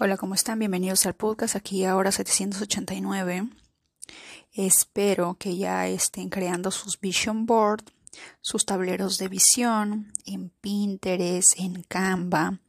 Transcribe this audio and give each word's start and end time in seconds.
Hola, 0.00 0.16
¿cómo 0.16 0.34
están? 0.34 0.60
Bienvenidos 0.60 1.06
al 1.06 1.14
podcast 1.14 1.56
aquí 1.56 1.84
ahora 1.84 2.12
789. 2.12 3.48
Espero 4.52 5.34
que 5.40 5.56
ya 5.56 5.88
estén 5.88 6.28
creando 6.28 6.70
sus 6.70 7.00
vision 7.00 7.46
board, 7.46 7.82
sus 8.40 8.64
tableros 8.64 9.18
de 9.18 9.26
visión 9.26 10.12
en 10.24 10.50
Pinterest, 10.60 11.58
en 11.58 11.82
Canva, 11.82 12.60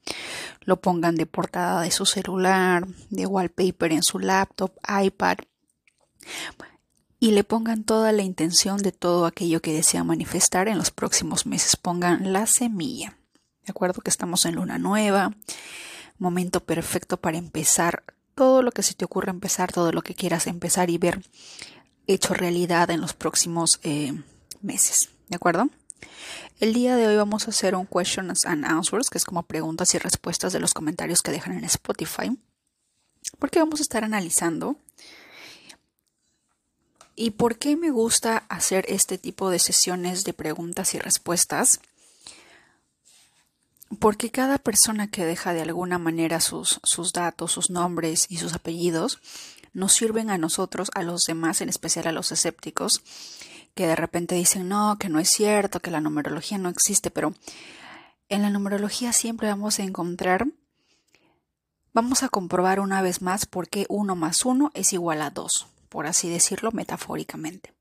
lo 0.62 0.82
pongan 0.82 1.14
de 1.14 1.28
portada 1.28 1.84
de 1.84 1.92
su 1.92 2.08
celular, 2.08 2.88
de 3.12 3.28
wallpaper 3.28 3.92
en 3.92 4.02
su 4.02 4.18
laptop, 4.18 4.72
iPad 5.04 5.38
y 7.20 7.30
le 7.30 7.44
pongan 7.44 7.84
toda 7.84 8.12
la 8.12 8.24
intención 8.24 8.78
de 8.80 8.92
todo 8.92 9.28
aquello 9.28 9.62
que 9.62 9.72
desean 9.72 10.08
manifestar 10.08 10.68
en 10.68 10.80
los 10.80 10.90
próximos 10.90 11.46
meses. 11.46 11.76
Pongan 11.76 12.34
la 12.34 12.48
semilla. 12.48 13.20
De 13.64 13.70
acuerdo 13.70 14.02
que 14.02 14.10
estamos 14.10 14.46
en 14.46 14.56
luna 14.56 14.80
nueva 14.80 15.32
momento 16.20 16.60
perfecto 16.60 17.18
para 17.18 17.38
empezar 17.38 18.04
todo 18.36 18.62
lo 18.62 18.72
que 18.72 18.84
se 18.84 18.94
te 18.94 19.06
ocurra 19.06 19.32
empezar, 19.32 19.72
todo 19.72 19.92
lo 19.92 20.02
que 20.02 20.16
quieras 20.16 20.48
empezar 20.48 20.90
y 20.90 20.98
ver 20.98 21.22
hecho 22.08 22.34
realidad 22.34 22.90
en 22.92 23.02
los 23.02 23.14
próximos 23.14 23.80
eh, 23.84 24.14
meses. 24.62 25.10
¿De 25.28 25.36
acuerdo? 25.36 25.70
El 26.60 26.74
día 26.74 26.96
de 26.96 27.08
hoy 27.08 27.16
vamos 27.16 27.48
a 27.48 27.52
hacer 27.52 27.76
un 27.76 27.86
questions 27.86 28.46
and 28.46 28.66
answers, 28.66 29.10
que 29.10 29.18
es 29.18 29.26
como 29.26 29.44
preguntas 29.44 29.94
y 29.94 29.98
respuestas 29.98 30.54
de 30.54 30.60
los 30.60 30.74
comentarios 30.74 31.22
que 31.22 31.32
dejan 31.32 31.58
en 31.58 31.64
Spotify, 31.66 32.38
porque 33.38 33.60
vamos 33.60 33.80
a 33.80 33.84
estar 33.84 34.04
analizando 34.04 34.78
y 37.16 37.32
por 37.32 37.58
qué 37.58 37.76
me 37.76 37.92
gusta 37.92 38.46
hacer 38.48 38.86
este 38.88 39.18
tipo 39.18 39.50
de 39.50 39.60
sesiones 39.60 40.24
de 40.24 40.32
preguntas 40.32 40.94
y 40.96 41.00
respuestas 41.00 41.82
porque 43.98 44.30
cada 44.30 44.60
persona 44.60 45.08
que 45.08 45.26
deja 45.26 45.54
de 45.54 45.62
alguna 45.62 45.98
manera 45.98 46.40
sus, 46.40 46.80
sus 46.84 47.12
datos, 47.12 47.52
sus 47.52 47.72
nombres 47.72 48.28
y 48.30 48.38
sus 48.38 48.54
apellidos, 48.54 49.20
nos 49.74 49.94
sirven 49.94 50.30
a 50.30 50.38
nosotros, 50.38 50.92
a 50.94 51.04
los 51.04 51.24
demás, 51.24 51.62
en 51.62 51.70
especial 51.70 52.08
a 52.08 52.12
los 52.12 52.32
escépticos, 52.32 53.02
que 53.74 53.88
de 53.88 53.96
repente 53.96 54.36
dicen, 54.36 54.68
no, 54.68 54.98
que 55.00 55.10
no 55.10 55.20
es 55.20 55.30
cierto, 55.30 55.80
que 55.80 55.92
la 55.92 56.02
numerología 56.02 56.58
no 56.58 56.70
existe, 56.70 57.12
pero 57.12 57.34
en 58.28 58.42
la 58.44 58.50
numerología 58.50 59.14
siempre 59.14 59.48
vamos 59.48 59.80
a 59.80 59.84
encontrar, 59.84 60.46
vamos 61.94 62.24
a 62.24 62.30
comprobar 62.30 62.80
una 62.80 63.02
vez 63.02 63.22
más 63.22 63.46
por 63.46 63.70
qué 63.70 63.86
1 63.90 64.16
más 64.16 64.46
1 64.46 64.72
es 64.74 64.94
igual 64.94 65.22
a 65.22 65.32
2, 65.32 65.68
por 65.90 66.08
así 66.08 66.30
decirlo 66.30 66.72
metafóricamente. 66.72 67.74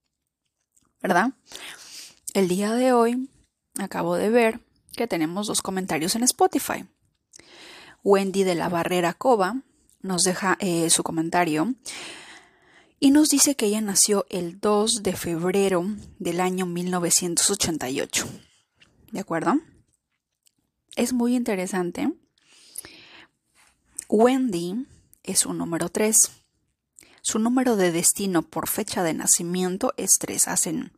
¿Verdad? 1.00 1.32
El 2.34 2.48
día 2.48 2.72
de 2.72 2.92
hoy 2.92 3.28
acabo 3.78 4.16
de 4.16 4.30
ver 4.30 4.60
que 4.98 5.06
tenemos 5.06 5.46
dos 5.46 5.62
comentarios 5.62 6.16
en 6.16 6.24
Spotify. 6.24 6.84
Wendy 8.04 8.42
de 8.42 8.56
la 8.56 8.68
Barrera 8.68 9.14
Cova 9.14 9.62
nos 10.02 10.24
deja 10.24 10.58
eh, 10.60 10.90
su 10.90 11.02
comentario 11.02 11.74
y 13.00 13.12
nos 13.12 13.28
dice 13.30 13.54
que 13.54 13.66
ella 13.66 13.80
nació 13.80 14.26
el 14.28 14.60
2 14.60 15.02
de 15.02 15.14
febrero 15.14 15.86
del 16.18 16.40
año 16.40 16.66
1988. 16.66 18.26
¿De 19.12 19.20
acuerdo? 19.20 19.54
Es 20.96 21.12
muy 21.12 21.36
interesante. 21.36 22.12
Wendy 24.08 24.86
es 25.22 25.46
un 25.46 25.58
número 25.58 25.90
3. 25.90 26.32
Su 27.22 27.38
número 27.38 27.76
de 27.76 27.92
destino 27.92 28.42
por 28.42 28.68
fecha 28.68 29.04
de 29.04 29.14
nacimiento 29.14 29.94
es 29.96 30.18
3. 30.18 30.48
Hacen 30.48 30.92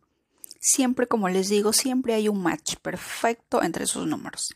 siempre, 0.61 1.09
como 1.09 1.29
les 1.29 1.49
digo, 1.49 1.73
siempre 1.73 2.15
hay 2.15 2.29
un 2.29 2.43
match 2.43 2.77
perfecto 2.77 3.63
entre 3.63 3.87
sus 3.87 4.07
números. 4.07 4.55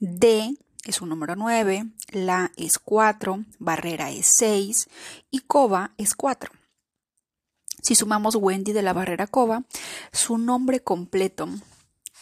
D 0.00 0.56
es 0.84 1.00
un 1.00 1.08
número 1.08 1.36
9, 1.36 1.86
La 2.10 2.52
es 2.56 2.78
4, 2.78 3.44
Barrera 3.58 4.10
es 4.10 4.28
6 4.36 4.88
y 5.30 5.40
Cova 5.40 5.92
es 5.98 6.14
4. 6.14 6.50
Si 7.82 7.94
sumamos 7.94 8.34
Wendy 8.36 8.72
de 8.72 8.82
la 8.82 8.92
Barrera 8.92 9.26
Cova, 9.26 9.62
su 10.12 10.38
nombre 10.38 10.80
completo 10.80 11.48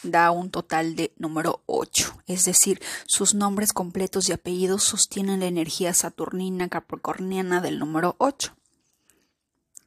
da 0.03 0.31
un 0.31 0.51
total 0.51 0.95
de 0.95 1.13
número 1.17 1.63
8, 1.65 2.23
es 2.27 2.45
decir, 2.45 2.81
sus 3.05 3.33
nombres 3.33 3.73
completos 3.73 4.29
y 4.29 4.33
apellidos 4.33 4.83
sostienen 4.83 5.39
la 5.39 5.47
energía 5.47 5.93
saturnina 5.93 6.69
capricorniana 6.69 7.61
del 7.61 7.79
número 7.79 8.15
8. 8.19 8.55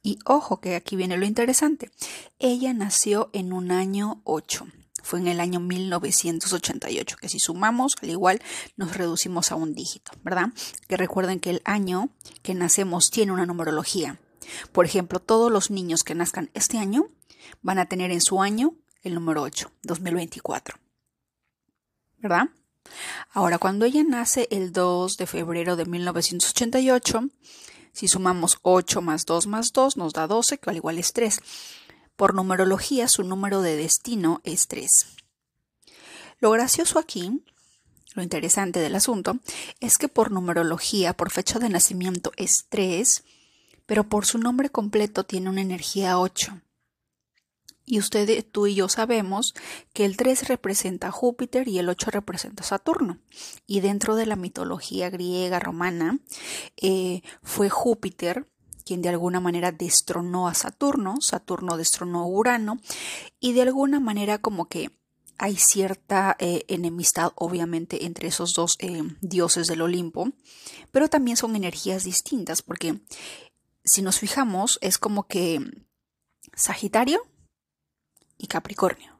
Y 0.02 0.18
ojo 0.24 0.60
que 0.60 0.76
aquí 0.76 0.96
viene 0.96 1.16
lo 1.16 1.26
interesante. 1.26 1.90
Ella 2.38 2.72
nació 2.72 3.30
en 3.32 3.52
un 3.52 3.70
año 3.70 4.20
8. 4.24 4.66
Fue 5.02 5.20
en 5.20 5.28
el 5.28 5.40
año 5.40 5.60
1988, 5.60 7.16
que 7.20 7.28
si 7.28 7.38
sumamos, 7.38 7.94
al 8.02 8.10
igual 8.10 8.42
nos 8.76 8.96
reducimos 8.96 9.52
a 9.52 9.54
un 9.54 9.74
dígito, 9.74 10.12
¿verdad? 10.22 10.48
Que 10.86 10.96
recuerden 10.96 11.40
que 11.40 11.50
el 11.50 11.62
año 11.64 12.10
que 12.42 12.54
nacemos 12.54 13.10
tiene 13.10 13.32
una 13.32 13.46
numerología. 13.46 14.20
Por 14.72 14.84
ejemplo, 14.84 15.20
todos 15.20 15.50
los 15.52 15.70
niños 15.70 16.04
que 16.04 16.14
nazcan 16.14 16.50
este 16.54 16.78
año 16.78 17.08
van 17.62 17.78
a 17.78 17.86
tener 17.86 18.10
en 18.10 18.20
su 18.20 18.42
año 18.42 18.74
el 19.02 19.14
número 19.14 19.42
8, 19.42 19.70
2024. 19.82 20.78
¿Verdad? 22.18 22.48
Ahora, 23.32 23.58
cuando 23.58 23.84
ella 23.84 24.02
nace 24.02 24.48
el 24.50 24.72
2 24.72 25.16
de 25.16 25.26
febrero 25.26 25.76
de 25.76 25.86
1988, 25.86 27.28
si 27.98 28.06
sumamos 28.06 28.58
8 28.62 29.02
más 29.02 29.26
2 29.26 29.48
más 29.48 29.72
2 29.72 29.96
nos 29.96 30.12
da 30.12 30.28
12, 30.28 30.58
que 30.58 30.70
al 30.70 30.76
igual 30.76 31.00
es 31.00 31.12
3. 31.12 31.40
Por 32.14 32.32
numerología, 32.32 33.08
su 33.08 33.24
número 33.24 33.60
de 33.60 33.74
destino 33.74 34.40
es 34.44 34.68
3. 34.68 34.88
Lo 36.38 36.52
gracioso 36.52 37.00
aquí, 37.00 37.42
lo 38.14 38.22
interesante 38.22 38.78
del 38.78 38.94
asunto, 38.94 39.40
es 39.80 39.98
que 39.98 40.06
por 40.06 40.30
numerología, 40.30 41.12
por 41.12 41.32
fecha 41.32 41.58
de 41.58 41.70
nacimiento 41.70 42.30
es 42.36 42.66
3, 42.68 43.24
pero 43.84 44.08
por 44.08 44.26
su 44.26 44.38
nombre 44.38 44.70
completo 44.70 45.24
tiene 45.24 45.50
una 45.50 45.62
energía 45.62 46.20
8. 46.20 46.60
Y 47.90 47.98
usted, 47.98 48.44
tú 48.52 48.66
y 48.66 48.74
yo 48.74 48.88
sabemos 48.90 49.54
que 49.94 50.04
el 50.04 50.18
3 50.18 50.48
representa 50.48 51.08
a 51.08 51.10
Júpiter 51.10 51.66
y 51.68 51.78
el 51.78 51.88
8 51.88 52.10
representa 52.10 52.62
a 52.62 52.66
Saturno. 52.66 53.18
Y 53.66 53.80
dentro 53.80 54.14
de 54.14 54.26
la 54.26 54.36
mitología 54.36 55.08
griega 55.08 55.58
romana 55.58 56.18
eh, 56.76 57.22
fue 57.42 57.70
Júpiter 57.70 58.46
quien 58.84 59.02
de 59.02 59.10
alguna 59.10 59.38
manera 59.38 59.70
destronó 59.70 60.48
a 60.48 60.54
Saturno, 60.54 61.16
Saturno 61.20 61.76
destronó 61.76 62.20
a 62.20 62.26
Urano, 62.26 62.80
y 63.38 63.52
de 63.52 63.60
alguna 63.60 64.00
manera 64.00 64.38
como 64.38 64.66
que 64.66 64.90
hay 65.36 65.56
cierta 65.56 66.36
eh, 66.38 66.64
enemistad 66.68 67.32
obviamente 67.34 68.06
entre 68.06 68.28
esos 68.28 68.54
dos 68.54 68.76
eh, 68.78 69.02
dioses 69.20 69.66
del 69.66 69.82
Olimpo, 69.82 70.32
pero 70.90 71.08
también 71.08 71.36
son 71.36 71.54
energías 71.54 72.04
distintas, 72.04 72.62
porque 72.62 72.98
si 73.84 74.00
nos 74.00 74.20
fijamos 74.20 74.78
es 74.80 74.96
como 74.96 75.26
que 75.26 75.60
Sagitario 76.54 77.20
y 78.38 78.46
Capricornio. 78.46 79.18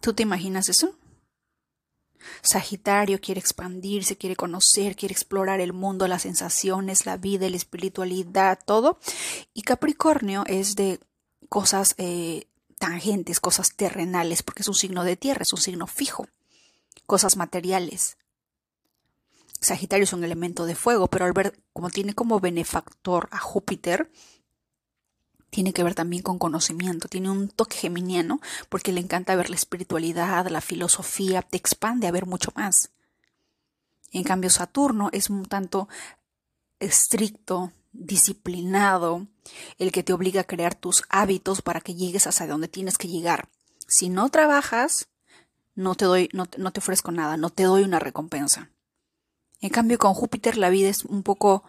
¿Tú 0.00 0.14
te 0.14 0.22
imaginas 0.22 0.68
eso? 0.68 0.96
Sagitario 2.40 3.20
quiere 3.20 3.40
expandirse, 3.40 4.16
quiere 4.16 4.36
conocer, 4.36 4.96
quiere 4.96 5.12
explorar 5.12 5.60
el 5.60 5.72
mundo, 5.72 6.08
las 6.08 6.22
sensaciones, 6.22 7.06
la 7.06 7.16
vida, 7.16 7.50
la 7.50 7.56
espiritualidad, 7.56 8.58
todo. 8.64 8.98
Y 9.52 9.62
Capricornio 9.62 10.44
es 10.46 10.76
de 10.76 11.00
cosas 11.48 11.94
eh, 11.98 12.46
tangentes, 12.78 13.40
cosas 13.40 13.74
terrenales, 13.76 14.42
porque 14.42 14.62
es 14.62 14.68
un 14.68 14.74
signo 14.74 15.04
de 15.04 15.16
tierra, 15.16 15.42
es 15.42 15.52
un 15.52 15.60
signo 15.60 15.86
fijo, 15.86 16.26
cosas 17.06 17.36
materiales. 17.36 18.16
Sagitario 19.60 20.04
es 20.04 20.12
un 20.12 20.24
elemento 20.24 20.66
de 20.66 20.74
fuego, 20.74 21.08
pero 21.08 21.24
al 21.24 21.32
ver 21.32 21.60
como 21.72 21.90
tiene 21.90 22.14
como 22.14 22.40
benefactor 22.40 23.28
a 23.30 23.38
Júpiter, 23.38 24.10
tiene 25.52 25.74
que 25.74 25.84
ver 25.84 25.94
también 25.94 26.22
con 26.22 26.38
conocimiento, 26.38 27.08
tiene 27.08 27.28
un 27.28 27.46
toque 27.46 27.76
geminiano 27.76 28.40
porque 28.70 28.90
le 28.90 29.00
encanta 29.00 29.36
ver 29.36 29.50
la 29.50 29.56
espiritualidad, 29.56 30.48
la 30.48 30.62
filosofía, 30.62 31.42
te 31.42 31.58
expande 31.58 32.06
a 32.06 32.10
ver 32.10 32.24
mucho 32.24 32.52
más. 32.56 32.88
En 34.12 34.24
cambio, 34.24 34.48
Saturno 34.48 35.10
es 35.12 35.28
un 35.28 35.44
tanto 35.44 35.90
estricto, 36.80 37.70
disciplinado, 37.92 39.26
el 39.76 39.92
que 39.92 40.02
te 40.02 40.14
obliga 40.14 40.40
a 40.40 40.44
crear 40.44 40.74
tus 40.74 41.02
hábitos 41.10 41.60
para 41.60 41.82
que 41.82 41.94
llegues 41.94 42.26
hasta 42.26 42.46
donde 42.46 42.68
tienes 42.68 42.96
que 42.96 43.08
llegar. 43.08 43.50
Si 43.86 44.08
no 44.08 44.30
trabajas, 44.30 45.08
no 45.74 45.96
te 45.96 46.06
doy, 46.06 46.30
no, 46.32 46.46
te 46.46 46.80
ofrezco 46.80 47.12
nada, 47.12 47.36
no 47.36 47.50
te 47.50 47.64
doy 47.64 47.82
una 47.82 47.98
recompensa. 47.98 48.70
En 49.60 49.68
cambio, 49.68 49.98
con 49.98 50.14
Júpiter 50.14 50.56
la 50.56 50.70
vida 50.70 50.88
es 50.88 51.04
un 51.04 51.22
poco, 51.22 51.62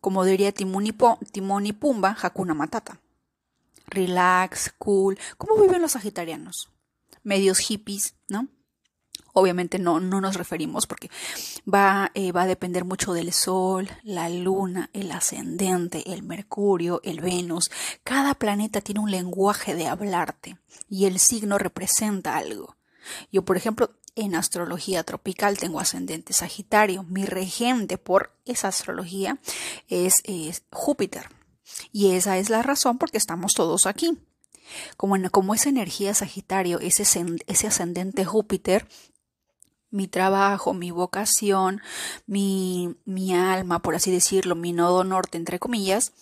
como 0.00 0.24
diría 0.24 0.52
Timón 0.52 0.86
y, 0.86 1.72
Pumba, 1.74 2.16
Hakuna 2.18 2.54
Matata 2.54 2.98
relax, 3.86 4.74
cool. 4.78 5.18
¿Cómo 5.36 5.60
viven 5.60 5.82
los 5.82 5.92
sagitarianos? 5.92 6.70
Medios 7.22 7.58
hippies, 7.58 8.14
¿no? 8.28 8.48
Obviamente 9.32 9.78
no, 9.78 10.00
no 10.00 10.20
nos 10.22 10.36
referimos 10.36 10.86
porque 10.86 11.10
va, 11.72 12.10
eh, 12.14 12.32
va 12.32 12.42
a 12.42 12.46
depender 12.46 12.84
mucho 12.84 13.12
del 13.12 13.32
Sol, 13.32 13.88
la 14.02 14.30
Luna, 14.30 14.88
el 14.94 15.10
ascendente, 15.12 16.10
el 16.12 16.22
Mercurio, 16.22 17.00
el 17.04 17.20
Venus. 17.20 17.70
Cada 18.02 18.34
planeta 18.34 18.80
tiene 18.80 19.00
un 19.00 19.10
lenguaje 19.10 19.74
de 19.74 19.88
hablarte 19.88 20.56
y 20.88 21.04
el 21.04 21.18
signo 21.18 21.58
representa 21.58 22.36
algo. 22.36 22.76
Yo, 23.30 23.44
por 23.44 23.56
ejemplo, 23.58 23.90
En 24.18 24.34
astrología 24.34 25.04
tropical 25.04 25.58
tengo 25.58 25.78
ascendente 25.78 26.32
Sagitario. 26.32 27.02
Mi 27.02 27.26
regente 27.26 27.98
por 27.98 28.32
esa 28.46 28.68
astrología 28.68 29.38
es, 29.88 30.22
Júpiter. 30.72 31.28
Y 31.92 32.12
esa 32.12 32.38
es 32.38 32.50
la 32.50 32.62
razón 32.62 32.98
por 32.98 33.10
que 33.10 33.18
estamos 33.18 33.54
todos 33.54 33.86
aquí. 33.86 34.18
Como, 34.96 35.16
como 35.30 35.54
esa 35.54 35.68
energía 35.68 36.14
Sagitario, 36.14 36.80
ese, 36.80 37.04
ese 37.46 37.66
ascendente 37.66 38.24
Júpiter, 38.24 38.88
mi 39.90 40.08
trabajo, 40.08 40.74
mi 40.74 40.90
vocación, 40.90 41.80
mi, 42.26 42.96
mi 43.04 43.34
alma, 43.34 43.80
por 43.80 43.94
así 43.94 44.10
decirlo, 44.10 44.54
mi 44.54 44.72
nodo 44.72 45.04
norte, 45.04 45.38
entre 45.38 45.58
comillas, 45.58 46.12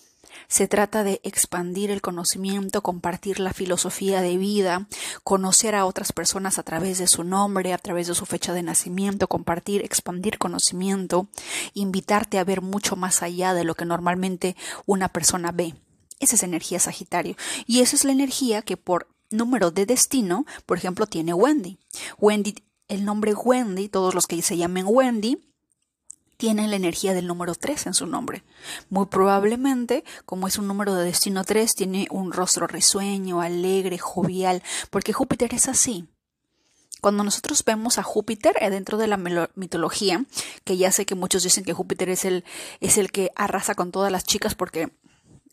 se 0.47 0.67
trata 0.67 1.03
de 1.03 1.21
expandir 1.23 1.91
el 1.91 2.01
conocimiento, 2.01 2.81
compartir 2.81 3.39
la 3.39 3.53
filosofía 3.53 4.21
de 4.21 4.37
vida, 4.37 4.87
conocer 5.23 5.75
a 5.75 5.85
otras 5.85 6.11
personas 6.11 6.59
a 6.59 6.63
través 6.63 6.97
de 6.97 7.07
su 7.07 7.23
nombre, 7.23 7.73
a 7.73 7.77
través 7.77 8.07
de 8.07 8.15
su 8.15 8.25
fecha 8.25 8.53
de 8.53 8.63
nacimiento, 8.63 9.27
compartir, 9.27 9.83
expandir 9.83 10.37
conocimiento, 10.37 11.27
invitarte 11.73 12.39
a 12.39 12.43
ver 12.43 12.61
mucho 12.61 12.95
más 12.95 13.23
allá 13.23 13.53
de 13.53 13.63
lo 13.63 13.75
que 13.75 13.85
normalmente 13.85 14.55
una 14.85 15.09
persona 15.09 15.51
ve. 15.51 15.75
Esa 16.19 16.35
es 16.35 16.43
energía 16.43 16.79
Sagitario. 16.79 17.35
Y 17.67 17.81
esa 17.81 17.95
es 17.95 18.05
la 18.05 18.11
energía 18.11 18.61
que 18.61 18.77
por 18.77 19.07
número 19.31 19.71
de 19.71 19.85
destino, 19.85 20.45
por 20.65 20.77
ejemplo, 20.77 21.07
tiene 21.07 21.33
Wendy. 21.33 21.77
Wendy, 22.17 22.55
el 22.87 23.05
nombre 23.05 23.33
Wendy, 23.33 23.89
todos 23.89 24.13
los 24.13 24.27
que 24.27 24.41
se 24.41 24.57
llamen 24.57 24.85
Wendy, 24.87 25.39
tienen 26.37 26.69
la 26.69 26.75
energía 26.75 27.13
del 27.13 27.27
número 27.27 27.55
3 27.55 27.87
en 27.87 27.93
su 27.93 28.07
nombre. 28.07 28.43
Muy 28.89 29.07
probablemente, 29.07 30.03
como 30.25 30.47
es 30.47 30.57
un 30.57 30.67
número 30.67 30.95
de 30.95 31.05
destino 31.05 31.43
3, 31.43 31.75
tiene 31.75 32.07
un 32.11 32.31
rostro 32.31 32.67
risueño, 32.67 33.41
alegre, 33.41 33.97
jovial, 33.97 34.63
porque 34.89 35.13
Júpiter 35.13 35.53
es 35.53 35.67
así. 35.67 36.07
Cuando 37.01 37.23
nosotros 37.23 37.63
vemos 37.63 37.99
a 37.99 38.03
Júpiter 38.03 38.55
eh, 38.59 38.69
dentro 38.69 38.97
de 38.97 39.07
la 39.07 39.17
mitología, 39.55 40.25
que 40.63 40.77
ya 40.77 40.91
sé 40.91 41.05
que 41.05 41.15
muchos 41.15 41.43
dicen 41.43 41.63
que 41.63 41.73
Júpiter 41.73 42.09
es 42.09 42.25
el, 42.25 42.43
es 42.79 42.97
el 42.97 43.11
que 43.11 43.31
arrasa 43.35 43.75
con 43.75 43.91
todas 43.91 44.11
las 44.11 44.23
chicas 44.23 44.55
porque 44.55 44.91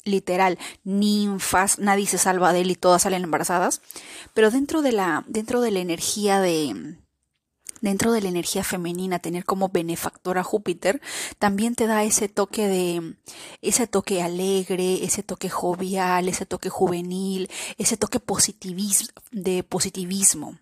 literal, 0.05 0.58
ninfas, 0.84 1.79
nadie 1.79 2.06
se 2.06 2.19
salva 2.19 2.52
de 2.52 2.62
él 2.62 2.70
y 2.70 2.75
todas 2.75 3.02
salen 3.02 3.23
embarazadas, 3.23 3.82
pero 4.34 4.50
dentro 4.50 4.82
de 4.82 4.93
la, 4.93 5.25
dentro 5.29 5.61
de 5.61 5.70
la 5.70 5.81
energía 5.81 6.40
de, 6.40 6.96
dentro 7.82 8.12
de 8.12 8.23
la 8.23 8.31
energía 8.31 8.64
femenina, 8.64 9.19
tener 9.19 9.44
como 9.44 9.69
benefactor 9.69 10.38
a 10.38 10.44
Júpiter, 10.44 11.02
también 11.38 11.75
te 11.75 11.87
da 11.87 12.05
ese 12.05 12.29
toque 12.29 12.69
de, 12.69 13.17
ese 13.61 13.87
toque 13.87 14.23
alegre, 14.23 15.05
ese 15.05 15.23
toque 15.23 15.50
jovial, 15.50 16.29
ese 16.29 16.46
toque 16.46 16.70
juvenil, 16.70 17.50
ese 17.76 17.99
toque 17.99 18.20
positivismo, 18.20 19.08
de 19.32 19.62
positivismo. 19.64 20.58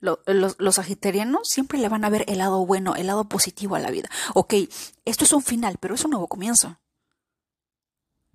Los, 0.00 0.18
los, 0.26 0.74
sagitarianos 0.74 1.48
siempre 1.48 1.78
le 1.78 1.88
van 1.88 2.04
a 2.04 2.10
ver 2.10 2.24
el 2.26 2.38
lado 2.38 2.66
bueno, 2.66 2.96
el 2.96 3.06
lado 3.06 3.28
positivo 3.28 3.76
a 3.76 3.78
la 3.78 3.92
vida. 3.92 4.08
Ok, 4.34 4.54
esto 5.04 5.24
es 5.24 5.32
un 5.32 5.42
final, 5.42 5.76
pero 5.78 5.94
es 5.94 6.04
un 6.04 6.10
nuevo 6.10 6.26
comienzo. 6.26 6.80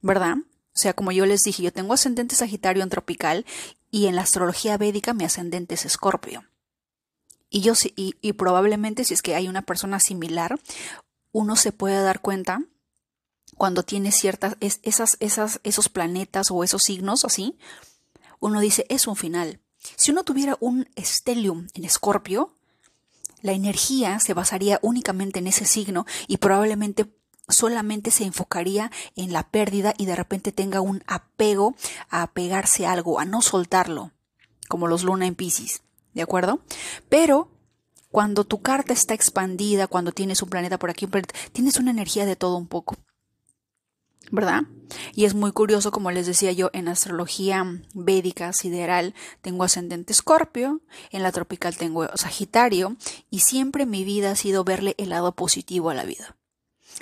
¿Verdad? 0.01 0.37
O 0.37 0.79
sea, 0.79 0.93
como 0.93 1.11
yo 1.11 1.25
les 1.25 1.43
dije, 1.43 1.63
yo 1.63 1.73
tengo 1.73 1.93
ascendente 1.93 2.35
sagitario 2.35 2.83
en 2.83 2.89
tropical 2.89 3.45
y 3.91 4.05
en 4.05 4.15
la 4.15 4.21
astrología 4.21 4.77
védica 4.77 5.13
mi 5.13 5.25
ascendente 5.25 5.73
es 5.73 5.85
escorpio. 5.85 6.45
Y 7.49 7.61
yo 7.61 7.73
y, 7.95 8.15
y 8.21 8.33
probablemente 8.33 9.03
si 9.03 9.13
es 9.13 9.21
que 9.21 9.35
hay 9.35 9.47
una 9.47 9.61
persona 9.61 9.99
similar, 9.99 10.59
uno 11.31 11.55
se 11.55 11.71
puede 11.71 12.01
dar 12.01 12.21
cuenta 12.21 12.61
cuando 13.55 13.83
tiene 13.83 14.11
ciertas 14.11 14.57
esas, 14.59 15.17
esas, 15.19 15.59
esos 15.63 15.89
planetas 15.89 16.51
o 16.51 16.63
esos 16.63 16.83
signos 16.83 17.25
así, 17.25 17.57
uno 18.39 18.59
dice 18.59 18.85
es 18.89 19.07
un 19.07 19.15
final. 19.15 19.59
Si 19.95 20.11
uno 20.11 20.23
tuviera 20.23 20.57
un 20.59 20.87
stellium 20.97 21.67
en 21.73 21.85
Escorpio, 21.85 22.53
la 23.41 23.53
energía 23.53 24.19
se 24.19 24.33
basaría 24.33 24.79
únicamente 24.81 25.39
en 25.39 25.47
ese 25.47 25.65
signo 25.65 26.05
y 26.27 26.37
probablemente 26.37 27.13
solamente 27.47 28.11
se 28.11 28.25
enfocaría 28.25 28.91
en 29.15 29.31
la 29.31 29.49
pérdida 29.49 29.93
y 29.97 30.05
de 30.05 30.15
repente 30.15 30.51
tenga 30.51 30.81
un 30.81 31.03
apego 31.07 31.75
a 32.09 32.23
apegarse 32.23 32.85
a 32.85 32.91
algo, 32.91 33.19
a 33.19 33.25
no 33.25 33.41
soltarlo, 33.41 34.11
como 34.67 34.87
los 34.87 35.03
luna 35.03 35.27
en 35.27 35.35
Pisces. 35.35 35.81
¿De 36.17 36.23
acuerdo? 36.23 36.59
Pero 37.09 37.49
cuando 38.09 38.43
tu 38.43 38.61
carta 38.61 38.91
está 38.91 39.13
expandida, 39.13 39.87
cuando 39.87 40.11
tienes 40.11 40.41
un 40.41 40.49
planeta 40.49 40.79
por 40.79 40.89
aquí, 40.89 41.07
tienes 41.53 41.77
una 41.77 41.91
energía 41.91 42.25
de 42.25 42.35
todo 42.35 42.57
un 42.57 42.67
poco. 42.67 42.95
¿Verdad? 44.31 44.63
Y 45.13 45.25
es 45.25 45.35
muy 45.35 45.51
curioso, 45.51 45.91
como 45.91 46.11
les 46.11 46.25
decía 46.25 46.51
yo, 46.51 46.69
en 46.73 46.87
astrología 46.87 47.63
védica 47.93 48.51
sideral 48.51 49.13
tengo 49.41 49.63
ascendente 49.63 50.11
escorpio, 50.11 50.81
en 51.11 51.23
la 51.23 51.31
tropical 51.31 51.77
tengo 51.77 52.07
sagitario, 52.17 52.97
y 53.29 53.39
siempre 53.39 53.85
mi 53.85 54.03
vida 54.03 54.31
ha 54.31 54.35
sido 54.35 54.63
verle 54.65 54.95
el 54.97 55.09
lado 55.09 55.33
positivo 55.33 55.91
a 55.91 55.93
la 55.93 56.03
vida. 56.03 56.35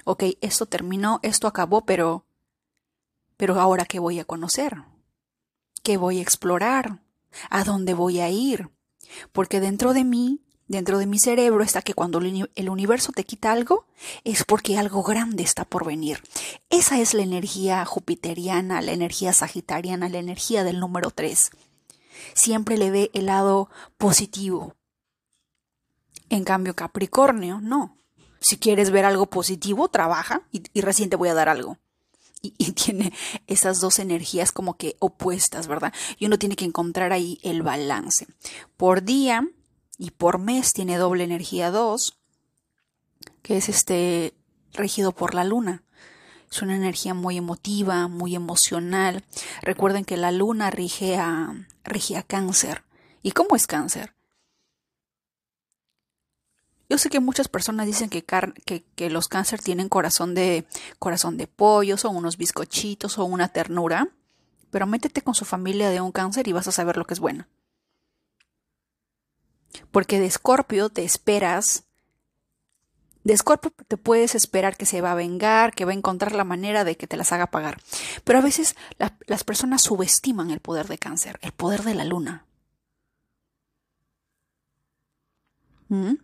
Ok, 0.03 0.23
esto 0.41 0.65
terminó, 0.65 1.19
esto 1.23 1.47
acabó, 1.47 1.85
pero... 1.85 2.25
Pero 3.37 3.59
ahora, 3.59 3.85
¿qué 3.85 3.99
voy 3.99 4.19
a 4.19 4.25
conocer? 4.25 4.83
¿Qué 5.83 5.97
voy 5.97 6.19
a 6.19 6.21
explorar? 6.21 6.99
¿A 7.49 7.63
dónde 7.63 7.93
voy 7.93 8.19
a 8.19 8.29
ir? 8.29 8.69
Porque 9.31 9.59
dentro 9.59 9.93
de 9.93 10.03
mí, 10.03 10.41
dentro 10.67 10.97
de 10.97 11.05
mi 11.05 11.19
cerebro 11.19 11.63
está 11.63 11.81
que 11.81 11.93
cuando 11.93 12.19
el 12.19 12.69
universo 12.69 13.11
te 13.11 13.23
quita 13.23 13.51
algo, 13.51 13.85
es 14.23 14.43
porque 14.43 14.77
algo 14.77 15.03
grande 15.03 15.43
está 15.43 15.65
por 15.65 15.85
venir. 15.85 16.21
Esa 16.69 16.99
es 16.99 17.13
la 17.13 17.23
energía 17.23 17.85
jupiteriana, 17.85 18.81
la 18.81 18.91
energía 18.91 19.33
sagitariana, 19.33 20.09
la 20.09 20.19
energía 20.19 20.63
del 20.63 20.79
número 20.79 21.11
3. 21.11 21.51
Siempre 22.33 22.77
le 22.77 22.91
ve 22.91 23.11
el 23.13 23.27
lado 23.27 23.69
positivo. 23.97 24.75
En 26.29 26.43
cambio, 26.43 26.75
Capricornio, 26.75 27.59
no. 27.61 27.97
Si 28.39 28.57
quieres 28.57 28.91
ver 28.91 29.05
algo 29.05 29.27
positivo, 29.27 29.87
trabaja 29.87 30.41
y, 30.51 30.63
y 30.73 30.81
recién 30.81 31.09
te 31.09 31.15
voy 31.15 31.29
a 31.29 31.33
dar 31.33 31.49
algo 31.49 31.77
y, 32.57 32.71
tiene 32.73 33.13
esas 33.47 33.79
dos 33.79 33.99
energías 33.99 34.51
como 34.51 34.77
que 34.77 34.95
opuestas, 34.99 35.67
¿verdad? 35.67 35.93
Y 36.17 36.25
uno 36.25 36.37
tiene 36.37 36.55
que 36.55 36.65
encontrar 36.65 37.13
ahí 37.13 37.39
el 37.43 37.63
balance. 37.63 38.27
Por 38.77 39.03
día 39.03 39.47
y 39.97 40.11
por 40.11 40.39
mes 40.39 40.73
tiene 40.73 40.97
doble 40.97 41.23
energía 41.23 41.71
2, 41.71 42.17
que 43.41 43.57
es 43.57 43.69
este 43.69 44.33
regido 44.73 45.11
por 45.11 45.33
la 45.33 45.43
luna. 45.43 45.83
Es 46.51 46.61
una 46.61 46.75
energía 46.75 47.13
muy 47.13 47.37
emotiva, 47.37 48.07
muy 48.07 48.35
emocional. 48.35 49.23
Recuerden 49.61 50.05
que 50.05 50.17
la 50.17 50.31
luna 50.31 50.69
rige 50.71 51.17
a, 51.17 51.53
rige 51.83 52.17
a 52.17 52.23
cáncer. 52.23 52.83
¿Y 53.21 53.31
cómo 53.31 53.55
es 53.55 53.67
cáncer? 53.67 54.14
Yo 56.89 56.97
sé 56.97 57.09
que 57.09 57.19
muchas 57.19 57.47
personas 57.47 57.87
dicen 57.87 58.09
que, 58.09 59.09
los 59.09 59.27
cáncer 59.27 59.59
tienen 59.59 59.89
corazón 59.89 60.35
de, 60.35 60.67
corazón 60.99 61.37
de 61.37 61.47
pollo, 61.47 61.97
son 61.97 62.15
unos 62.15 62.37
bizcochitos 62.37 63.17
o 63.17 63.25
una 63.25 63.47
ternura, 63.47 64.09
pero 64.69 64.85
métete 64.85 65.21
con 65.21 65.33
su 65.33 65.45
familia 65.45 65.89
de 65.89 66.01
un 66.01 66.11
cáncer 66.11 66.47
y 66.47 66.53
vas 66.53 66.67
a 66.67 66.71
saber 66.71 66.97
lo 66.97 67.05
que 67.05 67.15
es 67.15 67.19
bueno. 67.19 67.47
Porque 69.91 70.19
de 70.19 70.27
escorpio 70.27 70.89
te 70.89 71.03
esperas, 71.03 71.85
de 73.23 73.33
escorpio 73.33 73.73
te 73.87 73.97
puedes 73.97 74.35
esperar 74.35 74.77
que 74.77 74.85
se 74.85 75.01
va 75.01 75.13
a 75.13 75.15
vengar, 75.15 75.73
que 75.73 75.85
va 75.85 75.91
a 75.91 75.95
encontrar 75.95 76.33
la 76.35 76.43
manera 76.43 76.83
de 76.83 76.97
que 76.97 77.07
te 77.07 77.17
las 77.17 77.31
haga 77.31 77.47
pagar. 77.47 77.81
Pero 78.23 78.39
a 78.39 78.43
veces 78.43 78.75
las 79.25 79.43
personas 79.43 79.81
subestiman 79.81 80.51
el 80.51 80.59
poder 80.59 80.87
de 80.87 80.99
cáncer, 80.99 81.39
el 81.41 81.51
poder 81.51 81.81
de 81.81 81.95
la 81.95 82.05
luna. 82.05 82.45
¿Mm? 85.89 86.15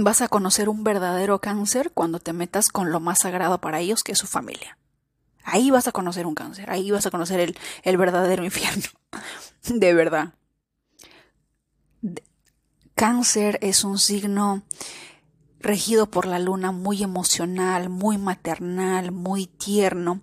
Vas 0.00 0.22
a 0.22 0.28
conocer 0.28 0.68
un 0.68 0.84
verdadero 0.84 1.40
cáncer 1.40 1.90
cuando 1.92 2.20
te 2.20 2.32
metas 2.32 2.68
con 2.68 2.92
lo 2.92 3.00
más 3.00 3.18
sagrado 3.18 3.60
para 3.60 3.80
ellos, 3.80 4.04
que 4.04 4.12
es 4.12 4.18
su 4.18 4.28
familia. 4.28 4.78
Ahí 5.42 5.72
vas 5.72 5.88
a 5.88 5.92
conocer 5.92 6.24
un 6.24 6.36
cáncer, 6.36 6.70
ahí 6.70 6.92
vas 6.92 7.06
a 7.06 7.10
conocer 7.10 7.40
el, 7.40 7.58
el 7.82 7.96
verdadero 7.96 8.44
infierno. 8.44 8.84
De 9.64 9.94
verdad. 9.94 10.34
Cáncer 12.94 13.58
es 13.60 13.82
un 13.82 13.98
signo 13.98 14.62
regido 15.58 16.08
por 16.08 16.26
la 16.26 16.38
luna 16.38 16.70
muy 16.70 17.02
emocional, 17.02 17.88
muy 17.88 18.18
maternal, 18.18 19.10
muy 19.10 19.46
tierno, 19.46 20.22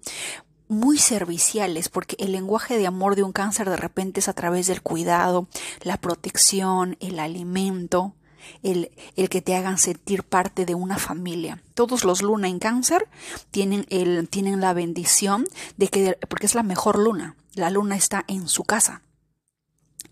muy 0.70 0.98
serviciales, 1.00 1.90
porque 1.90 2.16
el 2.20 2.32
lenguaje 2.32 2.78
de 2.78 2.88
amor 2.88 3.18
de 3.18 3.24
un 3.24 3.34
cáncer 3.34 3.70
de 3.70 3.76
repente 3.76 4.22
es 4.22 4.30
a 4.30 4.34
través 4.34 4.68
del 4.68 4.82
cuidado, 4.82 5.50
la 5.82 5.98
protección, 5.98 6.96
el 7.02 7.20
alimento, 7.20 8.16
el, 8.64 8.92
el, 9.16 9.30
que 9.30 9.42
te 9.42 9.56
hagan 9.56 9.78
sentir 9.78 10.24
parte 10.24 10.66
de 10.66 10.76
una 10.76 10.98
familia. 10.98 11.62
Todos 11.74 12.04
los 12.04 12.22
luna 12.22 12.48
en 12.48 12.60
cáncer 12.60 13.08
tienen, 13.52 13.86
el, 13.90 14.28
tienen 14.30 14.62
la 14.62 14.74
bendición 14.74 15.46
de 15.78 15.88
que, 15.88 16.18
porque 16.30 16.46
es 16.46 16.56
la 16.56 16.64
mejor 16.64 16.98
luna, 17.00 17.36
la 17.54 17.70
luna 17.70 17.96
está 17.96 18.24
en 18.28 18.48
su 18.48 18.64
casa. 18.64 19.02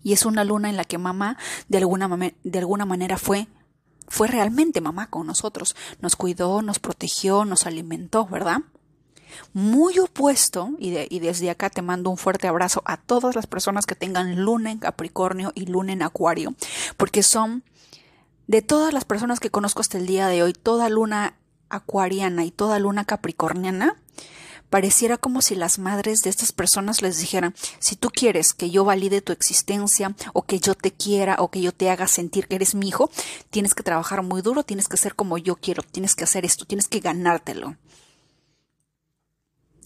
Y 0.02 0.12
es 0.12 0.26
una 0.26 0.44
luna 0.44 0.68
en 0.68 0.76
la 0.76 0.84
que 0.84 0.98
mamá 0.98 1.38
de 1.68 1.78
alguna, 1.78 2.08
de 2.42 2.58
alguna 2.58 2.84
manera 2.84 3.16
fue, 3.16 3.48
fue 4.08 4.28
realmente 4.28 4.80
mamá 4.80 5.08
con 5.08 5.26
nosotros. 5.26 5.74
Nos 6.00 6.14
cuidó, 6.14 6.60
nos 6.60 6.78
protegió, 6.78 7.44
nos 7.44 7.66
alimentó, 7.66 8.26
¿verdad? 8.26 8.58
muy 9.52 9.98
opuesto, 9.98 10.70
y, 10.78 10.96
y, 11.14 11.18
desde 11.20 11.50
acá 11.50 11.70
te 11.70 11.82
mando 11.82 12.10
un 12.10 12.16
fuerte 12.16 12.48
abrazo 12.48 12.82
a 12.84 12.96
todas 12.96 13.34
las 13.34 13.46
personas 13.46 13.86
que 13.86 13.94
tengan 13.94 14.42
luna 14.42 14.70
en 14.70 14.78
Capricornio 14.78 15.52
y 15.54 15.66
luna 15.66 15.92
en 15.92 16.02
Acuario, 16.02 16.54
porque 16.96 17.22
son 17.22 17.64
de 18.46 18.62
todas 18.62 18.92
las 18.92 19.04
personas 19.04 19.40
que 19.40 19.50
conozco 19.50 19.80
hasta 19.80 19.98
el 19.98 20.06
día 20.06 20.28
de 20.28 20.42
hoy, 20.42 20.52
toda 20.52 20.88
luna 20.88 21.36
acuariana 21.68 22.44
y 22.44 22.50
toda 22.50 22.78
luna 22.78 23.04
capricorniana, 23.04 23.96
pareciera 24.70 25.16
como 25.18 25.40
si 25.40 25.54
las 25.54 25.78
madres 25.78 26.22
de 26.22 26.30
estas 26.30 26.52
personas 26.52 27.00
les 27.00 27.18
dijeran, 27.18 27.54
si 27.78 27.96
tú 27.96 28.10
quieres 28.10 28.54
que 28.54 28.70
yo 28.70 28.84
valide 28.84 29.20
tu 29.20 29.32
existencia 29.32 30.14
o 30.32 30.42
que 30.42 30.58
yo 30.58 30.74
te 30.74 30.92
quiera 30.92 31.36
o 31.38 31.50
que 31.50 31.60
yo 31.60 31.72
te 31.72 31.90
haga 31.90 32.08
sentir 32.08 32.48
que 32.48 32.56
eres 32.56 32.74
mi 32.74 32.88
hijo, 32.88 33.10
tienes 33.50 33.74
que 33.74 33.82
trabajar 33.82 34.22
muy 34.22 34.42
duro, 34.42 34.64
tienes 34.64 34.88
que 34.88 34.96
ser 34.96 35.14
como 35.14 35.38
yo 35.38 35.56
quiero, 35.56 35.82
tienes 35.82 36.14
que 36.14 36.24
hacer 36.24 36.44
esto, 36.44 36.64
tienes 36.64 36.88
que 36.88 37.00
ganártelo. 37.00 37.76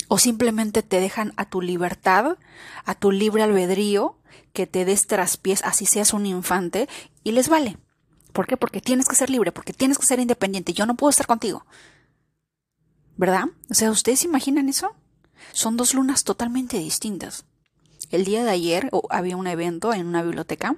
O 0.08 0.18
simplemente 0.18 0.82
te 0.82 1.00
dejan 1.00 1.34
a 1.36 1.44
tu 1.44 1.60
libertad, 1.60 2.38
a 2.86 2.94
tu 2.94 3.12
libre 3.12 3.42
albedrío, 3.42 4.16
que 4.54 4.66
te 4.66 4.86
des 4.86 5.06
traspiés, 5.06 5.62
así 5.64 5.84
seas 5.84 6.14
un 6.14 6.24
infante, 6.24 6.88
y 7.24 7.32
les 7.32 7.50
vale. 7.50 7.76
¿Por 8.38 8.46
qué? 8.46 8.56
Porque 8.56 8.80
tienes 8.80 9.08
que 9.08 9.16
ser 9.16 9.30
libre, 9.30 9.50
porque 9.50 9.72
tienes 9.72 9.98
que 9.98 10.06
ser 10.06 10.20
independiente. 10.20 10.72
Yo 10.72 10.86
no 10.86 10.94
puedo 10.94 11.10
estar 11.10 11.26
contigo. 11.26 11.66
¿Verdad? 13.16 13.46
O 13.68 13.74
sea, 13.74 13.90
¿ustedes 13.90 14.22
imaginan 14.22 14.68
eso? 14.68 14.94
Son 15.50 15.76
dos 15.76 15.92
lunas 15.92 16.22
totalmente 16.22 16.78
distintas. 16.78 17.46
El 18.12 18.24
día 18.24 18.44
de 18.44 18.50
ayer 18.52 18.90
había 19.10 19.36
un 19.36 19.48
evento 19.48 19.92
en 19.92 20.06
una 20.06 20.22
biblioteca 20.22 20.76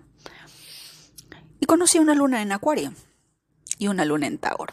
y 1.61 1.67
conocí 1.67 1.99
una 1.99 2.15
luna 2.15 2.41
en 2.41 2.53
Acuario 2.53 2.95
y 3.77 3.89
una 3.89 4.07
luna 4.07 4.27
en 4.27 4.39
Tauro. 4.39 4.73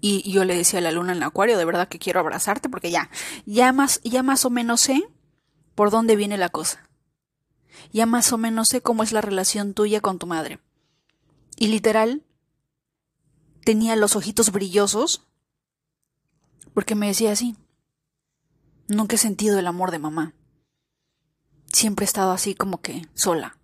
Y 0.00 0.30
yo 0.30 0.44
le 0.44 0.54
decía 0.54 0.78
a 0.78 0.82
la 0.82 0.92
luna 0.92 1.14
en 1.14 1.22
Acuario, 1.24 1.58
de 1.58 1.64
verdad 1.64 1.88
que 1.88 1.98
quiero 1.98 2.20
abrazarte 2.20 2.68
porque 2.68 2.92
ya, 2.92 3.10
ya 3.44 3.72
más, 3.72 4.00
ya 4.04 4.22
más 4.22 4.44
o 4.44 4.50
menos 4.50 4.82
sé 4.82 5.02
por 5.74 5.90
dónde 5.90 6.14
viene 6.14 6.38
la 6.38 6.48
cosa. 6.48 6.88
Ya 7.92 8.06
más 8.06 8.32
o 8.32 8.38
menos 8.38 8.68
sé 8.68 8.82
cómo 8.82 9.02
es 9.02 9.10
la 9.10 9.20
relación 9.20 9.74
tuya 9.74 10.00
con 10.00 10.20
tu 10.20 10.28
madre. 10.28 10.60
Y 11.56 11.68
literal, 11.68 12.22
tenía 13.64 13.96
los 13.96 14.14
ojitos 14.14 14.52
brillosos 14.52 15.26
porque 16.74 16.94
me 16.94 17.06
decía 17.06 17.32
así. 17.32 17.56
Nunca 18.86 19.16
he 19.16 19.18
sentido 19.18 19.58
el 19.58 19.66
amor 19.66 19.90
de 19.90 19.98
mamá. 19.98 20.34
Siempre 21.72 22.04
he 22.04 22.06
estado 22.06 22.32
así 22.32 22.54
como 22.54 22.82
que 22.82 23.08
sola. 23.14 23.58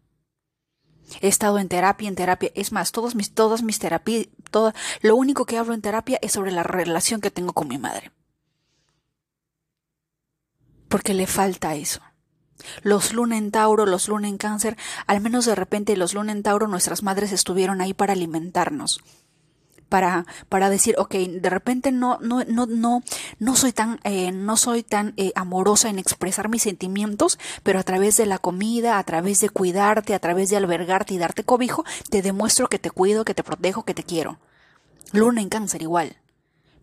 He 1.20 1.28
estado 1.28 1.58
en 1.58 1.68
terapia, 1.68 2.08
en 2.08 2.14
terapia. 2.14 2.50
Es 2.54 2.72
más, 2.72 2.90
todos 2.90 3.14
mis, 3.14 3.34
todas 3.34 3.62
mis 3.62 3.78
terapias, 3.78 4.28
todo, 4.50 4.72
lo 5.02 5.14
único 5.14 5.44
que 5.44 5.58
hablo 5.58 5.74
en 5.74 5.82
terapia 5.82 6.18
es 6.22 6.32
sobre 6.32 6.52
la 6.52 6.62
relación 6.62 7.20
que 7.20 7.30
tengo 7.30 7.52
con 7.52 7.68
mi 7.68 7.76
madre. 7.76 8.12
Porque 10.88 11.12
le 11.14 11.26
falta 11.26 11.74
eso. 11.74 12.00
Los 12.82 13.12
luna 13.12 13.36
en 13.36 13.50
Tauro, 13.50 13.86
los 13.86 14.08
luna 14.08 14.28
en 14.28 14.38
Cáncer, 14.38 14.76
al 15.06 15.20
menos 15.20 15.46
de 15.46 15.54
repente 15.54 15.96
los 15.96 16.14
luna 16.14 16.32
en 16.32 16.42
Tauro, 16.42 16.68
nuestras 16.68 17.02
madres 17.02 17.32
estuvieron 17.32 17.80
ahí 17.80 17.94
para 17.94 18.12
alimentarnos. 18.12 19.00
Para, 19.88 20.24
para 20.48 20.70
decir, 20.70 20.94
ok, 20.96 21.14
de 21.14 21.50
repente 21.50 21.92
no, 21.92 22.18
no, 22.22 22.44
no, 22.44 22.64
no, 22.64 23.02
no 23.38 23.56
soy 23.56 23.72
tan, 23.72 24.00
eh, 24.04 24.32
no 24.32 24.56
soy 24.56 24.82
tan 24.82 25.12
eh, 25.18 25.32
amorosa 25.34 25.90
en 25.90 25.98
expresar 25.98 26.48
mis 26.48 26.62
sentimientos, 26.62 27.38
pero 27.62 27.78
a 27.78 27.82
través 27.82 28.16
de 28.16 28.24
la 28.24 28.38
comida, 28.38 28.98
a 28.98 29.04
través 29.04 29.40
de 29.40 29.50
cuidarte, 29.50 30.14
a 30.14 30.18
través 30.18 30.48
de 30.48 30.56
albergarte 30.56 31.12
y 31.12 31.18
darte 31.18 31.44
cobijo, 31.44 31.84
te 32.08 32.22
demuestro 32.22 32.68
que 32.68 32.78
te 32.78 32.90
cuido, 32.90 33.26
que 33.26 33.34
te 33.34 33.44
protejo, 33.44 33.84
que 33.84 33.92
te 33.92 34.02
quiero. 34.02 34.38
Luna 35.12 35.42
en 35.42 35.50
cáncer 35.50 35.82
igual. 35.82 36.21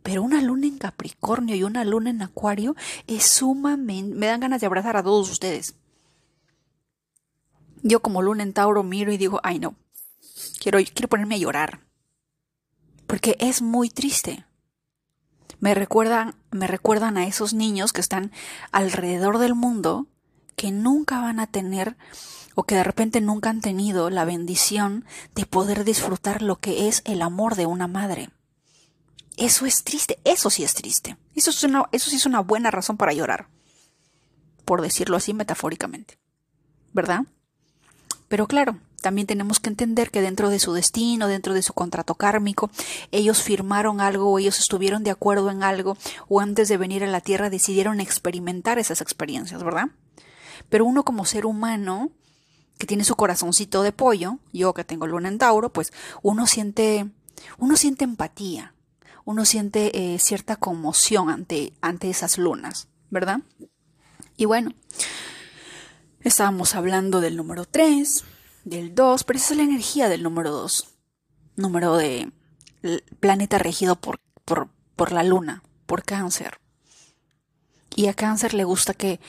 Pero 0.03 0.23
una 0.23 0.41
luna 0.41 0.67
en 0.67 0.77
Capricornio 0.77 1.55
y 1.55 1.63
una 1.63 1.83
luna 1.83 2.09
en 2.09 2.21
Acuario 2.21 2.75
es 3.07 3.23
sumamente... 3.25 4.15
Me 4.15 4.27
dan 4.27 4.39
ganas 4.39 4.61
de 4.61 4.67
abrazar 4.67 4.97
a 4.97 5.03
todos 5.03 5.29
ustedes. 5.29 5.75
Yo 7.81 8.01
como 8.01 8.21
luna 8.21 8.43
en 8.43 8.53
Tauro 8.53 8.83
miro 8.83 9.11
y 9.11 9.17
digo, 9.17 9.39
ay 9.43 9.59
no, 9.59 9.75
quiero, 10.59 10.79
quiero 10.93 11.07
ponerme 11.07 11.35
a 11.35 11.39
llorar. 11.39 11.81
Porque 13.07 13.35
es 13.39 13.61
muy 13.61 13.89
triste. 13.89 14.45
Me 15.59 15.73
recuerdan, 15.73 16.35
me 16.51 16.67
recuerdan 16.67 17.17
a 17.17 17.27
esos 17.27 17.53
niños 17.53 17.91
que 17.91 18.01
están 18.01 18.31
alrededor 18.71 19.39
del 19.39 19.55
mundo 19.55 20.07
que 20.55 20.71
nunca 20.71 21.19
van 21.21 21.39
a 21.39 21.47
tener 21.47 21.97
o 22.55 22.63
que 22.63 22.75
de 22.75 22.83
repente 22.83 23.21
nunca 23.21 23.49
han 23.49 23.61
tenido 23.61 24.09
la 24.09 24.25
bendición 24.25 25.05
de 25.35 25.45
poder 25.45 25.85
disfrutar 25.85 26.41
lo 26.41 26.57
que 26.57 26.87
es 26.87 27.01
el 27.05 27.21
amor 27.21 27.55
de 27.55 27.65
una 27.65 27.87
madre. 27.87 28.29
Eso 29.39 29.65
es 29.65 29.85
triste, 29.85 30.19
eso 30.25 30.49
sí 30.49 30.65
es 30.65 30.73
triste. 30.73 31.15
Eso, 31.33 31.49
es 31.49 31.63
una, 31.63 31.85
eso 31.93 32.09
sí 32.09 32.17
es 32.17 32.25
una 32.25 32.41
buena 32.41 32.71
razón 32.71 32.97
para 32.97 33.13
llorar, 33.13 33.47
por 34.65 34.81
decirlo 34.81 35.15
así 35.15 35.33
metafóricamente. 35.33 36.19
¿Verdad? 36.91 37.21
Pero 38.27 38.47
claro, 38.47 38.77
también 39.01 39.27
tenemos 39.27 39.61
que 39.61 39.69
entender 39.69 40.11
que 40.11 40.21
dentro 40.21 40.49
de 40.49 40.59
su 40.59 40.73
destino, 40.73 41.29
dentro 41.29 41.53
de 41.53 41.61
su 41.61 41.73
contrato 41.73 42.15
kármico, 42.15 42.69
ellos 43.11 43.41
firmaron 43.41 44.01
algo 44.01 44.29
o 44.29 44.39
ellos 44.39 44.59
estuvieron 44.59 45.05
de 45.05 45.11
acuerdo 45.11 45.49
en 45.51 45.63
algo 45.63 45.97
o 46.27 46.41
antes 46.41 46.67
de 46.67 46.75
venir 46.75 47.05
a 47.05 47.07
la 47.07 47.21
Tierra 47.21 47.49
decidieron 47.49 48.01
experimentar 48.01 48.77
esas 48.77 48.99
experiencias, 48.99 49.63
¿verdad? 49.63 49.87
Pero 50.67 50.83
uno 50.83 51.05
como 51.05 51.23
ser 51.23 51.45
humano 51.45 52.11
que 52.77 52.87
tiene 52.87 53.05
su 53.05 53.15
corazoncito 53.15 53.83
de 53.83 53.93
pollo, 53.93 54.39
yo 54.51 54.73
que 54.73 54.83
tengo 54.83 55.07
luna 55.07 55.29
en 55.29 55.37
Tauro, 55.37 55.71
pues 55.71 55.93
uno 56.21 56.45
siente 56.45 57.09
uno 57.57 57.77
siente 57.77 58.03
empatía, 58.03 58.73
uno 59.29 59.45
siente 59.45 60.15
eh, 60.15 60.17
cierta 60.17 60.55
conmoción 60.55 61.29
ante, 61.29 61.73
ante 61.81 62.09
esas 62.09 62.39
lunas, 62.39 62.87
¿verdad? 63.11 63.41
Y 64.37 64.45
bueno, 64.45 64.73
estábamos 66.21 66.73
hablando 66.73 67.21
del 67.21 67.37
número 67.37 67.65
3, 67.65 68.23
del 68.63 68.95
2, 68.95 69.23
pero 69.25 69.37
esa 69.37 69.53
es 69.53 69.57
la 69.57 69.65
energía 69.65 70.09
del 70.09 70.23
número 70.23 70.49
2, 70.49 70.95
número 71.57 71.95
de 71.95 72.31
planeta 73.19 73.59
regido 73.59 73.97
por, 73.97 74.19
por, 74.45 74.71
por 74.95 75.11
la 75.11 75.21
luna, 75.21 75.61
por 75.85 76.01
cáncer. 76.01 76.59
Y 77.95 78.07
a 78.07 78.15
cáncer 78.15 78.55
le 78.55 78.63
gusta 78.63 78.95
que 78.95 79.19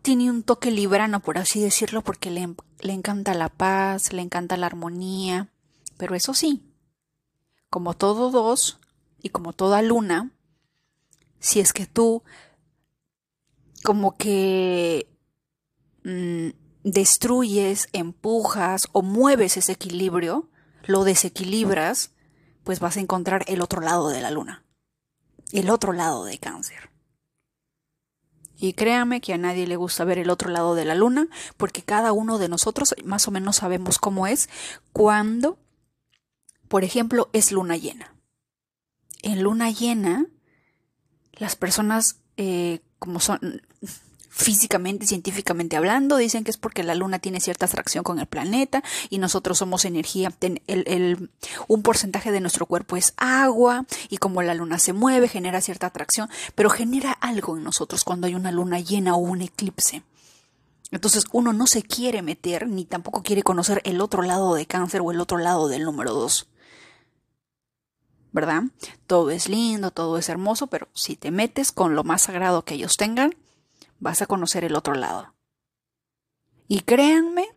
tiene 0.00 0.30
un 0.30 0.42
toque 0.42 0.70
librano, 0.70 1.20
por 1.20 1.36
así 1.36 1.60
decirlo, 1.60 2.00
porque 2.00 2.30
le, 2.30 2.54
le 2.80 2.92
encanta 2.94 3.34
la 3.34 3.50
paz, 3.50 4.10
le 4.14 4.22
encanta 4.22 4.56
la 4.56 4.68
armonía, 4.68 5.50
pero 5.98 6.14
eso 6.14 6.32
sí, 6.32 6.62
como 7.68 7.92
todo 7.92 8.30
dos, 8.30 8.78
y 9.20 9.30
como 9.30 9.52
toda 9.52 9.82
luna, 9.82 10.30
si 11.40 11.60
es 11.60 11.72
que 11.72 11.86
tú 11.86 12.22
como 13.82 14.16
que 14.16 15.08
mm, 16.04 16.48
destruyes, 16.84 17.88
empujas 17.92 18.88
o 18.92 19.02
mueves 19.02 19.56
ese 19.56 19.72
equilibrio, 19.72 20.48
lo 20.84 21.04
desequilibras, 21.04 22.12
pues 22.64 22.80
vas 22.80 22.96
a 22.96 23.00
encontrar 23.00 23.44
el 23.46 23.60
otro 23.60 23.80
lado 23.80 24.08
de 24.08 24.20
la 24.20 24.30
luna, 24.30 24.64
el 25.52 25.70
otro 25.70 25.92
lado 25.92 26.24
de 26.24 26.38
cáncer. 26.38 26.90
Y 28.60 28.72
créame 28.72 29.20
que 29.20 29.34
a 29.34 29.38
nadie 29.38 29.68
le 29.68 29.76
gusta 29.76 30.04
ver 30.04 30.18
el 30.18 30.30
otro 30.30 30.50
lado 30.50 30.74
de 30.74 30.84
la 30.84 30.96
luna, 30.96 31.28
porque 31.56 31.82
cada 31.82 32.12
uno 32.12 32.38
de 32.38 32.48
nosotros 32.48 32.96
más 33.04 33.28
o 33.28 33.30
menos 33.30 33.56
sabemos 33.56 33.98
cómo 33.98 34.26
es 34.26 34.48
cuando, 34.92 35.58
por 36.66 36.82
ejemplo, 36.82 37.30
es 37.32 37.52
luna 37.52 37.76
llena 37.76 38.17
en 39.22 39.42
luna 39.42 39.70
llena, 39.70 40.26
las 41.32 41.56
personas, 41.56 42.16
eh, 42.36 42.80
como 42.98 43.20
son 43.20 43.62
físicamente, 44.38 45.04
científicamente 45.04 45.76
hablando, 45.76 46.16
dicen 46.16 46.44
que 46.44 46.52
es 46.52 46.56
porque 46.56 46.84
la 46.84 46.94
luna 46.94 47.18
tiene 47.18 47.40
cierta 47.40 47.66
atracción 47.66 48.04
con 48.04 48.20
el 48.20 48.26
planeta 48.26 48.84
y 49.10 49.18
nosotros 49.18 49.58
somos 49.58 49.84
energía, 49.84 50.32
el, 50.68 51.30
un 51.66 51.82
porcentaje 51.82 52.30
de 52.30 52.40
nuestro 52.40 52.66
cuerpo 52.66 52.96
es 52.96 53.14
agua 53.16 53.84
y 54.08 54.18
como 54.18 54.40
la 54.42 54.54
luna 54.54 54.78
se 54.78 54.92
mueve 54.92 55.26
genera 55.26 55.60
cierta 55.60 55.88
atracción, 55.88 56.30
pero 56.54 56.70
genera 56.70 57.10
algo 57.10 57.56
en 57.56 57.64
nosotros 57.64 58.04
cuando 58.04 58.28
hay 58.28 58.36
una 58.36 58.52
luna 58.52 58.78
llena 58.78 59.16
o 59.16 59.18
un 59.18 59.42
eclipse. 59.42 60.04
Entonces 60.92 61.24
uno 61.32 61.52
no 61.52 61.66
se 61.66 61.82
quiere 61.82 62.22
meter 62.22 62.68
ni 62.68 62.84
tampoco 62.84 63.24
quiere 63.24 63.42
conocer 63.42 63.82
el 63.84 64.00
otro 64.00 64.22
lado 64.22 64.54
de 64.54 64.66
cáncer 64.66 65.00
o 65.00 65.10
el 65.10 65.20
otro 65.20 65.38
lado 65.38 65.66
del 65.66 65.82
número 65.82 66.14
dos. 66.14 66.46
¿Verdad? 68.32 68.64
Todo 69.06 69.30
es 69.30 69.48
lindo, 69.48 69.90
todo 69.90 70.18
es 70.18 70.28
hermoso, 70.28 70.66
pero 70.66 70.88
si 70.92 71.16
te 71.16 71.30
metes 71.30 71.72
con 71.72 71.94
lo 71.94 72.04
más 72.04 72.22
sagrado 72.22 72.64
que 72.64 72.74
ellos 72.74 72.96
tengan, 72.96 73.34
vas 73.98 74.22
a 74.22 74.26
conocer 74.26 74.64
el 74.64 74.76
otro 74.76 74.94
lado. 74.94 75.34
Y 76.68 76.80
créanme 76.80 77.48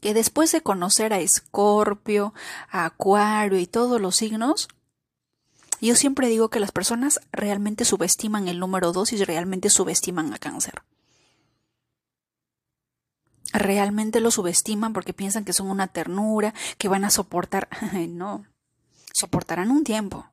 que 0.00 0.14
después 0.14 0.52
de 0.52 0.60
conocer 0.60 1.12
a 1.12 1.20
Escorpio, 1.20 2.34
a 2.70 2.84
Acuario 2.84 3.58
y 3.58 3.66
todos 3.66 4.00
los 4.00 4.16
signos, 4.16 4.68
yo 5.80 5.94
siempre 5.94 6.28
digo 6.28 6.50
que 6.50 6.60
las 6.60 6.72
personas 6.72 7.20
realmente 7.32 7.84
subestiman 7.84 8.48
el 8.48 8.58
número 8.58 8.92
2 8.92 9.12
y 9.12 9.24
realmente 9.24 9.70
subestiman 9.70 10.32
a 10.32 10.38
cáncer. 10.38 10.82
Realmente 13.52 14.20
lo 14.20 14.30
subestiman 14.30 14.92
porque 14.92 15.14
piensan 15.14 15.44
que 15.44 15.52
son 15.52 15.70
una 15.70 15.86
ternura, 15.86 16.52
que 16.76 16.88
van 16.88 17.04
a 17.04 17.10
soportar. 17.10 17.68
no, 18.08 18.44
soportarán 19.18 19.70
un 19.70 19.84
tiempo. 19.84 20.26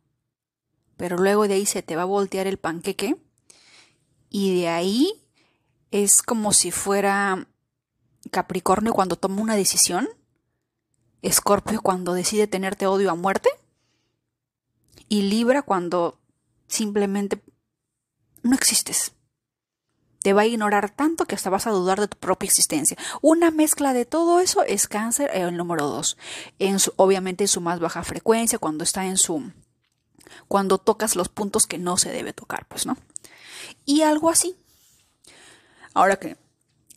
pero 0.98 1.18
luego 1.18 1.48
de 1.48 1.56
ahí 1.56 1.65
se 1.65 1.82
te 1.84 1.98
va 1.98 2.04
a 2.04 2.06
voltear 2.06 2.48
el 2.48 2.58
panqueque 2.58 3.18
y 4.30 4.62
de 4.62 4.70
ahí 4.70 5.12
es 5.92 6.22
como 6.22 6.54
si 6.54 6.72
fuera 6.72 7.48
Capricornio 8.32 8.94
cuando 8.94 9.18
toma 9.18 9.42
una 9.42 9.56
decisión, 9.56 10.08
Escorpio 11.22 11.82
cuando 11.82 12.13
decide 12.13 12.48
tenerte 12.48 12.88
odio 12.88 13.12
a 13.12 13.15
muerte 13.15 13.50
y 15.10 15.24
Libra 15.24 15.63
cuando 15.63 16.20
simplemente 16.68 17.42
no 18.44 18.56
existes. 18.56 19.13
Te 20.25 20.34
va 20.34 20.41
a 20.41 20.48
ignorar 20.48 20.89
tanto 20.89 21.27
que 21.27 21.36
hasta 21.36 21.51
vas 21.51 21.67
a 21.67 21.70
dudar 21.70 22.00
de 22.00 22.08
tu 22.08 22.17
propia 22.17 22.48
existencia. 22.48 22.98
Una 23.22 23.51
mezcla 23.51 23.94
de 23.94 24.05
todo 24.05 24.39
eso 24.39 24.63
es 24.63 24.88
cáncer 24.88 25.29
el 25.32 25.55
número 25.55 25.86
2. 25.86 26.17
obviamente 26.96 27.44
en 27.44 27.48
su 27.48 27.62
más 27.62 27.79
baja 27.79 28.01
frecuencia, 28.01 28.58
cuando 28.58 28.84
está 28.84 29.05
en 29.05 29.17
su... 29.17 29.51
cuando 30.48 30.79
tocas 30.79 31.15
los 31.15 31.29
puntos 31.29 31.67
que 31.67 31.77
no 31.77 31.98
se 31.98 32.10
debe 32.10 32.34
tocar, 32.34 32.65
pues, 32.65 32.88
¿no? 32.88 32.98
Y 33.86 34.01
algo 34.01 34.32
así. 34.32 34.55
Ahora 35.94 36.15
que 36.15 36.38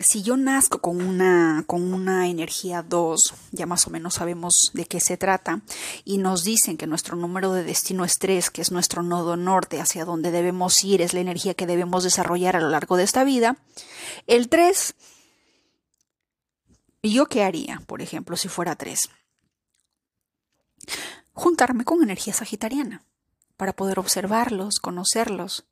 si 0.01 0.23
yo 0.23 0.37
nazco 0.37 0.81
con 0.81 1.03
una, 1.03 1.65
con 1.67 1.93
una 1.93 2.29
energía 2.29 2.83
2, 2.83 3.35
ya 3.51 3.67
más 3.67 3.87
o 3.87 3.91
menos 3.91 4.15
sabemos 4.15 4.71
de 4.73 4.87
qué 4.87 5.01
se 5.01 5.17
trata, 5.17 5.61
y 6.05 6.19
nos 6.19 6.45
dicen 6.45 6.77
que 6.77 6.87
nuestro 6.87 7.17
número 7.17 7.53
de 7.53 7.65
destino 7.65 8.05
es 8.05 8.19
3, 8.19 8.51
que 8.51 8.63
es 8.63 8.71
nuestro 8.71 9.03
nodo 9.03 9.37
norte, 9.37 9.81
hacia 9.81 10.05
donde 10.05 10.31
debemos 10.31 10.85
ir, 10.85 11.03
es 11.03 11.15
la 11.15 11.21
energía 11.21 11.55
que 11.55 11.67
debemos 11.67 12.05
desarrollar 12.05 12.57
a 12.57 12.61
lo 12.61 12.69
largo 12.69 12.97
de 12.97 13.05
esta 13.05 13.25
vida, 13.25 13.57
el 14.27 14.49
3, 14.49 14.95
¿yo 17.03 17.27
qué 17.27 17.43
haría, 17.43 17.83
por 17.87 18.01
ejemplo, 18.01 18.37
si 18.37 18.49
fuera 18.49 18.77
3? 18.77 19.01
Juntarme 21.33 21.85
con 21.85 22.03
energía 22.03 22.35
sagitariana 22.35 23.05
para 23.57 23.73
poder 23.73 23.99
observarlos, 23.99 24.79
conocerlos, 24.79 25.68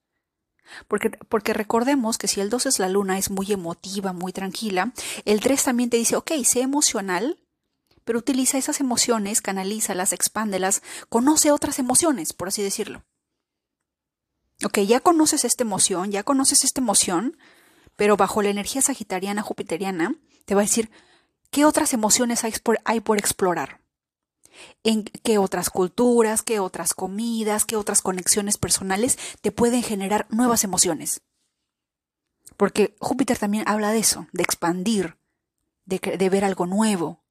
porque, 0.88 1.11
porque, 1.28 1.52
recordemos 1.52 2.18
que 2.18 2.28
si 2.28 2.40
el 2.40 2.50
2 2.50 2.66
es 2.66 2.78
la 2.78 2.88
luna, 2.88 3.18
es 3.18 3.30
muy 3.30 3.52
emotiva, 3.52 4.12
muy 4.12 4.32
tranquila, 4.32 4.92
el 5.25 5.40
3 5.40 5.64
también 5.64 5.90
te 5.90 5.96
dice, 5.96 6.16
ok, 6.16 6.32
sé 6.44 6.61
emocional, 6.61 7.38
pero 8.04 8.18
utiliza 8.18 8.56
esas 8.58 8.80
emociones, 8.80 9.40
canalízalas, 9.40 10.12
expándelas, 10.12 10.82
conoce 11.08 11.50
otras 11.50 11.78
emociones, 11.78 12.32
por 12.32 12.49
así 12.49 12.62
decirlo. 12.62 13.02
Ok, 14.64 14.78
ya 14.80 15.00
conoces 15.00 15.44
esta 15.44 15.64
emoción, 15.64 16.12
ya 16.12 16.23
conoces 16.23 16.64
esta 16.64 16.80
emoción, 16.80 17.37
pero 17.96 18.16
bajo 18.16 18.42
la 18.42 18.49
energía 18.49 18.80
sagitariana, 18.80 19.42
jupiteriana, 19.42 20.14
te 20.44 20.54
va 20.54 20.62
a 20.62 20.64
decir, 20.64 20.90
¿qué 21.50 21.64
otras 21.64 21.92
emociones 21.92 22.44
hay 22.44 22.52
por, 22.62 22.78
hay 22.85 23.00
por 23.00 23.18
explorar? 23.18 23.80
En 24.84 25.04
qué 25.04 25.38
otras 25.38 25.70
culturas, 25.70 26.42
qué 26.42 26.60
otras 26.60 26.94
comidas, 26.94 27.64
qué 27.64 27.76
otras 27.76 28.02
conexiones 28.02 28.58
personales 28.58 29.18
te 29.40 29.52
pueden 29.52 29.82
generar 29.82 30.26
nuevas 30.30 30.64
emociones. 30.64 31.22
Porque 32.56 32.96
Júpiter 33.00 33.38
también 33.38 33.64
habla 33.66 33.92
de 33.92 33.98
eso, 33.98 34.26
de 34.32 34.42
expandir, 34.42 35.16
de, 35.84 35.98
de 35.98 36.30
ver 36.30 36.44
algo 36.44 36.66
nuevo, 36.66 37.22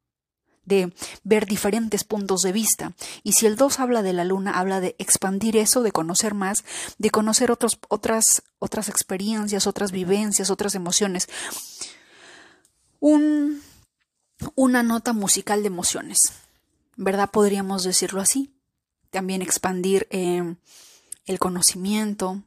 de 0.65 0.93
ver 1.23 1.45
diferentes 1.45 2.03
puntos 2.03 2.41
de 2.41 2.51
vista. 2.51 2.93
Y 3.23 3.33
si 3.33 3.45
el 3.45 3.55
2 3.55 3.79
habla 3.79 4.01
de 4.01 4.13
la 4.13 4.25
luna, 4.25 4.59
habla 4.59 4.79
de 4.79 4.95
expandir 4.99 5.57
eso, 5.57 5.83
de 5.83 5.91
conocer 5.91 6.33
más, 6.33 6.65
de 6.97 7.11
conocer 7.11 7.51
otros, 7.51 7.79
otras, 7.87 8.43
otras 8.59 8.89
experiencias, 8.89 9.67
otras 9.67 9.91
vivencias, 9.91 10.49
otras 10.49 10.75
emociones. 10.75 11.29
Un, 12.99 13.61
una 14.55 14.83
nota 14.83 15.13
musical 15.13 15.61
de 15.61 15.67
emociones. 15.67 16.33
¿Verdad? 16.95 17.29
Podríamos 17.31 17.83
decirlo 17.83 18.21
así. 18.21 18.53
También 19.09 19.41
expandir 19.41 20.07
eh, 20.11 20.55
el 21.25 21.39
conocimiento. 21.39 22.43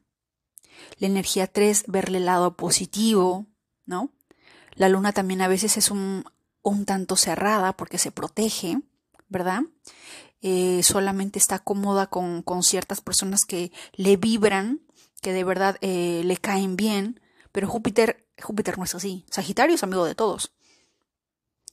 La 0.98 1.06
energía 1.06 1.46
3, 1.46 1.84
verle 1.88 2.18
el 2.18 2.26
lado 2.26 2.56
positivo, 2.56 3.46
¿no? 3.84 4.12
La 4.74 4.88
luna 4.88 5.12
también 5.12 5.42
a 5.42 5.48
veces 5.48 5.76
es 5.76 5.90
un, 5.90 6.24
un 6.62 6.84
tanto 6.84 7.16
cerrada 7.16 7.76
porque 7.76 7.98
se 7.98 8.12
protege, 8.12 8.80
¿verdad? 9.28 9.62
Eh, 10.40 10.82
solamente 10.84 11.38
está 11.38 11.58
cómoda 11.58 12.06
con, 12.06 12.42
con, 12.42 12.62
ciertas 12.62 13.00
personas 13.00 13.44
que 13.44 13.72
le 13.94 14.16
vibran, 14.16 14.80
que 15.20 15.32
de 15.32 15.42
verdad 15.42 15.76
eh, 15.80 16.22
le 16.24 16.36
caen 16.36 16.76
bien, 16.76 17.20
pero 17.50 17.66
Júpiter, 17.66 18.28
Júpiter 18.40 18.78
no 18.78 18.84
es 18.84 18.94
así. 18.94 19.24
Sagitario 19.30 19.74
es 19.74 19.82
amigo 19.82 20.04
de 20.04 20.14
todos 20.14 20.52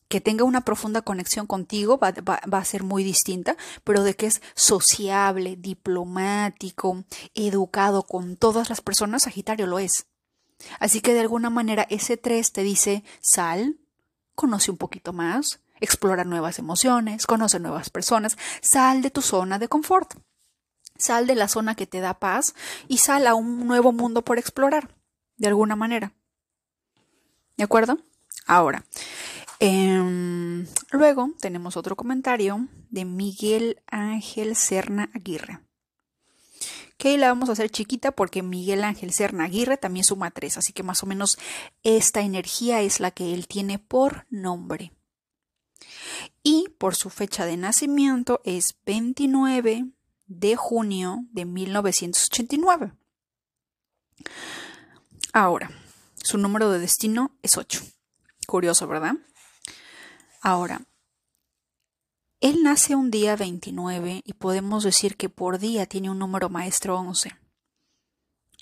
que 0.07 0.21
tenga 0.21 0.43
una 0.43 0.61
profunda 0.61 1.01
conexión 1.01 1.47
contigo 1.47 1.97
va, 1.97 2.09
a 2.37 2.65
ser 2.65 2.83
muy 2.83 3.03
distinta, 3.03 3.57
pero 3.83 4.03
de 4.03 4.15
que 4.15 4.27
es 4.27 4.41
sociable, 4.55 5.55
diplomático, 5.55 7.03
educado 7.33 8.03
con 8.03 8.37
todas 8.37 8.69
las 8.69 8.81
personas, 8.81 9.23
Sagitario 9.23 9.67
lo 9.67 9.79
es. 9.79 10.07
Así 10.79 11.01
que 11.01 11.13
de 11.13 11.21
alguna 11.21 11.49
manera 11.49 11.87
ese 11.89 12.17
3 12.17 12.51
te 12.51 12.63
dice, 12.63 13.03
sal, 13.19 13.77
conoce 14.35 14.71
un 14.71 14.77
poquito 14.77 15.11
más, 15.11 15.59
explora 15.79 16.23
nuevas 16.23 16.59
emociones, 16.59 17.25
conoce 17.25 17.59
nuevas 17.59 17.89
personas, 17.89 18.37
sal 18.61 19.01
de 19.01 19.11
tu 19.11 19.21
zona 19.21 19.59
de 19.59 19.67
confort, 19.67 20.13
sal 20.97 21.27
de 21.27 21.35
la 21.35 21.47
zona 21.47 21.75
que 21.75 21.87
te 21.87 21.99
da 21.99 22.19
paz 22.19 22.55
y 22.87 22.97
sal 22.97 23.27
a 23.27 23.35
un 23.35 23.67
nuevo 23.67 23.91
mundo 23.91 24.23
por 24.23 24.37
explorar, 24.37 24.95
de 25.37 25.47
alguna 25.47 25.75
manera. 25.75 26.13
¿De 27.57 27.63
acuerdo? 27.63 27.97
Ahora, 28.45 28.85
Em, 29.67 30.67
luego 30.91 31.31
tenemos 31.39 31.75
otro 31.75 31.95
comentario 31.95 32.67
de 32.91 33.03
Miguel 33.03 33.81
Ángel 33.87 34.55
Serna 34.55 35.09
Aguirre. 35.15 35.59
Que 36.97 37.17
la 37.17 37.29
vamos 37.29 37.49
a 37.49 37.53
hacer 37.53 37.71
chiquita 37.71 38.11
porque 38.11 38.43
Miguel 38.43 38.83
Ángel 38.83 39.11
Serna 39.11 39.45
Aguirre 39.45 39.77
también 39.77 40.03
suma 40.03 40.29
tres, 40.29 40.59
así 40.59 40.71
que 40.71 40.83
más 40.83 41.01
o 41.01 41.07
menos 41.07 41.39
esta 41.81 42.21
energía 42.21 42.81
es 42.81 42.99
la 42.99 43.09
que 43.09 43.33
él 43.33 43.47
tiene 43.47 43.79
por 43.79 44.27
nombre. 44.29 44.93
Y 46.43 46.69
por 46.77 46.93
su 46.93 47.09
fecha 47.09 47.47
de 47.47 47.57
nacimiento 47.57 48.41
es 48.43 48.75
29 48.85 49.87
de 50.27 50.55
junio 50.55 51.25
de 51.31 51.45
1989. 51.45 52.93
Ahora, 55.33 55.71
su 56.17 56.37
número 56.37 56.69
de 56.69 56.77
destino 56.77 57.35
es 57.41 57.57
8. 57.57 57.81
Curioso, 58.45 58.87
¿verdad? 58.87 59.15
Ahora, 60.45 60.83
él 62.39 62.61
nace 62.61 62.95
un 62.95 63.09
día 63.09 63.35
29 63.35 64.21
y 64.23 64.33
podemos 64.33 64.83
decir 64.83 65.17
que 65.17 65.27
por 65.27 65.57
día 65.57 65.87
tiene 65.87 66.11
un 66.11 66.19
número 66.19 66.49
maestro 66.49 66.99
11. 66.99 67.31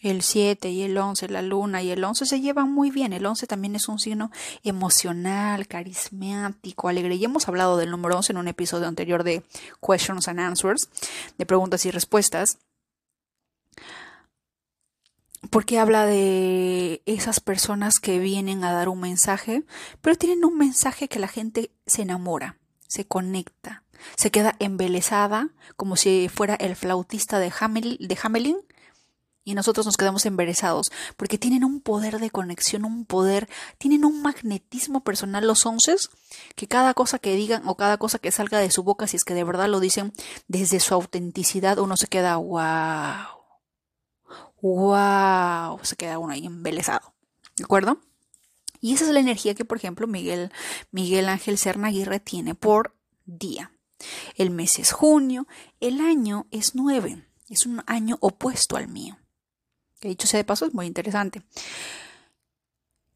El 0.02 0.22
7 0.22 0.70
y 0.70 0.84
el 0.84 0.98
11, 0.98 1.28
la 1.28 1.42
luna 1.42 1.84
y 1.84 1.92
el 1.92 2.02
11 2.02 2.26
se 2.26 2.40
llevan 2.40 2.72
muy 2.72 2.90
bien. 2.90 3.12
El 3.12 3.26
11 3.26 3.48
también 3.48 3.76
es 3.76 3.90
un 3.90 4.00
signo 4.00 4.32
emocional, 4.64 5.68
carismático, 5.68 6.88
alegre. 6.88 7.16
Y 7.16 7.26
hemos 7.26 7.50
hablado 7.50 7.76
del 7.76 7.92
número 7.92 8.16
11 8.16 8.32
en 8.32 8.38
un 8.38 8.48
episodio 8.48 8.88
anterior 8.88 9.26
de 9.26 9.44
Questions 9.86 10.30
and 10.30 10.40
Answers, 10.40 10.88
de 11.38 11.46
preguntas 11.46 11.86
y 11.86 11.92
respuestas 11.92 12.60
porque 15.50 15.80
habla 15.80 16.06
de 16.06 17.02
esas 17.06 17.40
personas 17.40 18.00
que 18.00 18.20
vienen 18.20 18.64
a 18.64 18.72
dar 18.72 18.90
un 18.90 19.00
mensaje, 19.00 19.64
pero 20.02 20.16
tienen 20.16 20.46
un 20.46 20.58
mensaje 20.58 21.08
que 21.08 21.20
la 21.20 21.28
gente 21.28 21.72
se 21.86 22.04
enamora, 22.04 22.58
se 22.88 23.06
conecta, 23.06 23.84
se 24.16 24.32
queda 24.32 24.56
embelesada, 24.60 25.50
como 25.76 25.96
si 25.96 26.30
fuera 26.30 26.56
el 26.56 26.76
flautista 26.76 27.40
de, 27.40 27.52
Hamelin, 27.60 28.62
y 29.46 29.56
nosotros 29.56 29.86
nos 29.86 29.98
quedamos 29.98 30.26
embelesados, 30.26 30.90
porque 31.18 31.38
tienen 31.38 31.66
un 31.66 31.82
poder 31.82 32.20
de 32.20 32.30
conexión, 32.30 32.86
un 32.86 33.06
poder, 33.06 33.50
tienen 33.78 34.06
un 34.06 34.22
magnetismo 34.22 35.04
personal 35.04 35.46
los 35.46 35.66
onces, 35.66 36.10
que 36.56 36.68
cada 36.68 36.94
cosa 36.94 37.20
que 37.20 37.36
digan 37.36 37.68
o 37.68 37.76
cada 37.76 37.98
cosa 37.98 38.20
que 38.20 38.32
salga 38.32 38.60
de 38.60 38.72
su 38.72 38.84
boca, 38.84 39.08
si 39.08 39.18
es 39.18 39.26
que 39.26 39.34
de 39.34 39.44
verdad 39.44 39.68
lo 39.68 39.82
dicen 39.82 40.14
desde 40.48 40.80
su 40.80 40.94
autenticidad, 40.94 41.80
uno 41.80 41.98
se 41.98 42.08
queda, 42.08 42.38
wow 42.38 43.33
¡Wow! 44.64 45.80
Se 45.84 45.98
queda 45.98 46.20
uno 46.20 46.32
ahí 46.32 46.46
embelesado. 46.46 47.14
¿De 47.58 47.66
acuerdo? 47.66 48.00
Y 48.80 48.94
esa 48.94 49.04
es 49.04 49.12
la 49.12 49.20
energía 49.20 49.56
que, 49.56 49.66
por 49.66 49.78
ejemplo, 49.78 50.08
Miguel, 50.08 50.54
Miguel 50.92 51.28
Ángel 51.28 51.58
Serna 51.58 51.90
Aguirre 51.90 52.22
tiene 52.22 52.56
por 52.56 52.96
día. 53.26 53.74
El 54.36 54.52
mes 54.52 54.80
es 54.80 54.94
junio, 54.94 55.48
el 55.82 56.00
año 56.00 56.48
es 56.52 56.76
nueve, 56.76 57.28
es 57.50 57.66
un 57.66 57.84
año 57.88 58.18
opuesto 58.22 58.78
al 58.78 58.88
mío. 58.88 59.18
Que 60.00 60.08
dicho 60.08 60.28
sea 60.28 60.38
de 60.38 60.46
paso, 60.46 60.66
es 60.66 60.74
muy 60.74 60.86
interesante. 60.86 61.44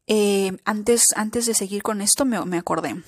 Eh, 0.06 0.54
antes, 0.66 1.14
antes 1.16 1.46
de 1.46 1.54
seguir 1.54 1.82
con 1.82 2.02
esto, 2.02 2.26
me, 2.26 2.44
me 2.44 2.58
acordé. 2.58 3.02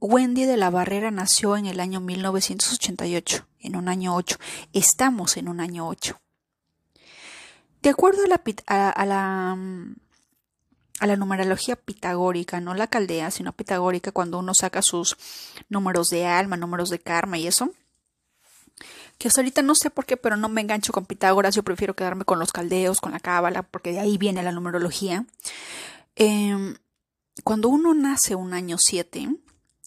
Wendy 0.00 0.46
de 0.46 0.56
la 0.56 0.70
Barrera 0.70 1.12
nació 1.12 1.56
en 1.56 1.66
el 1.66 1.78
año 1.78 2.00
1988, 2.00 3.46
en 3.60 3.76
un 3.76 3.88
año 3.88 4.16
8. 4.16 4.36
Estamos 4.72 5.36
en 5.36 5.48
un 5.48 5.60
año 5.60 5.86
8. 5.86 6.20
De 7.82 7.90
acuerdo 7.90 8.22
a 8.24 8.28
la, 8.28 8.40
a, 8.66 9.06
la, 9.06 9.58
a 11.00 11.06
la 11.06 11.16
numerología 11.16 11.74
pitagórica, 11.74 12.60
no 12.60 12.74
la 12.74 12.86
caldea, 12.86 13.30
sino 13.32 13.52
pitagórica, 13.52 14.12
cuando 14.12 14.38
uno 14.38 14.54
saca 14.54 14.82
sus 14.82 15.16
números 15.68 16.08
de 16.08 16.26
alma, 16.26 16.56
números 16.56 16.90
de 16.90 17.00
karma 17.00 17.38
y 17.38 17.48
eso, 17.48 17.72
que 19.18 19.28
hasta 19.28 19.40
ahorita 19.40 19.62
no 19.62 19.74
sé 19.74 19.90
por 19.90 20.06
qué, 20.06 20.16
pero 20.16 20.36
no 20.36 20.48
me 20.48 20.60
engancho 20.60 20.92
con 20.92 21.06
Pitágoras, 21.06 21.54
yo 21.54 21.62
prefiero 21.62 21.94
quedarme 21.94 22.24
con 22.24 22.38
los 22.38 22.52
caldeos, 22.52 23.00
con 23.00 23.12
la 23.12 23.20
cábala, 23.20 23.62
porque 23.62 23.92
de 23.92 24.00
ahí 24.00 24.18
viene 24.18 24.42
la 24.42 24.52
numerología. 24.52 25.26
Em, 26.16 26.76
cuando 27.44 27.68
uno 27.68 27.94
nace 27.94 28.34
un 28.34 28.52
año 28.54 28.76
7 28.78 29.28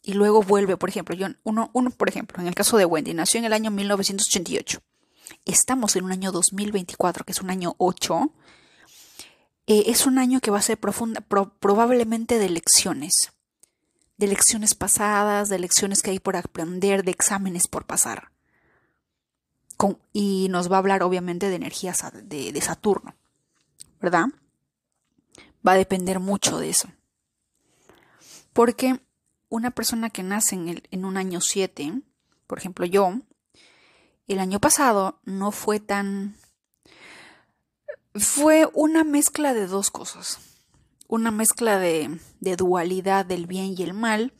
y 0.03 0.13
luego 0.13 0.41
vuelve, 0.41 0.77
por 0.77 0.89
ejemplo, 0.89 1.15
yo, 1.15 1.27
uno, 1.43 1.69
uno, 1.73 1.91
por 1.91 2.09
ejemplo, 2.09 2.41
en 2.41 2.47
el 2.47 2.55
caso 2.55 2.77
de 2.77 2.85
Wendy, 2.85 3.13
nació 3.13 3.39
en 3.39 3.45
el 3.45 3.53
año 3.53 3.71
1988. 3.71 4.79
Estamos 5.45 5.95
en 5.95 6.05
un 6.05 6.11
año 6.11 6.31
2024, 6.31 7.25
que 7.25 7.31
es 7.31 7.41
un 7.41 7.49
año 7.49 7.75
8. 7.77 8.31
Eh, 9.67 9.83
es 9.87 10.05
un 10.05 10.17
año 10.17 10.39
que 10.39 10.51
va 10.51 10.59
a 10.59 10.63
ser 10.63 10.79
profunda, 10.79 11.21
probablemente 11.21 12.37
de 12.37 12.49
lecciones, 12.49 13.33
de 14.17 14.27
lecciones 14.27 14.75
pasadas, 14.75 15.49
de 15.49 15.59
lecciones 15.59 16.01
que 16.01 16.11
hay 16.11 16.19
por 16.19 16.35
aprender, 16.35 17.03
de 17.03 17.11
exámenes 17.11 17.67
por 17.67 17.85
pasar. 17.85 18.31
y 20.13 20.47
nos 20.49 20.71
va 20.71 20.77
a 20.77 20.79
hablar 20.79 21.03
obviamente 21.03 21.49
de 21.49 21.55
energías 21.55 22.03
de, 22.13 22.51
de 22.51 22.61
Saturno, 22.61 23.15
¿verdad? 23.99 24.27
Va 25.67 25.73
a 25.73 25.77
depender 25.77 26.19
mucho 26.19 26.59
de 26.59 26.69
eso. 26.69 26.89
Porque 28.53 28.99
una 29.49 29.71
persona 29.71 30.09
que 30.09 30.23
nace 30.23 30.55
en, 30.55 30.69
el, 30.69 30.87
en 30.91 31.05
un 31.05 31.17
año 31.17 31.41
7, 31.41 32.01
por 32.47 32.57
ejemplo 32.57 32.85
yo, 32.85 33.19
el 34.27 34.39
año 34.39 34.59
pasado 34.59 35.19
no 35.23 35.51
fue 35.51 35.79
tan... 35.79 36.35
Fue 38.13 38.69
una 38.73 39.03
mezcla 39.03 39.53
de 39.53 39.67
dos 39.67 39.91
cosas. 39.91 40.39
Una 41.07 41.31
mezcla 41.31 41.77
de, 41.77 42.19
de 42.39 42.55
dualidad 42.55 43.25
del 43.25 43.45
bien 43.45 43.75
y 43.77 43.83
el 43.83 43.93
mal. 43.93 44.33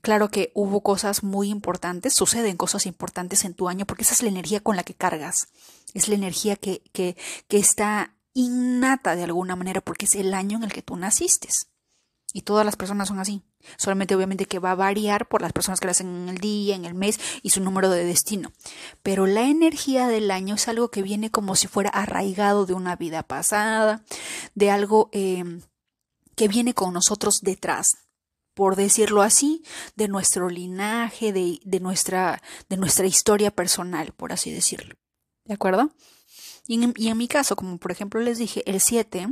Claro 0.00 0.30
que 0.30 0.50
hubo 0.54 0.82
cosas 0.82 1.22
muy 1.22 1.50
importantes, 1.50 2.14
suceden 2.14 2.56
cosas 2.56 2.86
importantes 2.86 3.44
en 3.44 3.54
tu 3.54 3.68
año 3.68 3.84
porque 3.84 4.02
esa 4.02 4.14
es 4.14 4.22
la 4.22 4.30
energía 4.30 4.60
con 4.60 4.76
la 4.76 4.82
que 4.82 4.94
cargas. 4.94 5.48
Es 5.92 6.08
la 6.08 6.14
energía 6.14 6.56
que, 6.56 6.82
que, 6.92 7.16
que 7.48 7.58
está 7.58 8.14
innata 8.32 9.16
de 9.16 9.24
alguna 9.24 9.56
manera 9.56 9.80
porque 9.80 10.06
es 10.06 10.14
el 10.14 10.32
año 10.32 10.56
en 10.58 10.64
el 10.64 10.72
que 10.72 10.82
tú 10.82 10.96
naciste. 10.96 11.48
Y 12.32 12.42
todas 12.42 12.66
las 12.66 12.76
personas 12.76 13.08
son 13.08 13.18
así. 13.18 13.42
Solamente 13.76 14.14
obviamente 14.14 14.46
que 14.46 14.58
va 14.58 14.72
a 14.72 14.76
variar 14.76 15.28
por 15.28 15.40
las 15.40 15.52
personas 15.52 15.80
que 15.80 15.86
lo 15.86 15.92
hacen 15.92 16.08
en 16.08 16.28
el 16.28 16.38
día, 16.38 16.76
en 16.76 16.84
el 16.84 16.94
mes 16.94 17.18
y 17.42 17.50
su 17.50 17.60
número 17.60 17.90
de 17.90 18.04
destino. 18.04 18.52
Pero 19.02 19.26
la 19.26 19.48
energía 19.48 20.08
del 20.08 20.30
año 20.30 20.56
es 20.56 20.68
algo 20.68 20.90
que 20.90 21.02
viene 21.02 21.30
como 21.30 21.56
si 21.56 21.68
fuera 21.68 21.90
arraigado 21.90 22.66
de 22.66 22.74
una 22.74 22.96
vida 22.96 23.22
pasada, 23.22 24.04
de 24.54 24.70
algo 24.70 25.08
eh, 25.12 25.60
que 26.36 26.48
viene 26.48 26.74
con 26.74 26.92
nosotros 26.92 27.40
detrás, 27.40 27.96
por 28.54 28.76
decirlo 28.76 29.22
así, 29.22 29.64
de 29.96 30.08
nuestro 30.08 30.50
linaje, 30.50 31.32
de, 31.32 31.60
de, 31.64 31.80
nuestra, 31.80 32.42
de 32.68 32.76
nuestra 32.76 33.06
historia 33.06 33.50
personal, 33.50 34.12
por 34.12 34.32
así 34.32 34.52
decirlo. 34.52 34.94
¿De 35.44 35.54
acuerdo? 35.54 35.90
Y 36.66 36.82
en, 36.82 36.92
y 36.96 37.08
en 37.08 37.16
mi 37.16 37.26
caso, 37.26 37.56
como 37.56 37.78
por 37.78 37.90
ejemplo 37.90 38.20
les 38.20 38.38
dije, 38.38 38.62
el 38.70 38.80
7 38.80 39.28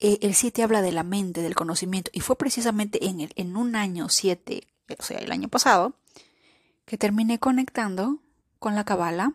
eh, 0.00 0.18
el 0.22 0.34
7 0.34 0.62
habla 0.62 0.82
de 0.82 0.92
la 0.92 1.02
mente, 1.02 1.42
del 1.42 1.54
conocimiento, 1.54 2.10
y 2.14 2.20
fue 2.20 2.36
precisamente 2.36 3.06
en, 3.06 3.20
el, 3.20 3.32
en 3.36 3.56
un 3.56 3.74
año 3.74 4.08
7, 4.08 4.66
o 4.98 5.02
sea, 5.02 5.18
el 5.18 5.32
año 5.32 5.48
pasado, 5.48 5.94
que 6.84 6.96
terminé 6.96 7.38
conectando 7.38 8.22
con 8.58 8.74
la 8.74 8.84
Kabbalah, 8.84 9.34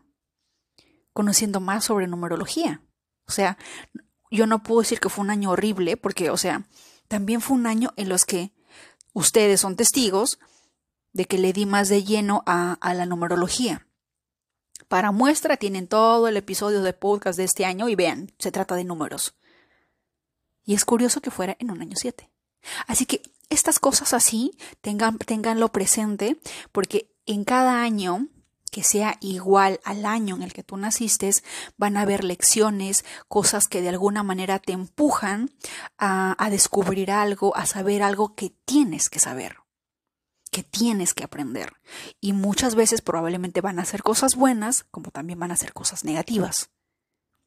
conociendo 1.11 1.59
más 1.59 1.85
sobre 1.85 2.07
numerología. 2.07 2.81
O 3.27 3.31
sea, 3.31 3.57
yo 4.31 4.47
no 4.47 4.63
puedo 4.63 4.81
decir 4.81 4.99
que 4.99 5.09
fue 5.09 5.23
un 5.23 5.31
año 5.31 5.51
horrible, 5.51 5.97
porque, 5.97 6.29
o 6.29 6.37
sea, 6.37 6.65
también 7.07 7.41
fue 7.41 7.57
un 7.57 7.67
año 7.67 7.93
en 7.97 8.09
los 8.09 8.25
que 8.25 8.51
ustedes 9.13 9.61
son 9.61 9.75
testigos 9.75 10.39
de 11.11 11.25
que 11.25 11.37
le 11.37 11.53
di 11.53 11.65
más 11.65 11.89
de 11.89 12.03
lleno 12.03 12.41
a, 12.45 12.73
a 12.81 12.93
la 12.93 13.05
numerología. 13.05 13.87
Para 14.87 15.11
muestra 15.11 15.57
tienen 15.57 15.87
todo 15.87 16.27
el 16.27 16.37
episodio 16.37 16.81
de 16.81 16.93
podcast 16.93 17.37
de 17.37 17.43
este 17.43 17.65
año 17.65 17.89
y 17.89 17.95
vean, 17.95 18.31
se 18.39 18.51
trata 18.51 18.75
de 18.75 18.83
números. 18.83 19.35
Y 20.65 20.73
es 20.73 20.85
curioso 20.85 21.21
que 21.21 21.31
fuera 21.31 21.55
en 21.59 21.71
un 21.71 21.81
año 21.81 21.95
7. 21.95 22.29
Así 22.87 23.05
que 23.05 23.21
estas 23.49 23.79
cosas 23.79 24.13
así, 24.13 24.57
tengan, 24.81 25.17
tenganlo 25.17 25.71
presente, 25.71 26.39
porque 26.71 27.13
en 27.25 27.43
cada 27.43 27.83
año 27.83 28.27
que 28.73 28.83
sea 28.83 29.17
igual 29.21 29.79
al 29.85 30.03
año 30.03 30.35
en 30.35 30.41
el 30.41 30.51
que 30.51 30.63
tú 30.63 30.77
naciste, 30.77 31.29
van 31.77 31.95
a 31.95 32.01
haber 32.01 32.23
lecciones, 32.23 33.05
cosas 33.27 33.67
que 33.67 33.81
de 33.81 33.89
alguna 33.89 34.23
manera 34.23 34.57
te 34.57 34.73
empujan 34.73 35.51
a, 35.99 36.35
a, 36.43 36.49
descubrir 36.49 37.11
algo, 37.11 37.55
a 37.55 37.67
saber 37.67 38.01
algo 38.01 38.33
que 38.33 38.49
tienes 38.65 39.09
que 39.09 39.19
saber, 39.19 39.57
que 40.49 40.63
tienes 40.63 41.13
que 41.13 41.23
aprender. 41.23 41.73
Y 42.19 42.33
muchas 42.33 42.73
veces 42.73 43.03
probablemente 43.03 43.61
van 43.61 43.77
a 43.77 43.85
ser 43.85 44.01
cosas 44.01 44.35
buenas, 44.35 44.85
como 44.89 45.11
también 45.11 45.37
van 45.37 45.51
a 45.51 45.57
ser 45.57 45.71
cosas 45.71 46.03
negativas. 46.03 46.71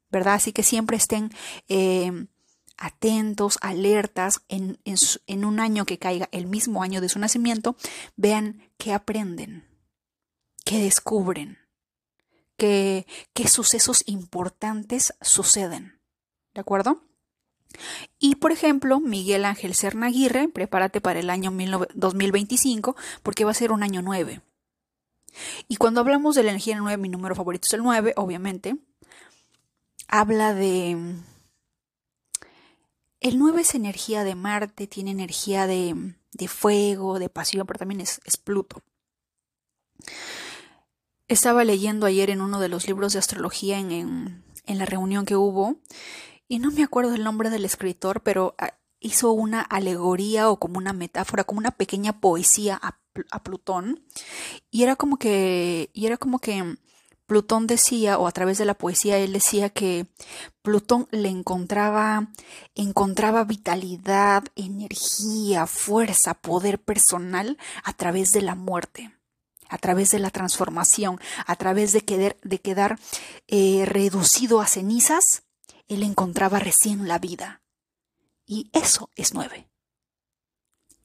¿Verdad? 0.08 0.34
Así 0.34 0.52
que 0.52 0.62
siempre 0.62 0.96
estén 0.96 1.32
eh, 1.66 2.28
atentos, 2.78 3.58
alertas, 3.60 4.42
en, 4.48 4.78
en, 4.84 5.44
un 5.44 5.60
año 5.60 5.86
que 5.86 5.98
caiga 5.98 6.28
el 6.32 6.46
mismo 6.46 6.82
año 6.82 7.00
de 7.00 7.08
su 7.08 7.18
nacimiento, 7.18 7.76
vean 8.16 8.62
qué 8.76 8.92
aprenden, 8.92 9.64
qué 10.64 10.78
descubren, 10.80 11.58
qué, 12.56 13.06
qué 13.32 13.48
sucesos 13.48 14.02
importantes 14.06 15.14
suceden. 15.20 16.00
¿De 16.54 16.60
acuerdo? 16.60 17.02
Y 18.18 18.36
por 18.36 18.52
ejemplo, 18.52 19.00
Miguel 19.00 19.44
Ángel 19.44 19.74
Cernaguirre, 19.74 20.48
prepárate 20.48 21.00
para 21.00 21.20
el 21.20 21.30
año 21.30 21.52
2025 21.94 22.96
porque 23.22 23.44
va 23.44 23.50
a 23.50 23.54
ser 23.54 23.72
un 23.72 23.82
año 23.82 24.02
9. 24.02 24.40
Y 25.68 25.76
cuando 25.76 26.00
hablamos 26.00 26.34
de 26.34 26.42
la 26.42 26.50
energía 26.50 26.78
9, 26.78 26.96
mi 26.96 27.08
número 27.08 27.34
favorito 27.34 27.66
es 27.66 27.74
el 27.74 27.82
9, 27.82 28.14
obviamente, 28.16 28.76
habla 30.08 30.54
de 30.54 31.16
el 33.28 33.38
9 33.38 33.62
es 33.62 33.74
energía 33.74 34.24
de 34.24 34.34
Marte, 34.34 34.86
tiene 34.86 35.10
energía 35.10 35.66
de, 35.66 36.14
fuego, 36.48 37.18
de 37.18 37.28
pasión, 37.28 37.66
pero 37.66 37.78
también 37.78 38.00
es, 38.00 38.36
Pluto. 38.36 38.82
Estaba 41.28 41.64
leyendo 41.64 42.06
ayer 42.06 42.30
en 42.30 42.40
uno 42.40 42.60
de 42.60 42.68
los 42.68 42.86
libros 42.86 43.12
de 43.12 43.18
astrología 43.18 43.78
en, 43.78 44.44
la 44.66 44.86
reunión 44.86 45.24
que 45.24 45.36
hubo, 45.36 45.76
y 46.48 46.58
no 46.58 46.70
me 46.70 46.84
acuerdo 46.84 47.14
el 47.14 47.24
nombre 47.24 47.50
del 47.50 47.64
escritor, 47.64 48.22
pero 48.22 48.54
ah, 48.58 48.78
hizo 49.00 49.32
una 49.32 49.60
alegoría 49.60 50.48
o 50.48 50.58
como 50.58 50.78
una 50.78 50.92
metáfora, 50.92 51.44
como 51.44 51.58
una 51.58 51.72
pequeña 51.72 52.20
poesía 52.20 52.78
a, 52.80 53.00
a 53.30 53.42
Plutón, 53.42 54.04
y 54.70 54.84
era 54.84 54.94
como 54.94 55.18
que, 55.18 55.90
y 55.92 56.06
era 56.06 56.16
como 56.16 56.38
que 56.38 56.76
Plutón 57.26 57.66
decía, 57.66 58.18
o 58.18 58.26
a 58.28 58.32
través 58.32 58.56
de 58.58 58.64
la 58.64 58.74
poesía, 58.74 59.18
él 59.18 59.32
decía 59.32 59.68
que 59.70 60.06
Plutón 60.62 61.08
le 61.10 61.28
encontraba, 61.28 62.28
encontraba 62.74 63.44
vitalidad, 63.44 64.44
energía, 64.54 65.66
fuerza, 65.66 66.34
poder 66.34 66.80
personal 66.80 67.58
a 67.82 67.92
través 67.92 68.32
de 68.32 68.42
la 68.42 68.54
muerte, 68.54 69.12
a 69.68 69.78
través 69.78 70.12
de 70.12 70.20
la 70.20 70.30
transformación, 70.30 71.20
a 71.46 71.56
través 71.56 71.92
de 71.92 72.02
quedar, 72.02 72.36
de 72.42 72.60
quedar 72.60 72.98
eh, 73.48 73.84
reducido 73.86 74.60
a 74.60 74.66
cenizas, 74.66 75.42
él 75.88 76.02
encontraba 76.04 76.60
recién 76.60 77.08
la 77.08 77.18
vida. 77.18 77.62
Y 78.46 78.70
eso 78.72 79.10
es 79.16 79.34
nueve. 79.34 79.68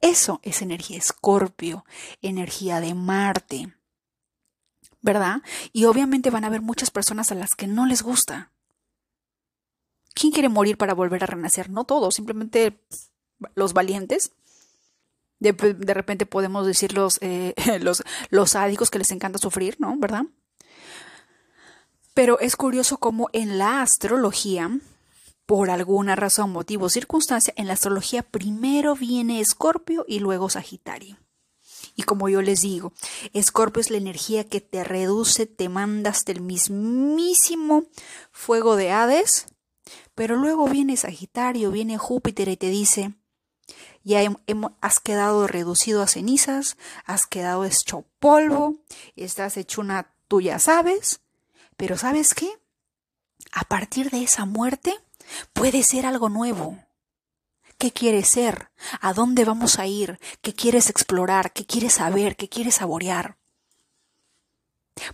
Eso 0.01 0.39
es 0.43 0.61
energía 0.61 0.97
escorpio, 0.97 1.85
energía 2.21 2.79
de 2.79 2.93
Marte. 2.93 3.73
¿Verdad? 5.01 5.41
Y 5.73 5.85
obviamente 5.85 6.29
van 6.29 6.43
a 6.43 6.47
haber 6.47 6.61
muchas 6.61 6.91
personas 6.91 7.31
a 7.31 7.35
las 7.35 7.55
que 7.55 7.67
no 7.67 7.85
les 7.85 8.03
gusta. 8.03 8.51
¿Quién 10.13 10.31
quiere 10.31 10.49
morir 10.49 10.77
para 10.77 10.93
volver 10.93 11.23
a 11.23 11.27
renacer? 11.27 11.69
No 11.69 11.85
todos, 11.85 12.15
simplemente 12.15 12.79
los 13.55 13.73
valientes. 13.73 14.31
De, 15.39 15.53
repente 15.53 16.27
podemos 16.27 16.67
decir 16.67 16.93
los, 16.93 17.17
eh, 17.21 17.55
los, 17.81 18.49
sádicos 18.49 18.91
que 18.91 18.99
les 18.99 19.11
encanta 19.11 19.39
sufrir, 19.39 19.77
¿no? 19.79 19.95
¿Verdad? 19.97 20.25
Pero 22.13 22.39
es 22.39 22.55
curioso 22.55 22.97
cómo 22.97 23.29
en 23.33 23.57
la 23.57 23.81
astrología, 23.81 24.69
por 25.45 25.71
alguna 25.71 26.15
razón, 26.15 26.51
motivo 26.51 26.89
circunstancia, 26.89 27.53
en 27.55 27.67
la 27.67 27.73
astrología 27.73 28.21
primero 28.21 28.95
viene 28.95 29.39
Escorpio 29.39 30.05
y 30.07 30.19
luego 30.19 30.49
Sagitario. 30.49 31.20
Y 32.01 32.03
como 32.03 32.29
yo 32.29 32.41
les 32.41 32.61
digo, 32.61 32.93
Escorpio 33.31 33.79
es 33.79 33.91
la 33.91 33.97
energía 33.99 34.43
que 34.43 34.59
te 34.59 34.83
reduce, 34.83 35.45
te 35.45 35.69
manda 35.69 36.09
hasta 36.09 36.31
el 36.31 36.41
mismísimo 36.41 37.83
fuego 38.31 38.75
de 38.75 38.91
Hades, 38.91 39.45
pero 40.15 40.35
luego 40.35 40.67
viene 40.67 40.97
Sagitario, 40.97 41.69
viene 41.69 41.99
Júpiter 41.99 42.49
y 42.49 42.57
te 42.57 42.71
dice, 42.71 43.13
ya 44.03 44.35
has 44.81 44.99
quedado 44.99 45.45
reducido 45.45 46.01
a 46.01 46.07
cenizas, 46.07 46.75
has 47.05 47.27
quedado 47.27 47.65
hecho 47.65 48.03
polvo, 48.17 48.77
estás 49.15 49.55
hecho 49.57 49.81
una, 49.81 50.11
tú 50.27 50.41
ya 50.41 50.57
sabes, 50.57 51.21
pero 51.77 51.99
¿sabes 51.99 52.33
qué? 52.33 52.49
A 53.51 53.63
partir 53.65 54.09
de 54.09 54.23
esa 54.23 54.45
muerte 54.45 54.95
puede 55.53 55.83
ser 55.83 56.07
algo 56.07 56.29
nuevo 56.29 56.79
¿Qué 57.81 57.91
quieres 57.91 58.27
ser? 58.27 58.69
¿A 58.99 59.11
dónde 59.11 59.43
vamos 59.43 59.79
a 59.79 59.87
ir? 59.87 60.19
¿Qué 60.43 60.53
quieres 60.53 60.91
explorar? 60.91 61.51
¿Qué 61.51 61.65
quieres 61.65 61.93
saber? 61.93 62.35
¿Qué 62.35 62.47
quieres 62.47 62.75
saborear? 62.75 63.39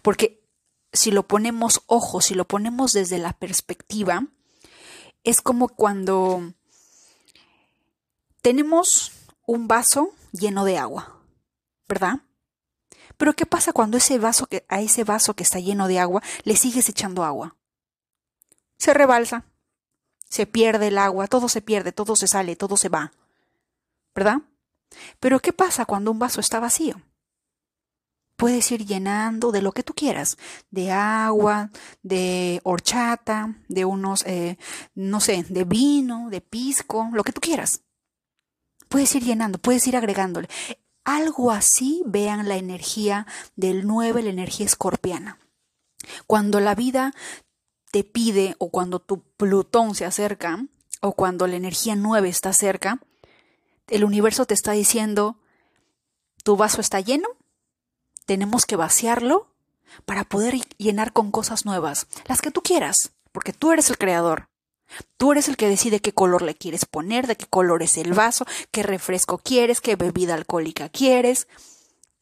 Porque 0.01 0.43
si 0.91 1.12
lo 1.12 1.25
ponemos 1.30 1.84
ojo, 1.86 2.19
si 2.19 2.34
lo 2.36 2.45
ponemos 2.45 2.91
desde 2.91 3.19
la 3.19 3.32
perspectiva, 3.32 4.27
es 5.23 5.39
como 5.39 5.69
cuando 5.69 6.51
tenemos 8.41 9.13
un 9.45 9.69
vaso 9.69 10.10
lleno 10.34 10.65
de 10.65 10.77
agua, 10.77 11.21
¿verdad? 11.88 12.19
Pero 13.15 13.32
¿qué 13.32 13.45
pasa 13.45 13.71
cuando 13.71 13.95
ese 13.95 14.19
vaso 14.19 14.45
que, 14.47 14.65
a 14.67 14.82
ese 14.82 15.06
vaso 15.06 15.36
que 15.36 15.43
está 15.43 15.60
lleno 15.60 15.88
de 15.88 15.99
agua 15.99 16.21
le 16.43 16.58
sigues 16.58 16.89
echando 16.89 17.23
agua? 17.23 17.56
Se 18.77 18.93
rebalsa, 18.93 19.45
se 20.30 20.46
pierde 20.46 20.88
el 20.88 20.98
agua, 20.98 21.28
todo 21.28 21.50
se 21.50 21.62
pierde, 21.62 21.92
todo 21.92 22.16
se 22.16 22.28
sale, 22.28 22.56
todo 22.56 22.78
se 22.78 22.90
va. 22.90 23.12
¿Verdad? 24.16 24.42
Pero 25.20 25.40
¿qué 25.40 25.54
pasa 25.54 25.86
cuando 25.86 26.12
un 26.12 26.20
vaso 26.20 26.40
está 26.40 26.60
vacío? 26.60 27.02
Puedes 28.36 28.72
ir 28.72 28.86
llenando 28.86 29.52
de 29.52 29.62
lo 29.63 29.72
que 29.72 29.82
tú 29.82 29.94
quieras, 29.94 30.38
de 30.70 30.92
agua, 30.92 31.72
de 32.04 32.62
horchata, 32.63 33.56
de 33.68 33.84
unos, 33.84 34.24
eh, 34.28 34.60
no 34.94 35.20
sé, 35.20 35.44
de 35.50 35.63
vino, 35.63 36.30
de 36.30 36.42
pisco, 36.42 37.10
lo 37.13 37.24
que 37.24 37.32
tú 37.32 37.42
quieras. 37.42 37.82
Puedes 38.90 39.13
ir 39.16 39.24
llenando, 39.24 39.58
puedes 39.58 39.88
ir 39.88 39.98
agregándole. 39.98 40.48
Algo 41.04 41.52
así 41.52 42.04
vean 42.06 42.48
la 42.48 42.58
energía 42.58 43.26
del 43.56 43.88
9, 43.88 44.22
la 44.22 44.30
energía 44.30 44.68
escorpiana. 44.68 45.40
Cuando 46.28 46.60
la 46.60 46.76
vida 46.76 47.13
te 47.91 48.04
pide 48.04 48.56
o 48.60 48.69
cuando 48.69 49.00
tu 49.00 49.21
Plutón 49.21 49.95
se 49.95 50.06
acerca 50.06 50.63
o 51.02 51.13
cuando 51.13 51.47
la 51.47 51.56
energía 51.56 51.95
9 51.95 52.30
está 52.30 52.54
cerca, 52.54 53.00
el 53.88 54.04
universo 54.04 54.45
te 54.45 54.54
está 54.54 54.71
diciendo, 54.71 55.38
tu 56.43 56.58
vaso 56.58 56.82
está 56.82 57.00
lleno, 57.00 57.28
tenemos 58.26 58.65
que 58.65 58.76
vaciarlo 58.76 59.47
para 60.06 60.23
poder 60.23 60.56
llenar 60.78 61.13
con 61.13 61.32
cosas 61.32 61.65
nuevas, 61.65 62.08
las 62.26 62.41
que 62.41 62.52
tú 62.52 62.62
quieras, 62.62 63.12
porque 63.32 63.54
tú 63.54 63.71
eres 63.71 63.89
el 63.89 63.97
creador. 63.97 64.50
Tú 65.17 65.34
eres 65.34 65.50
el 65.50 65.58
que 65.58 65.67
decide 65.67 66.00
qué 66.00 66.13
color 66.13 66.41
le 66.41 66.56
quieres 66.56 66.86
poner, 66.86 67.28
de 67.28 67.36
qué 67.36 67.45
color 67.45 67.84
es 67.84 67.97
el 67.97 68.13
vaso, 68.13 68.45
qué 68.71 68.84
refresco 68.84 69.38
quieres, 69.38 69.82
qué 69.82 69.97
bebida 69.97 70.34
alcohólica 70.34 70.88
quieres. 70.88 71.47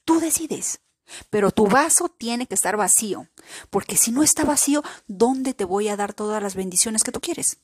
Tú 0.03 0.19
decides. 0.19 0.79
Pero 1.29 1.51
tu 1.51 1.67
vaso 1.67 2.09
tiene 2.09 2.47
que 2.47 2.55
estar 2.55 2.77
vacío, 2.77 3.27
porque 3.69 3.97
si 3.97 4.11
no 4.11 4.23
está 4.23 4.43
vacío, 4.43 4.83
¿dónde 5.07 5.53
te 5.53 5.65
voy 5.65 5.87
a 5.87 5.95
dar 5.95 6.13
todas 6.13 6.41
las 6.41 6.55
bendiciones 6.55 7.03
que 7.03 7.11
tú 7.11 7.19
quieres? 7.19 7.59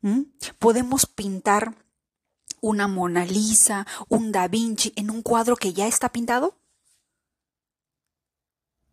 ¿Mm? 0.00 0.22
Podemos 0.58 1.06
pintar 1.06 1.74
una 2.60 2.88
Mona 2.88 3.24
Lisa, 3.24 3.86
un 4.08 4.32
Da 4.32 4.48
Vinci 4.48 4.92
en 4.96 5.10
un 5.10 5.22
cuadro 5.22 5.56
que 5.56 5.72
ya 5.72 5.86
está 5.86 6.08
pintado? 6.08 6.58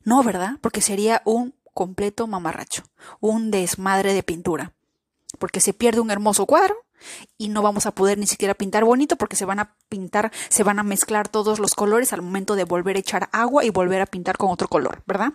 No, 0.04 0.22
¿verdad? 0.24 0.58
Porque 0.62 0.82
sería 0.82 1.22
un 1.26 1.56
completo 1.74 2.28
mamarracho, 2.28 2.84
un 3.20 3.52
desmadre 3.52 4.14
de 4.14 4.22
pintura, 4.22 4.74
porque 5.40 5.60
se 5.60 5.74
pierde 5.74 6.02
un 6.02 6.12
hermoso 6.12 6.46
cuadro 6.46 6.83
y 7.38 7.50
no 7.50 7.62
vamos 7.62 7.86
a 7.86 7.96
poder 7.96 8.18
ni 8.18 8.28
siquiera 8.28 8.54
pintar 8.54 8.84
bonito 8.84 9.16
porque 9.16 9.36
se 9.36 9.46
van 9.46 9.60
a 9.60 9.76
pintar, 9.90 10.32
se 10.50 10.64
van 10.64 10.80
a 10.80 10.84
mezclar 10.84 11.28
todos 11.28 11.60
los 11.60 11.76
colores 11.76 12.14
al 12.14 12.22
momento 12.22 12.56
de 12.56 12.64
volver 12.64 12.96
a 12.96 13.00
echar 13.00 13.30
agua 13.32 13.64
y 13.66 13.70
volver 13.70 14.02
a 14.02 14.06
pintar 14.06 14.38
con 14.38 14.52
otro 14.52 14.68
color, 14.68 15.04
¿verdad? 15.06 15.34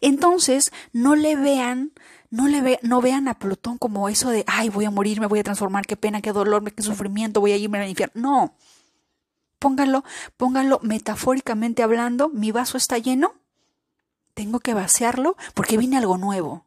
Entonces, 0.00 0.70
no 0.92 1.16
le 1.16 1.36
vean, 1.36 1.92
no 2.30 2.48
le 2.48 2.60
ve, 2.60 2.78
no 2.82 3.00
vean 3.00 3.28
a 3.28 3.38
Plutón 3.38 3.78
como 3.78 4.08
eso 4.08 4.30
de, 4.30 4.44
ay, 4.46 4.68
voy 4.68 4.84
a 4.84 4.90
morir, 4.90 5.20
me 5.20 5.26
voy 5.26 5.40
a 5.40 5.44
transformar, 5.44 5.86
qué 5.86 5.96
pena, 5.96 6.22
qué 6.22 6.32
dolor, 6.32 6.72
qué 6.72 6.82
sufrimiento, 6.82 7.40
voy 7.40 7.52
a 7.52 7.56
irme 7.56 7.78
al 7.78 7.88
infierno. 7.88 8.20
No. 8.20 8.56
Pónganlo, 9.58 10.04
pónganlo 10.36 10.80
metafóricamente 10.82 11.82
hablando, 11.82 12.28
mi 12.28 12.52
vaso 12.52 12.76
está 12.76 12.98
lleno, 12.98 13.34
tengo 14.34 14.60
que 14.60 14.74
vaciarlo 14.74 15.36
porque 15.54 15.78
viene 15.78 15.96
algo 15.96 16.18
nuevo. 16.18 16.66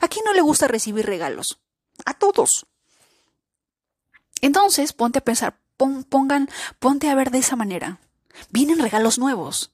¿A 0.00 0.08
quién 0.08 0.24
no 0.24 0.32
le 0.32 0.42
gusta 0.42 0.68
recibir 0.68 1.06
regalos? 1.06 1.60
A 2.04 2.14
todos. 2.14 2.66
Entonces, 4.40 4.92
ponte 4.92 5.18
a 5.18 5.24
pensar, 5.24 5.58
pongan, 5.76 6.48
ponte 6.78 7.08
a 7.08 7.14
ver 7.14 7.30
de 7.30 7.38
esa 7.38 7.56
manera. 7.56 8.00
Vienen 8.50 8.78
regalos 8.78 9.18
nuevos. 9.18 9.72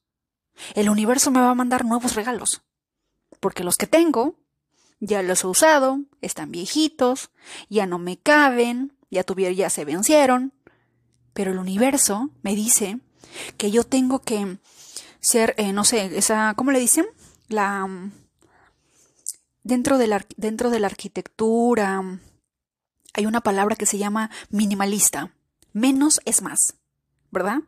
El 0.75 0.88
universo 0.88 1.31
me 1.31 1.40
va 1.40 1.51
a 1.51 1.55
mandar 1.55 1.85
nuevos 1.85 2.14
regalos. 2.14 2.62
Porque 3.40 3.64
los 3.64 3.77
que 3.77 3.87
tengo, 3.87 4.37
ya 5.01 5.22
los 5.22 5.42
he 5.42 5.46
usado, 5.46 6.01
están 6.20 6.53
viejitos, 6.53 7.31
ya 7.68 7.87
no 7.87 7.98
me 7.98 8.18
caben, 8.18 8.96
ya 9.11 9.25
tuvieron, 9.25 9.57
ya 9.57 9.70
se 9.70 9.85
vencieron. 9.85 10.53
Pero 11.33 11.53
el 11.53 11.59
universo 11.59 12.31
me 12.42 12.55
dice 12.55 13.01
que 13.57 13.70
yo 13.70 13.85
tengo 13.85 14.20
que 14.20 14.59
ser, 15.20 15.55
eh, 15.57 15.72
no 15.72 15.85
sé, 15.85 16.16
esa, 16.16 16.55
¿cómo 16.55 16.70
le 16.70 16.79
dicen? 16.79 17.07
la 17.53 17.88
dentro 19.62 19.98
de 19.98 20.09
la, 20.09 20.27
dentro 20.37 20.70
de 20.70 20.81
la 20.81 20.88
arquitectura 20.88 22.20
hay 23.12 23.27
una 23.27 23.40
palabra 23.40 23.77
que 23.77 23.87
se 23.87 23.98
llama 23.98 24.31
minimalista. 24.51 25.35
Menos 25.72 26.20
es 26.25 26.42
más, 26.42 26.75
¿verdad? 27.31 27.61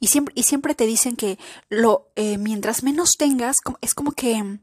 Y 0.00 0.08
siempre, 0.08 0.32
y 0.36 0.44
siempre 0.44 0.74
te 0.74 0.86
dicen 0.86 1.16
que 1.16 1.38
lo, 1.68 2.10
eh, 2.16 2.38
mientras 2.38 2.82
menos 2.82 3.16
tengas, 3.16 3.58
es 3.80 3.94
como 3.94 4.12
que, 4.12 4.58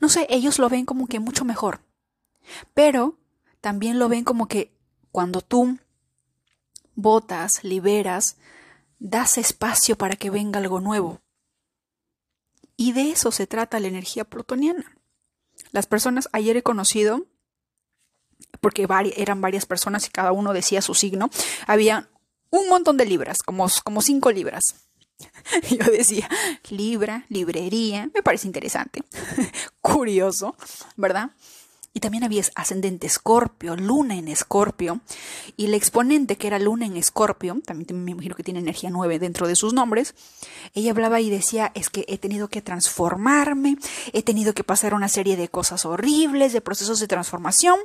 no 0.00 0.08
sé, 0.08 0.26
ellos 0.28 0.58
lo 0.58 0.68
ven 0.68 0.86
como 0.86 1.06
que 1.06 1.20
mucho 1.20 1.44
mejor. 1.44 1.80
Pero 2.74 3.18
también 3.60 3.98
lo 3.98 4.08
ven 4.08 4.24
como 4.24 4.48
que 4.48 4.72
cuando 5.12 5.40
tú 5.40 5.78
botas, 6.94 7.62
liberas, 7.62 8.36
das 8.98 9.38
espacio 9.38 9.96
para 9.96 10.16
que 10.16 10.30
venga 10.30 10.58
algo 10.58 10.80
nuevo. 10.80 11.20
Y 12.76 12.92
de 12.92 13.10
eso 13.10 13.30
se 13.30 13.46
trata 13.46 13.80
la 13.80 13.88
energía 13.88 14.24
plutoniana. 14.24 14.96
Las 15.72 15.86
personas, 15.86 16.28
ayer 16.32 16.56
he 16.56 16.62
conocido, 16.62 17.26
porque 18.60 18.86
eran 19.16 19.40
varias 19.40 19.66
personas 19.66 20.06
y 20.06 20.10
cada 20.10 20.32
uno 20.32 20.52
decía 20.52 20.82
su 20.82 20.94
signo, 20.94 21.30
había 21.66 22.08
un 22.50 22.68
montón 22.68 22.96
de 22.96 23.06
libras, 23.06 23.38
como, 23.44 23.66
como 23.84 24.02
cinco 24.02 24.30
libras. 24.32 24.62
Yo 25.70 25.90
decía, 25.90 26.28
libra, 26.70 27.24
librería, 27.28 28.10
me 28.14 28.22
parece 28.22 28.46
interesante, 28.46 29.02
curioso, 29.80 30.56
¿verdad? 30.96 31.30
Y 31.94 32.00
también 32.00 32.24
había 32.24 32.42
ascendente 32.56 33.06
escorpio, 33.06 33.74
luna 33.74 34.16
en 34.16 34.28
escorpio. 34.28 35.00
Y 35.56 35.64
el 35.64 35.72
exponente, 35.72 36.36
que 36.36 36.46
era 36.46 36.58
luna 36.58 36.84
en 36.84 36.98
escorpio, 36.98 37.58
también 37.64 38.04
me 38.04 38.10
imagino 38.10 38.34
que 38.34 38.42
tiene 38.42 38.60
energía 38.60 38.90
9 38.90 39.18
dentro 39.18 39.48
de 39.48 39.56
sus 39.56 39.72
nombres, 39.72 40.14
ella 40.74 40.90
hablaba 40.90 41.22
y 41.22 41.30
decía, 41.30 41.72
es 41.74 41.88
que 41.88 42.04
he 42.06 42.18
tenido 42.18 42.48
que 42.48 42.60
transformarme, 42.60 43.78
he 44.12 44.22
tenido 44.22 44.52
que 44.52 44.62
pasar 44.62 44.92
una 44.92 45.08
serie 45.08 45.38
de 45.38 45.48
cosas 45.48 45.86
horribles, 45.86 46.52
de 46.52 46.60
procesos 46.60 47.00
de 47.00 47.08
transformación, 47.08 47.78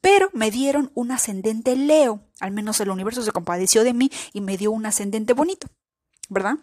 pero 0.00 0.30
me 0.32 0.50
dieron 0.50 0.90
un 0.94 1.10
ascendente 1.10 1.76
Leo. 1.76 2.22
Al 2.40 2.50
menos 2.50 2.80
el 2.80 2.90
universo 2.90 3.22
se 3.22 3.32
compadeció 3.32 3.84
de 3.84 3.94
mí 3.94 4.10
y 4.32 4.40
me 4.40 4.56
dio 4.56 4.70
un 4.70 4.86
ascendente 4.86 5.32
bonito, 5.32 5.68
¿verdad? 6.28 6.58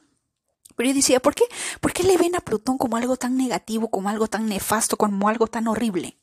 Pero 0.75 0.89
yo 0.89 0.95
decía, 0.95 1.19
¿por 1.19 1.35
qué? 1.35 1.43
¿Por 1.81 1.93
qué 1.93 2.03
le 2.03 2.17
ven 2.17 2.35
a 2.35 2.39
Plutón 2.39 2.77
como 2.77 2.97
algo 2.97 3.15
tan 3.17 3.37
negativo, 3.37 3.89
como 3.89 4.09
algo 4.09 4.27
tan 4.27 4.47
nefasto, 4.47 4.97
como 4.97 5.29
algo 5.29 5.47
tan 5.47 5.67
horrible? 5.67 6.17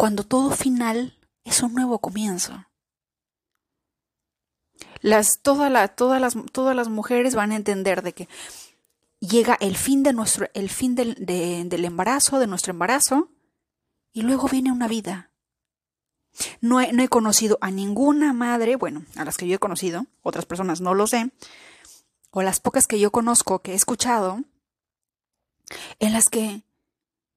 cuando 0.00 0.24
todo 0.24 0.52
final 0.52 1.18
es 1.44 1.62
un 1.62 1.74
nuevo 1.74 1.98
comienzo. 1.98 2.64
Las, 5.02 5.42
todas, 5.42 5.70
las, 5.70 5.94
todas 5.94 6.74
las 6.74 6.88
mujeres 6.88 7.34
van 7.34 7.52
a 7.52 7.56
entender 7.56 8.00
de 8.00 8.14
que 8.14 8.26
llega 9.20 9.58
el 9.60 9.76
fin, 9.76 10.02
de 10.02 10.14
nuestro, 10.14 10.48
el 10.54 10.70
fin 10.70 10.94
del, 10.94 11.16
del 11.16 11.84
embarazo, 11.84 12.38
de 12.38 12.46
nuestro 12.46 12.70
embarazo, 12.70 13.28
y 14.12 14.22
luego 14.22 14.48
viene 14.48 14.72
una 14.72 14.88
vida. 14.88 15.30
No 16.60 16.80
he, 16.80 16.92
no 16.92 17.02
he, 17.02 17.08
conocido 17.08 17.58
a 17.60 17.70
ninguna 17.70 18.32
madre, 18.32 18.76
bueno, 18.76 19.04
a 19.16 19.24
las 19.24 19.36
que 19.36 19.46
yo 19.48 19.56
he 19.56 19.58
conocido, 19.58 20.06
otras 20.22 20.46
personas 20.46 20.80
no 20.80 20.94
lo 20.94 21.06
sé, 21.06 21.30
o 22.30 22.42
las 22.42 22.60
pocas 22.60 22.86
que 22.86 23.00
yo 23.00 23.10
conozco, 23.10 23.62
que 23.62 23.72
he 23.72 23.74
escuchado, 23.74 24.44
en 25.98 26.12
las 26.12 26.28
que 26.28 26.62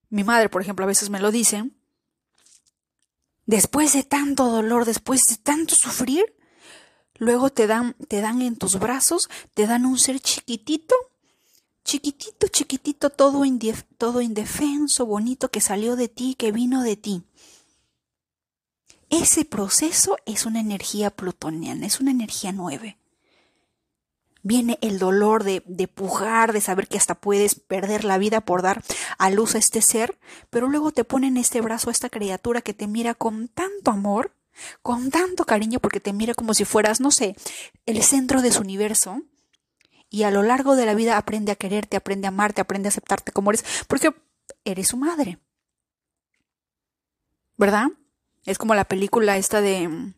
mi 0.10 0.24
madre, 0.24 0.50
por 0.50 0.62
ejemplo, 0.62 0.86
a 0.86 0.88
veces 0.88 1.10
me 1.10 1.20
lo 1.20 1.32
dice, 1.32 1.72
después 3.46 3.94
de 3.94 4.04
tanto 4.04 4.50
dolor, 4.50 4.86
después 4.86 5.26
de 5.26 5.38
tanto 5.38 5.76
sufrir, 5.76 6.36
luego 7.16 7.50
te 7.50 7.68
dan, 7.68 7.96
te 8.08 8.22
dan 8.22 8.42
en 8.42 8.56
tus 8.56 8.80
brazos, 8.80 9.30
te 9.54 9.66
dan 9.66 9.86
un 9.86 9.98
ser 9.98 10.20
chiquitito, 10.20 10.96
chiquitito, 11.84 12.48
chiquitito, 12.48 13.10
todo, 13.10 13.44
todo 13.98 14.22
indefenso, 14.22 15.06
bonito, 15.06 15.50
que 15.50 15.62
salió 15.62 15.96
de 15.96 16.08
ti, 16.08 16.36
que 16.36 16.52
vino 16.52 16.84
de 16.84 16.96
ti. 16.96 17.24
Ese 19.10 19.46
proceso 19.46 20.18
es 20.26 20.46
una 20.46 20.60
energía 20.60 21.12
plutoniana, 21.12 21.86
es 21.86 22.00
una 22.00 22.12
energía 22.12 22.52
nueve 22.52 22.98
viene 24.44 24.78
el 24.82 25.00
dolor 25.00 25.44
de, 25.44 25.64
de 25.66 25.88
pujar, 25.88 26.54
de 26.54 26.62
saber 26.62 26.88
que 26.88 26.98
hasta 26.98 27.16
puedes 27.16 27.56
perder 27.56 28.04
la 28.04 28.18
vida 28.18 28.42
por 28.42 28.62
dar 28.62 28.84
a 29.18 29.30
luz 29.30 29.56
a 29.56 29.58
este 29.58 29.82
ser, 29.82 30.20
pero 30.50 30.68
luego 30.68 30.92
te 30.92 31.06
ponen 31.06 31.38
este 31.38 31.62
brazo 31.62 31.90
a 31.90 31.94
esta 31.94 32.10
criatura 32.10 32.62
que 32.62 32.74
te 32.74 32.88
mira 32.88 33.16
con 33.16 33.48
tanto 33.48 33.90
amor, 33.90 34.34
con 34.82 35.10
tanto 35.10 35.46
cariño, 35.46 35.80
porque 35.80 36.00
te 36.00 36.14
mira 36.14 36.36
como 36.36 36.54
si 36.54 36.66
fueras, 36.66 37.00
no 37.00 37.10
sé, 37.10 37.36
el 37.86 38.04
centro 38.04 38.42
de 38.42 38.52
su 38.52 38.62
universo, 38.62 39.22
y 40.14 40.24
a 40.24 40.32
lo 40.32 40.44
largo 40.44 40.76
de 40.76 40.86
la 40.86 40.94
vida 40.94 41.18
aprende 41.18 41.52
a 41.52 41.56
quererte, 41.56 41.98
aprende 41.98 42.28
a 42.28 42.30
amarte, 42.30 42.62
aprende 42.62 42.88
a 42.88 42.92
aceptarte 42.92 43.32
como 43.32 43.50
eres, 43.50 43.66
porque 43.88 44.14
eres 44.64 44.90
su 44.90 44.98
madre. 44.98 45.40
¿Verdad? 47.58 47.88
Es 48.46 48.60
como 48.60 48.76
la 48.76 48.86
película 48.86 49.38
esta 49.38 49.60
de 49.60 49.88
mm, 49.88 50.14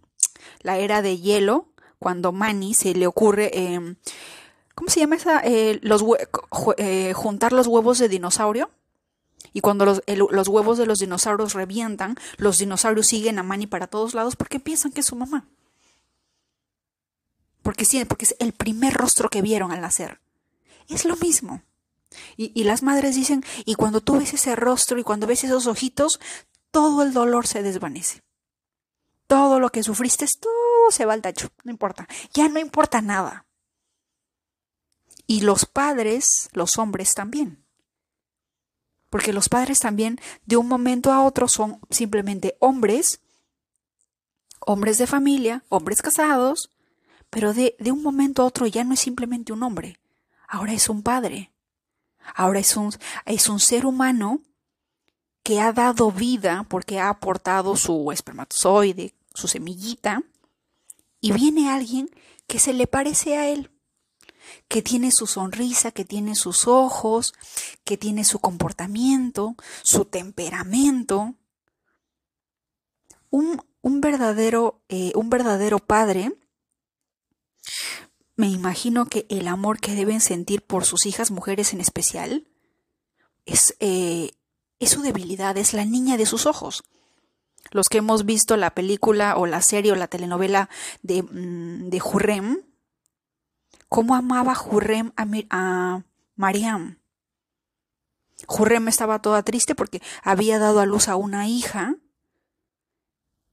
la 0.63 0.79
era 0.79 1.01
de 1.01 1.17
hielo, 1.17 1.69
cuando 1.97 2.33
Manny 2.33 2.73
se 2.73 2.93
le 2.93 3.07
ocurre, 3.07 3.57
em, 3.57 3.95
¿cómo 4.75 4.89
se 4.89 4.99
llama 4.99 5.15
esa? 5.15 5.39
Eh, 5.45 5.79
los 5.81 6.03
eh, 6.75 7.13
juntar 7.13 7.53
los 7.53 7.67
huevos 7.67 7.97
de 7.97 8.09
dinosaurio. 8.09 8.71
Y 9.53 9.61
cuando 9.61 9.85
los, 9.85 10.01
los, 10.07 10.47
huevos 10.49 10.77
de 10.77 10.87
los 10.87 10.99
dinosaurios 10.99 11.53
revientan, 11.53 12.17
los 12.35 12.57
dinosaurios 12.57 13.07
siguen 13.07 13.39
a 13.39 13.43
Manny 13.43 13.65
para 13.65 13.87
todos 13.87 14.13
lados 14.13 14.35
porque 14.35 14.59
piensan 14.59 14.91
que 14.91 14.99
es 14.99 15.07
su 15.07 15.15
mamá. 15.15 15.47
Porque, 17.65 17.83
sí, 17.83 18.05
porque 18.05 18.25
es 18.25 18.35
el 18.37 18.53
primer 18.53 18.93
rostro 18.93 19.27
que 19.27 19.41
vieron 19.41 19.71
al 19.71 19.81
nacer. 19.81 20.21
Es 20.87 21.03
lo 21.03 21.15
mismo. 21.15 21.63
Y, 22.37 22.51
y 22.53 22.63
las 22.63 22.83
madres 22.83 23.15
dicen, 23.15 23.43
y 23.65 23.73
cuando 23.73 24.01
tú 24.01 24.19
ves 24.19 24.35
ese 24.35 24.55
rostro 24.55 24.99
y 24.99 25.03
cuando 25.03 25.25
ves 25.25 25.43
esos 25.43 25.65
ojitos, 25.65 26.19
todo 26.69 27.01
el 27.01 27.11
dolor 27.11 27.47
se 27.47 27.63
desvanece. 27.63 28.21
Todo 29.25 29.59
lo 29.59 29.71
que 29.71 29.81
sufriste, 29.81 30.27
todo 30.39 30.91
se 30.91 31.05
va 31.05 31.13
al 31.13 31.23
tacho, 31.23 31.47
no 31.63 31.71
importa, 31.71 32.07
ya 32.35 32.47
no 32.49 32.59
importa 32.59 33.01
nada. 33.01 33.47
Y 35.25 35.41
los 35.41 35.65
padres, 35.65 36.49
los 36.51 36.77
hombres 36.77 37.15
también. 37.15 37.65
Porque 39.09 39.33
los 39.33 39.49
padres 39.49 39.79
también 39.79 40.19
de 40.45 40.57
un 40.57 40.67
momento 40.67 41.11
a 41.11 41.23
otro 41.23 41.47
son 41.47 41.79
simplemente 41.89 42.57
hombres, 42.59 43.21
hombres 44.59 44.99
de 44.99 45.07
familia, 45.07 45.63
hombres 45.69 46.03
casados, 46.03 46.69
pero 47.35 47.53
de, 47.53 47.75
de 47.79 47.91
un 47.91 48.01
momento 48.01 48.41
a 48.41 48.45
otro 48.45 48.65
ya 48.65 48.85
no 48.85 48.93
es 48.93 49.01
simplemente 49.01 49.51
un 49.51 49.61
hombre, 49.61 49.99
ahora 50.47 50.71
es 50.71 50.87
un 50.87 51.03
padre, 51.03 51.51
ahora 52.33 52.59
es 52.59 52.77
un, 52.77 52.93
es 53.25 53.49
un 53.49 53.59
ser 53.59 53.85
humano 53.85 54.39
que 55.43 55.59
ha 55.59 55.73
dado 55.73 56.13
vida 56.13 56.65
porque 56.69 56.97
ha 56.97 57.09
aportado 57.09 57.75
su 57.75 58.09
espermatozoide, 58.13 59.15
su 59.33 59.49
semillita, 59.49 60.23
y 61.19 61.33
viene 61.33 61.69
alguien 61.69 62.09
que 62.47 62.57
se 62.57 62.71
le 62.71 62.87
parece 62.87 63.35
a 63.35 63.49
él, 63.49 63.69
que 64.69 64.81
tiene 64.81 65.11
su 65.11 65.27
sonrisa, 65.27 65.91
que 65.91 66.05
tiene 66.05 66.35
sus 66.35 66.69
ojos, 66.69 67.33
que 67.83 67.97
tiene 67.97 68.23
su 68.23 68.39
comportamiento, 68.39 69.57
su 69.83 70.05
temperamento. 70.05 71.35
Un, 73.29 73.61
un 73.81 73.99
verdadero, 73.99 74.79
eh, 74.87 75.11
un 75.15 75.29
verdadero 75.29 75.79
padre, 75.79 76.31
me 78.35 78.47
imagino 78.47 79.05
que 79.05 79.25
el 79.29 79.47
amor 79.47 79.79
que 79.79 79.95
deben 79.95 80.19
sentir 80.19 80.61
por 80.61 80.85
sus 80.85 81.05
hijas 81.05 81.31
mujeres 81.31 81.73
en 81.73 81.81
especial 81.81 82.47
es, 83.45 83.77
eh, 83.79 84.31
es 84.79 84.89
su 84.89 85.01
debilidad, 85.01 85.57
es 85.57 85.73
la 85.73 85.85
niña 85.85 86.17
de 86.17 86.25
sus 86.25 86.45
ojos. 86.45 86.83
Los 87.71 87.87
que 87.87 87.99
hemos 87.99 88.25
visto 88.25 88.57
la 88.57 88.75
película 88.75 89.37
o 89.37 89.45
la 89.45 89.61
serie 89.61 89.91
o 89.91 89.95
la 89.95 90.07
telenovela 90.07 90.69
de, 91.01 91.23
mm, 91.23 91.89
de 91.89 91.99
Jurrem, 91.99 92.61
cómo 93.87 94.15
amaba 94.15 94.53
Jurrem 94.53 95.13
a, 95.15 95.25
a 95.49 96.03
Mariam. 96.35 96.99
Jurrem 98.47 98.87
estaba 98.89 99.21
toda 99.21 99.43
triste 99.43 99.75
porque 99.75 100.01
había 100.21 100.59
dado 100.59 100.81
a 100.81 100.85
luz 100.85 101.07
a 101.07 101.15
una 101.15 101.47
hija 101.47 101.95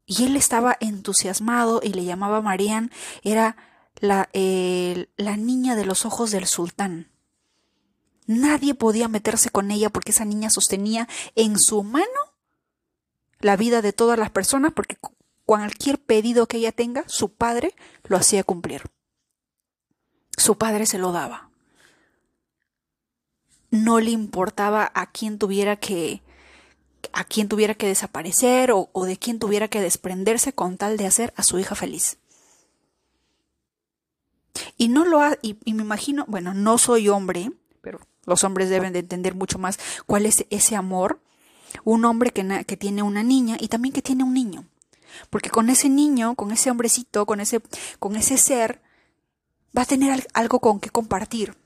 y 0.04 0.24
él 0.24 0.34
estaba 0.36 0.76
entusiasmado 0.80 1.80
y 1.82 1.92
le 1.92 2.04
llamaba 2.04 2.42
Mariam, 2.42 2.90
era 3.22 3.56
la, 4.00 4.28
la 4.32 5.36
niña 5.36 5.76
de 5.76 5.84
los 5.84 6.04
ojos 6.04 6.30
del 6.30 6.46
sultán. 6.46 7.10
Nadie 8.26 8.74
podía 8.74 9.08
meterse 9.08 9.50
con 9.50 9.70
ella 9.70 9.90
porque 9.90 10.12
esa 10.12 10.24
niña 10.24 10.50
sostenía 10.50 11.08
en 11.34 11.58
su 11.58 11.82
mano 11.82 12.06
la 13.40 13.56
vida 13.56 13.82
de 13.82 13.92
todas 13.92 14.18
las 14.18 14.30
personas 14.30 14.72
porque 14.72 14.96
cualquier 15.44 15.98
pedido 15.98 16.46
que 16.46 16.58
ella 16.58 16.72
tenga, 16.72 17.04
su 17.08 17.34
padre 17.34 17.74
lo 18.04 18.16
hacía 18.16 18.44
cumplir. 18.44 18.82
Su 20.36 20.56
padre 20.56 20.86
se 20.86 20.98
lo 20.98 21.12
daba. 21.12 21.50
No 23.70 24.00
le 24.00 24.10
importaba 24.10 24.90
a 24.94 25.10
quién 25.10 25.38
tuviera 25.38 25.76
que 25.76 26.22
a 27.12 27.24
quién 27.24 27.48
tuviera 27.48 27.74
que 27.74 27.86
desaparecer 27.86 28.70
o, 28.72 28.88
de 29.04 29.18
quién 29.18 29.38
tuviera 29.38 29.68
que 29.68 29.80
desprenderse 29.80 30.52
con 30.52 30.76
tal 30.76 30.96
de 30.96 31.06
hacer 31.06 31.34
a 31.36 31.42
su 31.42 31.58
hija 31.58 31.74
feliz. 31.74 32.18
Y 34.76 34.88
no 34.88 35.04
lo 35.04 35.20
ha, 35.20 35.38
y 35.42 35.56
me 35.72 35.82
imagino, 35.82 36.24
bueno, 36.28 36.54
no 36.54 36.78
soy 36.78 37.08
hombre, 37.08 37.50
pero 37.80 38.00
los 38.24 38.44
hombres 38.44 38.70
deben 38.70 38.92
de 38.92 39.00
entender 39.00 39.34
mucho 39.34 39.58
más 39.58 39.78
cuál 40.06 40.26
es 40.26 40.46
ese 40.50 40.76
amor. 40.76 41.20
Un 41.84 42.04
hombre 42.04 42.30
que, 42.30 42.64
que 42.66 42.76
tiene 42.76 43.02
una 43.02 43.22
niña 43.22 43.56
y 43.58 43.68
también 43.68 43.92
que 43.92 44.02
tiene 44.02 44.24
un 44.24 44.34
niño. 44.34 44.64
Porque 45.30 45.50
con 45.50 45.68
ese 45.70 45.88
niño, 45.88 46.34
con 46.34 46.52
ese 46.52 46.70
hombrecito, 46.70 47.26
con 47.26 47.40
ese, 47.40 47.60
con 47.98 48.16
ese 48.16 48.38
ser, 48.38 48.80
va 49.76 49.82
a 49.82 49.86
tener 49.86 50.26
algo 50.34 50.60
con 50.60 50.80
que 50.80 50.90
compartir. 50.90 51.56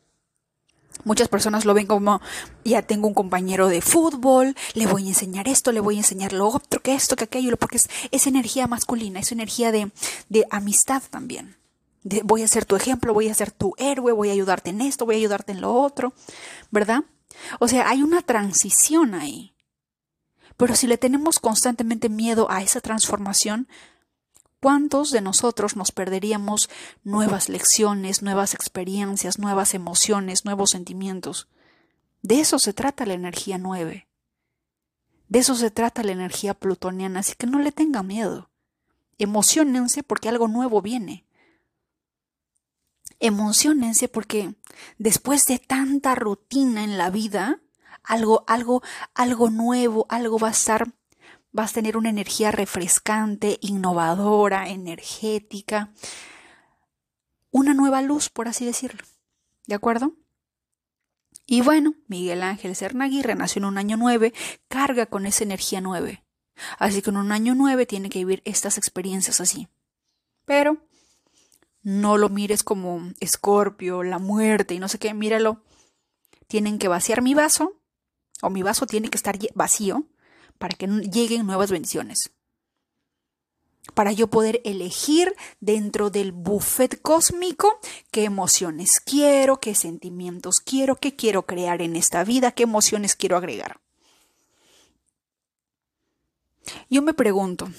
Muchas 1.04 1.28
personas 1.28 1.66
lo 1.66 1.74
ven 1.74 1.86
como, 1.86 2.22
ya 2.64 2.80
tengo 2.82 3.06
un 3.06 3.14
compañero 3.14 3.68
de 3.68 3.82
fútbol, 3.82 4.56
le 4.72 4.86
voy 4.86 5.04
a 5.04 5.08
enseñar 5.08 5.46
esto, 5.46 5.70
le 5.70 5.80
voy 5.80 5.96
a 5.96 5.98
enseñar 5.98 6.32
lo 6.32 6.48
otro, 6.48 6.80
que 6.80 6.94
esto, 6.94 7.16
que 7.16 7.24
aquello, 7.24 7.56
porque 7.58 7.76
es, 7.76 7.90
es 8.10 8.26
energía 8.26 8.66
masculina, 8.66 9.20
es 9.20 9.30
energía 9.30 9.72
de, 9.72 9.90
de 10.30 10.46
amistad 10.50 11.02
también 11.10 11.56
voy 12.24 12.42
a 12.42 12.48
ser 12.48 12.64
tu 12.64 12.76
ejemplo, 12.76 13.12
voy 13.12 13.28
a 13.28 13.34
ser 13.34 13.50
tu 13.50 13.74
héroe, 13.78 14.12
voy 14.12 14.28
a 14.28 14.32
ayudarte 14.32 14.70
en 14.70 14.80
esto, 14.80 15.06
voy 15.06 15.16
a 15.16 15.18
ayudarte 15.18 15.52
en 15.52 15.60
lo 15.60 15.72
otro, 15.74 16.12
¿verdad? 16.70 17.04
O 17.58 17.68
sea, 17.68 17.88
hay 17.88 18.02
una 18.02 18.22
transición 18.22 19.14
ahí. 19.14 19.54
Pero 20.56 20.74
si 20.74 20.86
le 20.86 20.98
tenemos 20.98 21.38
constantemente 21.38 22.08
miedo 22.08 22.50
a 22.50 22.62
esa 22.62 22.80
transformación, 22.80 23.68
¿cuántos 24.60 25.10
de 25.10 25.20
nosotros 25.20 25.76
nos 25.76 25.92
perderíamos 25.92 26.70
nuevas 27.04 27.48
lecciones, 27.48 28.22
nuevas 28.22 28.54
experiencias, 28.54 29.38
nuevas 29.38 29.74
emociones, 29.74 30.44
nuevos 30.44 30.70
sentimientos? 30.70 31.48
De 32.22 32.40
eso 32.40 32.58
se 32.58 32.72
trata 32.72 33.04
la 33.04 33.14
energía 33.14 33.58
nueve. 33.58 34.08
De 35.28 35.40
eso 35.40 35.56
se 35.56 35.70
trata 35.70 36.04
la 36.04 36.12
energía 36.12 36.54
plutoniana, 36.54 37.20
así 37.20 37.34
que 37.36 37.46
no 37.46 37.58
le 37.58 37.72
tengan 37.72 38.06
miedo. 38.06 38.48
Emocionense 39.18 40.02
porque 40.02 40.28
algo 40.28 40.46
nuevo 40.46 40.80
viene 40.80 41.25
emocionense 43.20 44.08
porque 44.08 44.54
después 44.98 45.46
de 45.46 45.58
tanta 45.58 46.14
rutina 46.14 46.84
en 46.84 46.98
la 46.98 47.10
vida, 47.10 47.60
algo, 48.02 48.44
algo, 48.46 48.82
algo 49.14 49.50
nuevo, 49.50 50.06
algo 50.08 50.38
va 50.38 50.48
a 50.48 50.52
estar, 50.52 50.92
vas 51.52 51.70
a 51.70 51.74
tener 51.74 51.96
una 51.96 52.10
energía 52.10 52.50
refrescante, 52.50 53.58
innovadora, 53.60 54.68
energética, 54.68 55.92
una 57.50 57.74
nueva 57.74 58.02
luz, 58.02 58.28
por 58.28 58.48
así 58.48 58.64
decirlo. 58.64 59.02
¿De 59.66 59.74
acuerdo? 59.74 60.12
Y 61.46 61.62
bueno, 61.62 61.94
Miguel 62.08 62.42
Ángel 62.42 62.74
Cernagui 62.74 63.22
renació 63.22 63.60
en 63.60 63.66
un 63.66 63.78
año 63.78 63.96
nueve, 63.96 64.34
carga 64.68 65.06
con 65.06 65.26
esa 65.26 65.44
energía 65.44 65.80
nueve. 65.80 66.24
Así 66.78 67.02
que 67.02 67.10
en 67.10 67.16
un 67.16 67.32
año 67.32 67.54
nueve 67.54 67.86
tiene 67.86 68.08
que 68.08 68.18
vivir 68.18 68.42
estas 68.44 68.78
experiencias 68.78 69.40
así. 69.40 69.68
Pero 70.44 70.85
no 71.86 72.18
lo 72.18 72.30
mires 72.30 72.64
como 72.64 73.12
escorpio, 73.20 74.02
la 74.02 74.18
muerte 74.18 74.74
y 74.74 74.80
no 74.80 74.88
sé 74.88 74.98
qué, 74.98 75.14
míralo. 75.14 75.62
Tienen 76.48 76.80
que 76.80 76.88
vaciar 76.88 77.22
mi 77.22 77.32
vaso, 77.32 77.80
o 78.42 78.50
mi 78.50 78.64
vaso 78.64 78.86
tiene 78.86 79.08
que 79.08 79.16
estar 79.16 79.38
vacío 79.54 80.04
para 80.58 80.74
que 80.74 80.88
lleguen 80.88 81.46
nuevas 81.46 81.70
bendiciones. 81.70 82.32
Para 83.94 84.10
yo 84.10 84.26
poder 84.26 84.60
elegir 84.64 85.32
dentro 85.60 86.10
del 86.10 86.32
buffet 86.32 87.00
cósmico 87.00 87.78
qué 88.10 88.24
emociones 88.24 88.98
quiero, 88.98 89.60
qué 89.60 89.76
sentimientos 89.76 90.58
quiero, 90.58 90.96
qué 90.96 91.14
quiero 91.14 91.46
crear 91.46 91.82
en 91.82 91.94
esta 91.94 92.24
vida, 92.24 92.50
qué 92.50 92.64
emociones 92.64 93.14
quiero 93.14 93.36
agregar. 93.36 93.80
Yo 96.90 97.00
me 97.00 97.14
pregunto, 97.14 97.70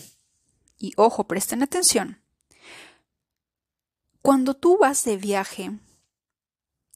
y 0.80 0.94
ojo, 0.96 1.28
presten 1.28 1.62
atención, 1.62 2.22
cuando 4.28 4.56
tú 4.56 4.78
vas 4.78 5.06
de 5.06 5.16
viaje 5.16 5.72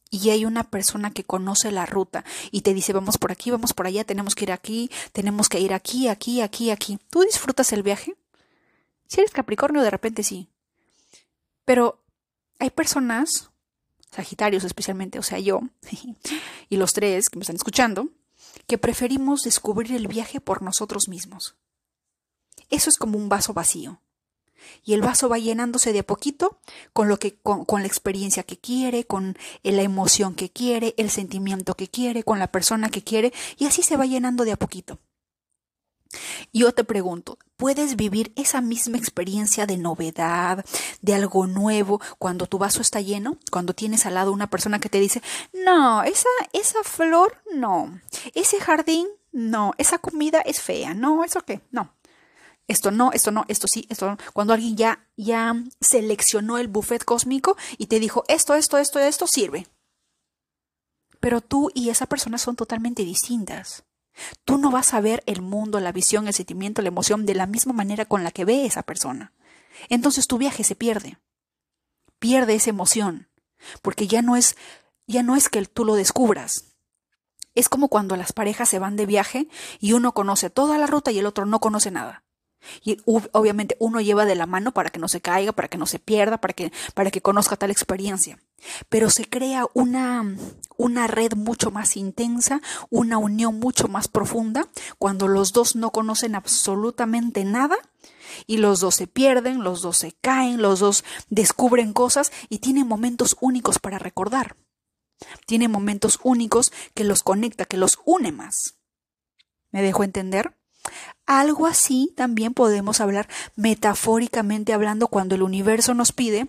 y 0.09 0.32
hay 0.32 0.43
una 0.43 0.69
persona 0.69 1.11
que 1.11 1.23
conoce 1.23 1.71
la 1.71 1.86
ruta 1.86 2.25
y 2.51 2.59
te 2.59 2.73
dice 2.73 2.91
vamos 2.91 3.17
por 3.17 3.32
aquí, 3.32 3.51
vamos 3.51 3.71
por 3.73 3.88
allá, 3.88 4.03
tenemos 4.03 4.36
que 4.36 4.43
ir 4.43 4.51
aquí, 4.51 4.91
tenemos 5.13 5.47
que 5.47 5.61
ir 5.61 5.73
aquí, 5.73 6.09
aquí, 6.09 6.41
aquí, 6.41 6.71
aquí, 6.71 6.99
¿tú 7.09 7.21
disfrutas 7.21 7.71
el 7.71 7.84
viaje? 7.84 8.17
Si 9.07 9.21
eres 9.21 9.32
Capricornio, 9.32 9.82
de 9.82 9.89
repente 9.89 10.23
sí. 10.23 10.49
Pero 11.63 12.03
hay 12.59 12.69
personas, 12.69 13.49
Sagitarios 14.11 14.65
especialmente, 14.65 15.17
o 15.17 15.23
sea, 15.23 15.39
yo 15.39 15.61
y 16.69 16.75
los 16.75 16.91
tres 16.91 17.29
que 17.29 17.38
me 17.38 17.43
están 17.43 17.55
escuchando, 17.55 18.09
que 18.67 18.77
preferimos 18.77 19.43
descubrir 19.43 19.93
el 19.93 20.09
viaje 20.09 20.41
por 20.41 20.61
nosotros 20.61 21.07
mismos. 21.07 21.55
Eso 22.69 22.89
es 22.89 22.97
como 22.97 23.17
un 23.17 23.29
vaso 23.29 23.53
vacío. 23.53 24.01
Y 24.84 24.93
el 24.93 25.01
vaso 25.01 25.30
va 25.30 25.38
llenándose 25.38 25.93
de 25.93 25.99
a 25.99 26.03
poquito 26.03 26.59
con 26.93 27.07
lo 27.07 27.18
que 27.18 27.36
con, 27.36 27.66
la 27.82 27.88
experiencia 27.88 28.43
que 28.43 28.57
quiere, 28.57 29.05
con 29.05 29.38
la 29.64 29.82
emoción 29.82 30.36
que 30.36 30.49
quiere, 30.49 30.93
el 30.97 31.09
sentimiento 31.09 31.76
que 31.76 31.88
quiere, 31.88 32.24
con 32.24 32.39
la 32.39 32.51
persona 32.51 32.89
que 32.89 33.03
quiere 33.03 33.34
y 33.57 33.66
así 33.66 33.84
se 33.84 33.97
va 33.97 34.05
llenando 34.05 34.45
de 34.45 34.51
a 34.51 34.57
poquito. 34.57 34.99
Yo 36.51 36.74
te 36.74 36.84
pregunto, 36.84 37.38
¿puedes 37.55 37.95
vivir 37.95 38.34
esa 38.36 38.59
misma 38.59 38.97
experiencia 38.97 39.66
de 39.66 39.78
novedad, 39.78 40.66
de 41.01 41.14
algo 41.14 41.47
nuevo, 41.47 42.01
cuando 42.20 42.47
tu 42.47 42.57
vaso 42.57 42.82
está 42.82 42.99
lleno? 42.99 43.38
Cuando 43.49 43.74
tienes 43.74 44.05
al 44.05 44.16
lado 44.16 44.34
una 44.34 44.49
persona 44.49 44.80
que 44.80 44.89
te 44.89 44.99
dice, 44.99 45.22
no, 45.53 46.03
esa, 46.03 46.30
esa 46.51 46.84
flor, 46.84 47.41
no, 47.53 48.01
ese 48.34 48.59
jardín, 48.59 49.07
no, 49.32 49.74
esa 49.78 49.99
comida 49.99 50.41
es 50.41 50.62
fea, 50.62 50.93
no, 50.93 51.24
¿eso 51.24 51.41
qué? 51.45 51.62
No 51.72 51.93
esto 52.72 52.89
no, 52.89 53.11
esto 53.11 53.32
no, 53.32 53.45
esto 53.47 53.67
sí, 53.67 53.86
esto 53.89 54.09
no. 54.09 54.17
Cuando 54.34 54.53
alguien 54.53 54.76
ya, 54.78 55.05
ya 55.17 55.55
seleccionó 55.82 56.57
el 56.57 56.69
buffet 56.69 57.03
cósmico 57.03 57.57
y 57.78 57.88
te 57.88 57.99
dijo 57.99 58.24
esto, 58.28 58.55
esto, 58.55 58.78
esto, 58.78 58.99
esto 58.99 59.28
sirve. 59.28 59.67
Pero 61.19 61.41
tú 61.41 61.69
y 61.74 61.89
esa 61.89 62.05
persona 62.05 62.38
son 62.38 62.55
totalmente 62.55 63.03
distintas. 63.03 63.84
Tú 64.45 64.57
no 64.57 64.72
vas 64.72 64.93
a 64.93 65.01
ver 65.01 65.22
el 65.26 65.41
mundo, 65.41 65.80
la 65.80 65.91
visión, 65.91 66.28
el 66.28 66.34
sentimiento, 66.34 66.82
la 66.82 66.88
emoción 66.88 67.26
de 67.26 67.36
la 67.36 67.45
misma 67.45 67.74
manera 67.74 68.05
con 68.05 68.24
la 68.24 68.32
que 68.32 68.45
ve 68.45 68.65
esa 68.65 68.84
persona. 68.84 69.34
Entonces 69.89 70.28
tu 70.28 70.38
viaje 70.38 70.63
se 70.63 70.76
pierde. 70.76 71.17
Pierde 72.19 72.55
esa 72.55 72.69
emoción, 72.69 73.28
porque 73.82 74.07
ya 74.07 74.22
no 74.22 74.36
es 74.36 74.55
ya 75.07 75.24
no 75.24 75.36
es 75.36 75.49
que 75.49 75.65
tú 75.65 75.84
lo 75.84 75.95
descubras. 75.95 76.72
Es 77.53 77.67
como 77.67 77.89
cuando 77.89 78.15
las 78.15 78.32
parejas 78.32 78.69
se 78.69 78.80
van 78.80 78.95
de 78.95 79.05
viaje 79.05 79.49
y 79.80 79.91
uno 79.91 80.13
conoce 80.13 80.49
toda 80.49 80.78
la 80.78 80.88
ruta 80.88 81.11
y 81.11 81.19
el 81.19 81.26
otro 81.26 81.45
no 81.45 81.59
conoce 81.59 81.91
nada. 81.91 82.24
Y 82.84 82.97
obviamente 83.05 83.76
uno 83.80 84.01
lleva 84.01 84.26
de 84.26 84.36
la 84.36 84.45
mano 84.45 84.74
para 84.74 84.89
que 84.89 84.99
no 84.99 85.07
se 85.07 85.22
caiga, 85.22 85.51
para 85.51 85.68
que 85.68 85.78
no 85.78 85.86
se 85.86 85.99
pierda, 85.99 86.39
para 86.39 86.53
que, 86.53 86.72
para 86.93 87.12
que 87.12 87.22
conozca 87.22 87.55
tal 87.55 87.72
experiencia. 87.72 88.39
Pero 88.89 89.09
se 89.09 89.28
crea 89.28 89.66
una, 89.74 90.36
una 90.78 91.07
red 91.07 91.34
mucho 91.34 91.72
más 91.72 91.97
intensa, 91.97 92.62
una 92.89 93.18
unión 93.18 93.59
mucho 93.59 93.88
más 93.88 94.07
profunda 94.07 94.68
cuando 94.97 95.28
los 95.28 95.53
dos 95.53 95.76
no 95.76 95.91
conocen 95.91 96.36
absolutamente 96.36 97.43
nada 97.43 97.78
y 98.45 98.57
los 98.57 98.80
dos 98.80 98.95
se 98.95 99.07
pierden, 99.07 99.64
los 99.64 99.82
dos 99.82 99.97
se 99.97 100.14
caen, 100.22 100.62
los 100.62 100.80
dos 100.80 101.03
descubren 101.30 101.93
cosas 101.93 102.32
y 102.49 102.59
tienen 102.59 102.88
momentos 102.88 103.36
únicos 103.41 103.80
para 103.80 103.99
recordar. 103.99 104.55
Tienen 105.45 105.72
momentos 105.72 106.20
únicos 106.24 106.72
que 106.93 107.03
los 107.03 107.24
conecta, 107.24 107.66
que 107.66 107.78
los 107.78 107.99
une 108.05 108.32
más. 108.32 108.76
¿Me 109.72 109.82
dejo 109.82 110.03
entender? 110.03 110.57
Algo 111.25 111.67
así 111.67 112.13
también 112.15 112.53
podemos 112.53 113.01
hablar 113.01 113.27
metafóricamente 113.55 114.73
hablando 114.73 115.07
cuando 115.07 115.35
el 115.35 115.43
universo 115.43 115.93
nos 115.93 116.11
pide 116.11 116.47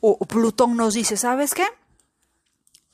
o 0.00 0.18
Plutón 0.18 0.76
nos 0.76 0.94
dice, 0.94 1.16
¿sabes 1.16 1.54
qué? 1.54 1.64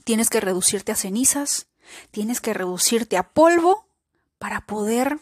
Tienes 0.04 0.30
que 0.30 0.40
reducirte 0.40 0.92
a 0.92 0.96
cenizas, 0.96 1.66
tienes 2.10 2.40
que 2.40 2.54
reducirte 2.54 3.16
a 3.16 3.28
polvo 3.28 3.86
para 4.38 4.60
poder 4.66 5.18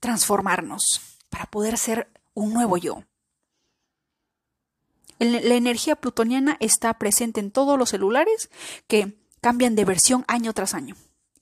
transformarnos, 0.00 1.00
para 1.28 1.46
poder 1.46 1.76
ser 1.78 2.08
un 2.34 2.52
nuevo 2.52 2.76
yo. 2.76 3.02
La 5.18 5.54
energía 5.54 5.96
plutoniana 5.96 6.56
está 6.60 6.92
presente 6.94 7.40
en 7.40 7.50
todos 7.50 7.78
los 7.78 7.90
celulares 7.90 8.50
que 8.86 9.16
cambian 9.40 9.74
de 9.74 9.84
versión 9.84 10.24
año 10.28 10.52
tras 10.52 10.74
año. 10.74 10.94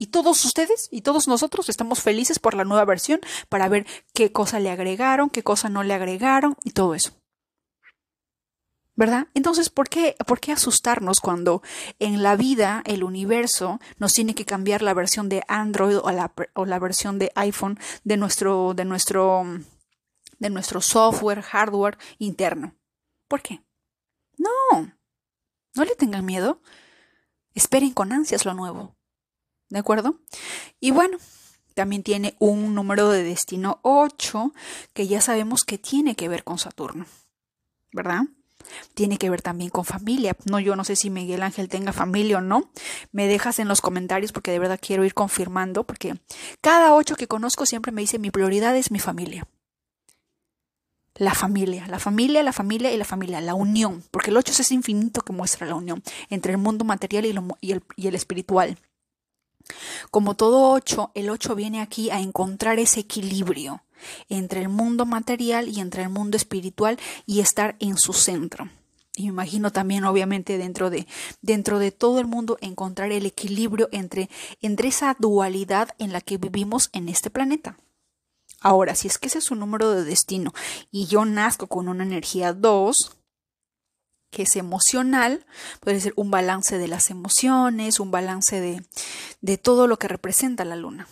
Y 0.04 0.08
todos 0.08 0.44
ustedes 0.44 0.88
y 0.90 1.00
todos 1.00 1.28
nosotros 1.28 1.70
estamos 1.70 2.02
felices 2.02 2.38
por 2.38 2.52
la 2.52 2.64
nueva 2.64 2.84
versión 2.84 3.20
para 3.48 3.70
ver 3.70 3.86
qué 4.12 4.32
cosa 4.32 4.60
le 4.60 4.70
agregaron, 4.70 5.30
qué 5.30 5.42
cosa 5.42 5.70
no 5.70 5.82
le 5.82 5.94
agregaron 5.94 6.58
y 6.62 6.72
todo 6.72 6.94
eso. 6.94 7.12
¿Verdad? 8.96 9.28
Entonces, 9.32 9.70
¿por 9.70 9.88
qué, 9.88 10.14
¿por 10.26 10.40
qué 10.40 10.52
asustarnos 10.52 11.20
cuando 11.20 11.62
en 12.00 12.22
la 12.22 12.36
vida 12.36 12.82
el 12.84 13.02
universo 13.02 13.80
nos 13.96 14.12
tiene 14.12 14.34
que 14.34 14.44
cambiar 14.44 14.82
la 14.82 14.92
versión 14.92 15.30
de 15.30 15.42
Android 15.48 15.96
o 15.96 16.10
la, 16.10 16.34
o 16.52 16.66
la 16.66 16.78
versión 16.78 17.18
de 17.18 17.32
iPhone 17.34 17.78
de 18.04 18.18
nuestro, 18.18 18.74
de 18.74 18.84
nuestro, 18.84 19.46
de 20.38 20.50
nuestro 20.50 20.82
software, 20.82 21.40
hardware 21.40 21.96
interno? 22.18 22.76
¿Por 23.26 23.40
qué? 23.40 23.64
No, 24.36 24.92
no 25.74 25.84
le 25.86 25.96
tengan 25.96 26.26
miedo. 26.26 26.60
Esperen 27.54 27.94
con 27.94 28.12
ansias 28.12 28.44
lo 28.44 28.52
nuevo. 28.52 28.93
¿De 29.74 29.80
acuerdo? 29.80 30.20
Y 30.78 30.92
bueno, 30.92 31.18
también 31.74 32.04
tiene 32.04 32.36
un 32.38 32.76
número 32.76 33.08
de 33.08 33.24
destino 33.24 33.80
8 33.82 34.52
que 34.92 35.08
ya 35.08 35.20
sabemos 35.20 35.64
que 35.64 35.78
tiene 35.78 36.14
que 36.14 36.28
ver 36.28 36.44
con 36.44 36.58
Saturno, 36.60 37.06
¿verdad? 37.90 38.22
Tiene 38.94 39.18
que 39.18 39.30
ver 39.30 39.42
también 39.42 39.70
con 39.70 39.84
familia. 39.84 40.36
No, 40.44 40.60
yo 40.60 40.76
no 40.76 40.84
sé 40.84 40.94
si 40.94 41.10
Miguel 41.10 41.42
Ángel 41.42 41.68
tenga 41.68 41.92
familia 41.92 42.38
o 42.38 42.40
no. 42.40 42.70
Me 43.10 43.26
dejas 43.26 43.58
en 43.58 43.66
los 43.66 43.80
comentarios 43.80 44.30
porque 44.30 44.52
de 44.52 44.60
verdad 44.60 44.78
quiero 44.80 45.04
ir 45.04 45.12
confirmando, 45.12 45.82
porque 45.82 46.14
cada 46.60 46.94
8 46.94 47.16
que 47.16 47.26
conozco 47.26 47.66
siempre 47.66 47.90
me 47.90 48.02
dice 48.02 48.20
mi 48.20 48.30
prioridad 48.30 48.76
es 48.76 48.92
mi 48.92 49.00
familia. 49.00 49.48
La 51.16 51.34
familia, 51.34 51.88
la 51.88 51.98
familia, 51.98 52.44
la 52.44 52.52
familia 52.52 52.92
y 52.92 52.96
la 52.96 53.04
familia, 53.04 53.40
la 53.40 53.54
unión, 53.54 54.04
porque 54.12 54.30
el 54.30 54.36
8 54.36 54.52
es 54.52 54.60
ese 54.60 54.74
infinito 54.74 55.22
que 55.22 55.32
muestra 55.32 55.66
la 55.66 55.74
unión 55.74 56.00
entre 56.30 56.52
el 56.52 56.58
mundo 56.58 56.84
material 56.84 57.26
y, 57.60 57.72
el, 57.72 57.82
y 57.96 58.06
el 58.06 58.14
espiritual. 58.14 58.78
Como 60.10 60.34
todo 60.34 60.70
ocho, 60.70 61.10
el 61.14 61.30
ocho 61.30 61.54
viene 61.54 61.80
aquí 61.80 62.10
a 62.10 62.20
encontrar 62.20 62.78
ese 62.78 63.00
equilibrio 63.00 63.82
entre 64.28 64.60
el 64.60 64.68
mundo 64.68 65.06
material 65.06 65.68
y 65.68 65.80
entre 65.80 66.02
el 66.02 66.10
mundo 66.10 66.36
espiritual 66.36 66.98
y 67.26 67.40
estar 67.40 67.76
en 67.80 67.96
su 67.96 68.12
centro. 68.12 68.68
Y 69.16 69.22
me 69.22 69.28
imagino 69.28 69.70
también, 69.70 70.04
obviamente, 70.04 70.58
dentro 70.58 70.90
de, 70.90 71.06
dentro 71.40 71.78
de 71.78 71.92
todo 71.92 72.18
el 72.18 72.26
mundo, 72.26 72.58
encontrar 72.60 73.12
el 73.12 73.26
equilibrio 73.26 73.88
entre, 73.92 74.28
entre 74.60 74.88
esa 74.88 75.16
dualidad 75.18 75.90
en 75.98 76.12
la 76.12 76.20
que 76.20 76.36
vivimos 76.36 76.90
en 76.92 77.08
este 77.08 77.30
planeta. 77.30 77.78
Ahora, 78.60 78.94
si 78.94 79.08
es 79.08 79.18
que 79.18 79.28
ese 79.28 79.38
es 79.38 79.44
su 79.44 79.54
número 79.54 79.90
de 79.90 80.04
destino 80.04 80.52
y 80.90 81.06
yo 81.06 81.24
nazco 81.24 81.68
con 81.68 81.88
una 81.88 82.02
energía 82.02 82.52
2, 82.52 83.16
que 84.34 84.42
es 84.42 84.56
emocional, 84.56 85.46
puede 85.80 86.00
ser 86.00 86.12
un 86.16 86.30
balance 86.30 86.76
de 86.76 86.88
las 86.88 87.08
emociones, 87.10 88.00
un 88.00 88.10
balance 88.10 88.60
de, 88.60 88.82
de 89.40 89.58
todo 89.58 89.86
lo 89.86 89.98
que 89.98 90.08
representa 90.08 90.64
la 90.64 90.74
luna. 90.74 91.06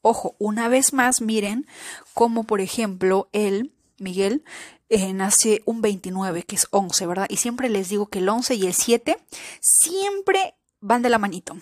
Ojo, 0.00 0.34
una 0.38 0.68
vez 0.68 0.92
más, 0.92 1.20
miren 1.20 1.66
cómo, 2.14 2.44
por 2.44 2.62
ejemplo, 2.62 3.28
él, 3.32 3.74
Miguel, 3.98 4.44
eh, 4.88 5.12
nace 5.12 5.62
un 5.66 5.82
29, 5.82 6.44
que 6.44 6.56
es 6.56 6.66
11, 6.70 7.06
¿verdad? 7.06 7.26
Y 7.28 7.36
siempre 7.36 7.68
les 7.68 7.90
digo 7.90 8.06
que 8.06 8.20
el 8.20 8.28
11 8.28 8.54
y 8.54 8.66
el 8.66 8.74
7 8.74 9.18
siempre 9.60 10.54
van 10.80 11.02
de 11.02 11.10
la 11.10 11.18
manito. 11.18 11.56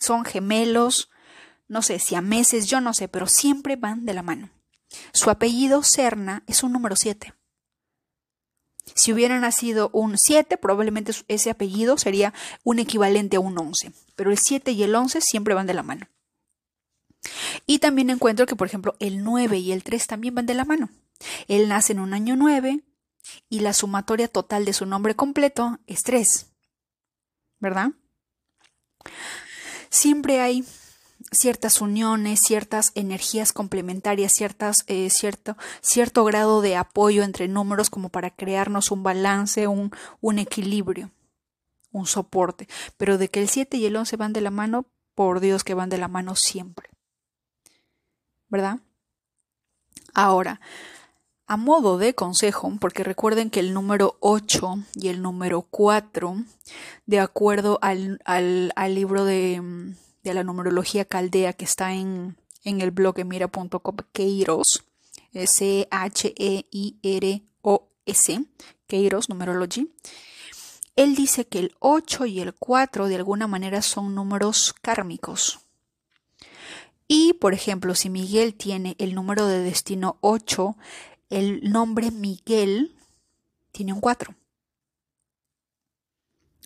Son 0.00 0.24
gemelos, 0.24 1.10
no 1.66 1.82
sé 1.82 1.98
si 1.98 2.14
a 2.14 2.20
meses, 2.20 2.66
yo 2.66 2.80
no 2.80 2.94
sé, 2.94 3.08
pero 3.08 3.26
siempre 3.26 3.74
van 3.76 4.06
de 4.06 4.14
la 4.14 4.22
mano. 4.22 4.50
Su 5.12 5.30
apellido 5.30 5.82
Serna 5.82 6.44
es 6.46 6.62
un 6.62 6.72
número 6.72 6.94
7. 6.94 7.34
Si 8.94 9.12
hubiera 9.12 9.40
nacido 9.40 9.90
un 9.92 10.18
7, 10.18 10.56
probablemente 10.58 11.12
ese 11.28 11.50
apellido 11.50 11.96
sería 11.96 12.34
un 12.62 12.78
equivalente 12.78 13.36
a 13.36 13.40
un 13.40 13.58
11, 13.58 13.92
pero 14.14 14.30
el 14.30 14.38
7 14.38 14.72
y 14.72 14.82
el 14.82 14.94
11 14.94 15.20
siempre 15.20 15.54
van 15.54 15.66
de 15.66 15.74
la 15.74 15.82
mano. 15.82 16.06
Y 17.66 17.78
también 17.78 18.10
encuentro 18.10 18.46
que, 18.46 18.56
por 18.56 18.66
ejemplo, 18.66 18.94
el 19.00 19.24
9 19.24 19.58
y 19.58 19.72
el 19.72 19.82
3 19.82 20.06
también 20.06 20.34
van 20.34 20.46
de 20.46 20.54
la 20.54 20.64
mano. 20.64 20.90
Él 21.48 21.68
nace 21.68 21.92
en 21.92 22.00
un 22.00 22.12
año 22.12 22.36
9 22.36 22.82
y 23.48 23.60
la 23.60 23.72
sumatoria 23.72 24.28
total 24.28 24.64
de 24.64 24.74
su 24.74 24.84
nombre 24.84 25.14
completo 25.14 25.78
es 25.86 26.02
3. 26.02 26.46
¿Verdad? 27.58 27.92
Siempre 29.88 30.40
hay 30.40 30.64
ciertas 31.34 31.80
uniones, 31.80 32.40
ciertas 32.46 32.92
energías 32.94 33.52
complementarias, 33.52 34.32
ciertas, 34.32 34.84
eh, 34.86 35.10
cierto, 35.10 35.56
cierto 35.80 36.24
grado 36.24 36.60
de 36.60 36.76
apoyo 36.76 37.22
entre 37.22 37.48
números 37.48 37.90
como 37.90 38.08
para 38.08 38.30
crearnos 38.30 38.90
un 38.90 39.02
balance, 39.02 39.66
un, 39.66 39.90
equilibrio, 40.38 41.10
un 41.92 42.06
soporte. 42.06 42.68
Pero 42.96 43.18
de 43.18 43.28
que 43.28 43.40
el 43.40 43.48
7 43.48 43.76
y 43.76 43.86
el 43.86 43.96
11 43.96 44.16
van 44.16 44.32
de 44.32 44.40
la 44.40 44.50
mano, 44.50 44.86
por 45.14 45.40
Dios 45.40 45.64
que 45.64 45.74
van 45.74 45.90
de 45.90 45.98
la 45.98 46.08
mano 46.08 46.34
siempre. 46.34 46.88
¿Verdad? 48.48 48.78
Ahora, 50.12 50.60
a 51.46 51.56
modo 51.56 51.98
de 51.98 52.14
consejo, 52.14 52.72
porque 52.80 53.04
recuerden 53.04 53.50
que 53.50 53.60
el 53.60 53.74
número 53.74 54.16
8 54.20 54.78
y 54.94 55.08
el 55.08 55.22
número 55.22 55.62
4, 55.62 56.36
de 57.06 57.20
acuerdo 57.20 57.78
al, 57.82 58.20
al, 58.24 58.72
al 58.76 58.94
libro 58.94 59.24
de 59.24 59.94
de 60.24 60.34
la 60.34 60.42
numerología 60.42 61.04
caldea 61.04 61.52
que 61.52 61.64
está 61.64 61.92
en, 61.94 62.36
en 62.64 62.80
el 62.80 62.90
blog 62.90 63.20
emira.com, 63.20 63.96
Keiros, 64.12 64.82
C-H-E-I-R-O-S, 65.32 65.84
Keiros 68.86 69.28
Numerology. 69.28 69.92
Él 70.96 71.14
dice 71.14 71.46
que 71.46 71.58
el 71.58 71.74
8 71.80 72.26
y 72.26 72.40
el 72.40 72.54
4 72.54 73.08
de 73.08 73.16
alguna 73.16 73.46
manera 73.46 73.82
son 73.82 74.14
números 74.14 74.74
kármicos. 74.80 75.60
Y, 77.06 77.34
por 77.34 77.52
ejemplo, 77.52 77.94
si 77.94 78.08
Miguel 78.08 78.54
tiene 78.54 78.96
el 78.98 79.14
número 79.14 79.46
de 79.46 79.60
destino 79.60 80.16
8, 80.20 80.76
el 81.28 81.70
nombre 81.70 82.10
Miguel 82.10 82.96
tiene 83.72 83.92
un 83.92 84.00
4. 84.00 84.34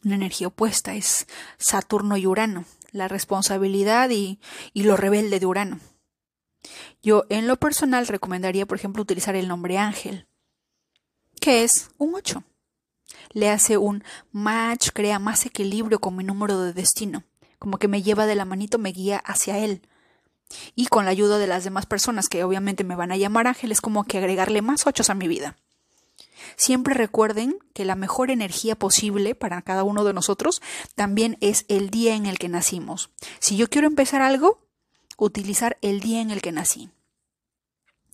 Una 0.04 0.14
energía 0.14 0.46
opuesta 0.46 0.94
es 0.94 1.26
Saturno 1.56 2.16
y 2.16 2.26
Urano, 2.26 2.66
la 2.91 3.09
responsabilidad 3.09 4.11
y, 4.11 4.41
y 4.72 4.84
lo 4.84 4.97
rebelde 4.97 5.41
de 5.41 5.47
Urano. 5.47 5.80
Yo 7.03 7.24
en 7.28 7.47
lo 7.47 7.57
personal 7.57 8.07
recomendaría, 8.07 8.66
por 8.66 8.78
ejemplo, 8.78 9.03
utilizar 9.03 9.36
el 9.36 9.49
nombre 9.49 9.78
ángel, 9.78 10.26
que 11.41 11.64
es 11.64 11.91
un 11.99 12.14
8. 12.14 12.43
Le 13.32 13.51
hace 13.51 13.76
un 13.76 14.05
match, 14.32 14.91
crea 14.93 15.18
más 15.18 15.47
equilibrio 15.47 16.01
con 16.01 16.16
mi 16.16 16.24
número 16.24 16.61
de 16.61 16.72
destino, 16.72 17.24
como 17.59 17.78
que 17.78 17.89
me 17.89 18.03
lleva 18.03 18.26
de 18.26 18.34
la 18.34 18.45
manito, 18.45 18.78
me 18.78 18.93
guía 18.93 19.18
hacia 19.18 19.59
él. 19.59 19.82
Y 20.74 20.86
con 20.86 21.05
la 21.05 21.11
ayuda 21.11 21.39
de 21.39 21.47
las 21.47 21.64
demás 21.64 21.86
personas 21.86 22.28
que 22.28 22.43
obviamente 22.43 22.84
me 22.84 22.97
van 22.97 23.12
a 23.12 23.16
llamar 23.16 23.47
ángel, 23.47 23.70
es 23.70 23.80
como 23.80 24.05
que 24.05 24.18
agregarle 24.18 24.62
más 24.62 24.86
ochos 24.86 25.11
a 25.11 25.14
mi 25.14 25.28
vida. 25.28 25.57
Siempre 26.57 26.94
recuerden 26.94 27.59
que 27.74 27.84
la 27.84 27.94
mejor 27.94 28.30
energía 28.30 28.76
posible 28.76 29.34
para 29.34 29.62
cada 29.62 29.84
uno 29.84 30.05
de 30.05 30.12
nosotros 30.12 30.62
también 30.94 31.36
es 31.40 31.64
el 31.68 31.90
día 31.90 32.14
en 32.14 32.26
el 32.26 32.38
que 32.38 32.49
nacimos. 32.49 33.11
Si 33.38 33.57
yo 33.57 33.68
quiero 33.68 33.86
empezar 33.86 34.22
algo, 34.22 34.66
utilizar 35.16 35.76
el 35.82 36.01
día 36.01 36.20
en 36.20 36.30
el 36.30 36.40
que 36.40 36.53
nací. 36.53 36.90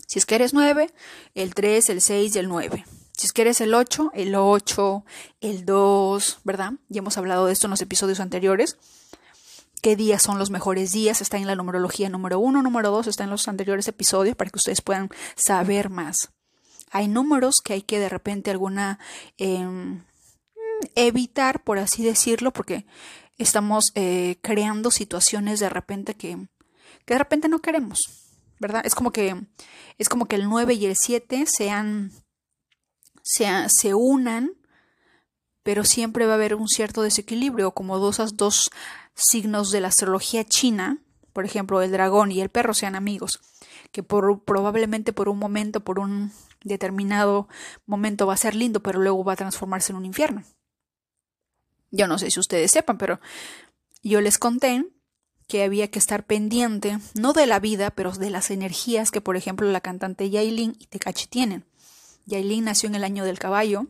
Si 0.06 0.18
es 0.18 0.26
que 0.26 0.34
eres 0.34 0.54
9, 0.54 0.92
el 1.34 1.54
3, 1.54 1.88
el 1.90 2.00
6 2.00 2.36
y 2.36 2.38
el 2.38 2.48
9. 2.48 2.84
Si 3.16 3.26
es 3.26 3.32
que 3.32 3.42
eres 3.42 3.60
el 3.60 3.74
8, 3.74 4.10
el 4.14 4.34
8, 4.34 5.04
el 5.40 5.64
2, 5.64 6.40
¿verdad? 6.44 6.72
Ya 6.88 6.98
hemos 6.98 7.16
hablado 7.16 7.46
de 7.46 7.52
esto 7.52 7.66
en 7.66 7.70
los 7.70 7.80
episodios 7.80 8.20
anteriores. 8.20 8.76
¿Qué 9.82 9.96
días 9.96 10.22
son 10.22 10.38
los 10.38 10.50
mejores 10.50 10.92
días? 10.92 11.20
Está 11.20 11.36
en 11.36 11.46
la 11.46 11.54
numerología 11.54 12.08
número 12.08 12.38
1, 12.38 12.62
número 12.62 12.90
2, 12.90 13.06
está 13.06 13.24
en 13.24 13.30
los 13.30 13.46
anteriores 13.48 13.86
episodios 13.86 14.34
para 14.34 14.50
que 14.50 14.56
ustedes 14.56 14.80
puedan 14.80 15.10
saber 15.36 15.90
más. 15.90 16.30
Hay 16.94 17.08
números 17.08 17.56
que 17.62 17.72
hay 17.72 17.82
que 17.82 17.98
de 17.98 18.08
repente 18.08 18.52
alguna 18.52 19.00
em, 19.36 20.04
evitar, 20.94 21.64
por 21.64 21.78
así 21.78 22.04
decirlo, 22.04 22.52
porque 22.52 22.86
estamos 23.36 23.86
eh, 23.96 24.36
creando 24.42 24.92
situaciones 24.92 25.58
de 25.58 25.68
repente 25.68 26.14
que, 26.14 26.46
que 27.04 27.14
de 27.14 27.18
repente 27.18 27.48
no 27.48 27.58
queremos, 27.58 27.98
¿verdad? 28.60 28.82
Es 28.86 28.94
como 28.94 29.10
que, 29.10 29.34
es 29.98 30.08
como 30.08 30.26
que 30.26 30.36
el 30.36 30.48
9 30.48 30.74
y 30.74 30.86
el 30.86 30.94
7 30.94 31.46
sean, 31.48 32.12
se 33.24 33.94
unan, 33.94 34.52
pero 35.64 35.82
siempre 35.82 36.26
va 36.26 36.34
a 36.34 36.36
haber 36.36 36.54
un 36.54 36.68
cierto 36.68 37.02
desequilibrio, 37.02 37.72
como 37.72 37.98
dos, 37.98 38.36
dos 38.36 38.70
signos 39.16 39.72
de 39.72 39.80
la 39.80 39.88
astrología 39.88 40.44
china, 40.44 40.98
por 41.32 41.44
ejemplo, 41.44 41.82
el 41.82 41.90
dragón 41.90 42.30
y 42.30 42.40
el 42.40 42.50
perro 42.50 42.72
sean 42.72 42.94
amigos, 42.94 43.40
que 43.90 44.04
por, 44.04 44.44
probablemente 44.44 45.12
por 45.12 45.28
un 45.28 45.40
momento, 45.40 45.80
por 45.80 45.98
un 45.98 46.30
determinado 46.64 47.48
momento 47.86 48.26
va 48.26 48.34
a 48.34 48.38
ser 48.38 48.54
lindo, 48.54 48.82
pero 48.82 49.00
luego 49.00 49.22
va 49.22 49.34
a 49.34 49.36
transformarse 49.36 49.92
en 49.92 49.96
un 49.96 50.06
infierno. 50.06 50.42
Yo 51.90 52.08
no 52.08 52.18
sé 52.18 52.30
si 52.30 52.40
ustedes 52.40 52.72
sepan, 52.72 52.98
pero 52.98 53.20
yo 54.02 54.20
les 54.20 54.38
conté 54.38 54.84
que 55.46 55.62
había 55.62 55.90
que 55.90 55.98
estar 55.98 56.26
pendiente, 56.26 56.98
no 57.14 57.32
de 57.32 57.46
la 57.46 57.60
vida, 57.60 57.90
pero 57.90 58.10
de 58.12 58.30
las 58.30 58.50
energías 58.50 59.10
que, 59.10 59.20
por 59.20 59.36
ejemplo, 59.36 59.70
la 59.70 59.80
cantante 59.80 60.30
Yailin 60.30 60.74
y 60.78 60.86
Tekachi 60.86 61.26
tienen. 61.26 61.64
Yailin 62.26 62.64
nació 62.64 62.88
en 62.88 62.94
el 62.94 63.04
año 63.04 63.24
del 63.24 63.38
caballo, 63.38 63.86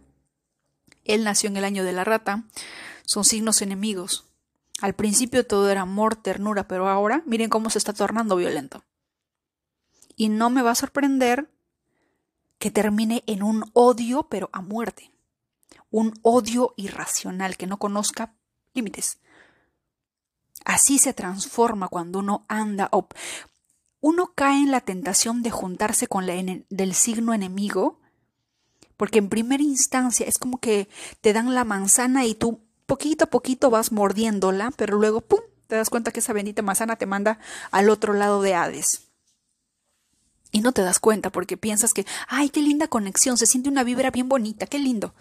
él 1.04 1.22
nació 1.24 1.48
en 1.48 1.56
el 1.56 1.64
año 1.64 1.84
de 1.84 1.92
la 1.92 2.04
rata, 2.04 2.44
son 3.06 3.24
signos 3.24 3.62
enemigos. 3.62 4.26
Al 4.80 4.94
principio 4.94 5.46
todo 5.46 5.70
era 5.70 5.82
amor, 5.82 6.16
ternura, 6.16 6.66
pero 6.66 6.88
ahora 6.88 7.22
miren 7.26 7.48
cómo 7.48 7.70
se 7.70 7.78
está 7.78 7.92
tornando 7.92 8.36
violento. 8.36 8.84
Y 10.16 10.28
no 10.28 10.50
me 10.50 10.62
va 10.62 10.72
a 10.72 10.76
sorprender 10.76 11.48
que 12.59 12.70
termine 12.70 13.22
en 13.26 13.42
un 13.42 13.70
odio, 13.72 14.28
pero 14.28 14.50
a 14.52 14.61
muerte. 14.61 15.11
Un 15.90 16.14
odio 16.22 16.74
irracional 16.76 17.57
que 17.57 17.66
no 17.66 17.78
conozca 17.78 18.34
límites. 18.74 19.18
Así 20.64 20.98
se 20.98 21.12
transforma 21.12 21.88
cuando 21.88 22.20
uno 22.20 22.44
anda. 22.48 22.90
Uno 24.00 24.32
cae 24.34 24.62
en 24.62 24.70
la 24.70 24.80
tentación 24.80 25.42
de 25.42 25.50
juntarse 25.50 26.07
con 26.07 26.26
la 26.26 26.34
del 26.68 26.94
signo 26.94 27.34
enemigo, 27.34 28.00
porque 28.96 29.18
en 29.18 29.28
primera 29.28 29.62
instancia 29.62 30.26
es 30.26 30.38
como 30.38 30.59
que 30.59 30.88
te 31.20 31.32
dan 31.32 31.55
la 31.55 31.64
manzana 31.64 32.24
y 32.24 32.34
tú 32.34 32.61
poquito 32.86 33.24
a 33.24 33.30
poquito 33.30 33.70
vas 33.70 33.92
mordiéndola, 33.92 34.70
pero 34.76 34.98
luego, 34.98 35.20
¡pum!, 35.20 35.40
te 35.66 35.76
das 35.76 35.90
cuenta 35.90 36.11
que 36.11 36.20
esa 36.20 36.32
bendita 36.32 36.62
manzana 36.62 36.96
te 36.96 37.07
manda 37.07 37.38
al 37.70 37.88
otro 37.88 38.12
lado 38.12 38.42
de 38.42 38.55
Hades. 38.55 39.03
Y 40.55 40.61
no 40.61 40.70
te 40.70 40.82
das 40.82 41.00
cuenta 41.00 41.30
porque 41.30 41.57
piensas 41.57 41.92
que, 41.92 42.07
ay, 42.28 42.48
qué 42.48 42.62
linda 42.62 42.86
conexión, 42.86 43.36
se 43.36 43.44
siente 43.44 43.68
una 43.68 43.82
vibra 43.82 44.12
bien 44.12 44.28
bonita, 44.28 44.66
qué 44.66 44.78
lindo. 44.78 45.12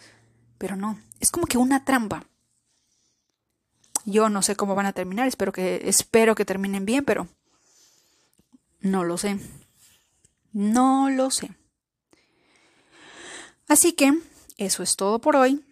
Pero 0.59 0.75
no, 0.75 0.99
es 1.19 1.31
como 1.31 1.47
que 1.47 1.57
una 1.57 1.83
trampa. 1.85 2.27
Yo 4.05 4.29
no 4.29 4.43
sé 4.43 4.55
cómo 4.55 4.75
van 4.75 4.85
a 4.85 4.93
terminar, 4.93 5.27
espero 5.27 5.51
que, 5.51 5.89
espero 5.89 6.35
que 6.35 6.45
terminen 6.45 6.85
bien, 6.85 7.03
pero 7.03 7.27
no 8.79 9.03
lo 9.03 9.17
sé. 9.17 9.39
No 10.51 11.09
lo 11.09 11.31
sé. 11.31 11.49
Así 13.67 13.93
que 13.93 14.13
eso 14.57 14.83
es 14.83 14.95
todo 14.95 15.17
por 15.17 15.35
hoy. 15.35 15.65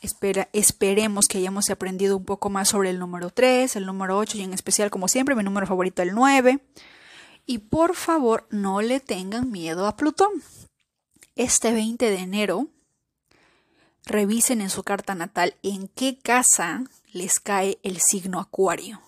Espera, 0.00 0.48
esperemos 0.54 1.28
que 1.28 1.36
hayamos 1.36 1.68
aprendido 1.68 2.16
un 2.16 2.24
poco 2.24 2.48
más 2.48 2.70
sobre 2.70 2.88
el 2.88 2.98
número 2.98 3.28
3, 3.28 3.76
el 3.76 3.84
número 3.84 4.16
8 4.16 4.38
y 4.38 4.42
en 4.42 4.54
especial, 4.54 4.88
como 4.88 5.06
siempre, 5.06 5.34
mi 5.34 5.42
número 5.42 5.66
favorito, 5.66 6.00
el 6.00 6.14
9. 6.14 6.60
Y 7.50 7.58
por 7.58 7.96
favor, 7.96 8.46
no 8.50 8.80
le 8.80 9.00
tengan 9.00 9.50
miedo 9.50 9.88
a 9.88 9.96
Plutón. 9.96 10.30
Este 11.34 11.72
20 11.72 12.08
de 12.08 12.18
enero, 12.18 12.68
revisen 14.04 14.60
en 14.60 14.70
su 14.70 14.84
carta 14.84 15.16
natal 15.16 15.56
en 15.64 15.88
qué 15.88 16.16
casa 16.16 16.84
les 17.12 17.40
cae 17.40 17.80
el 17.82 18.00
signo 18.00 18.38
acuario. 18.38 19.02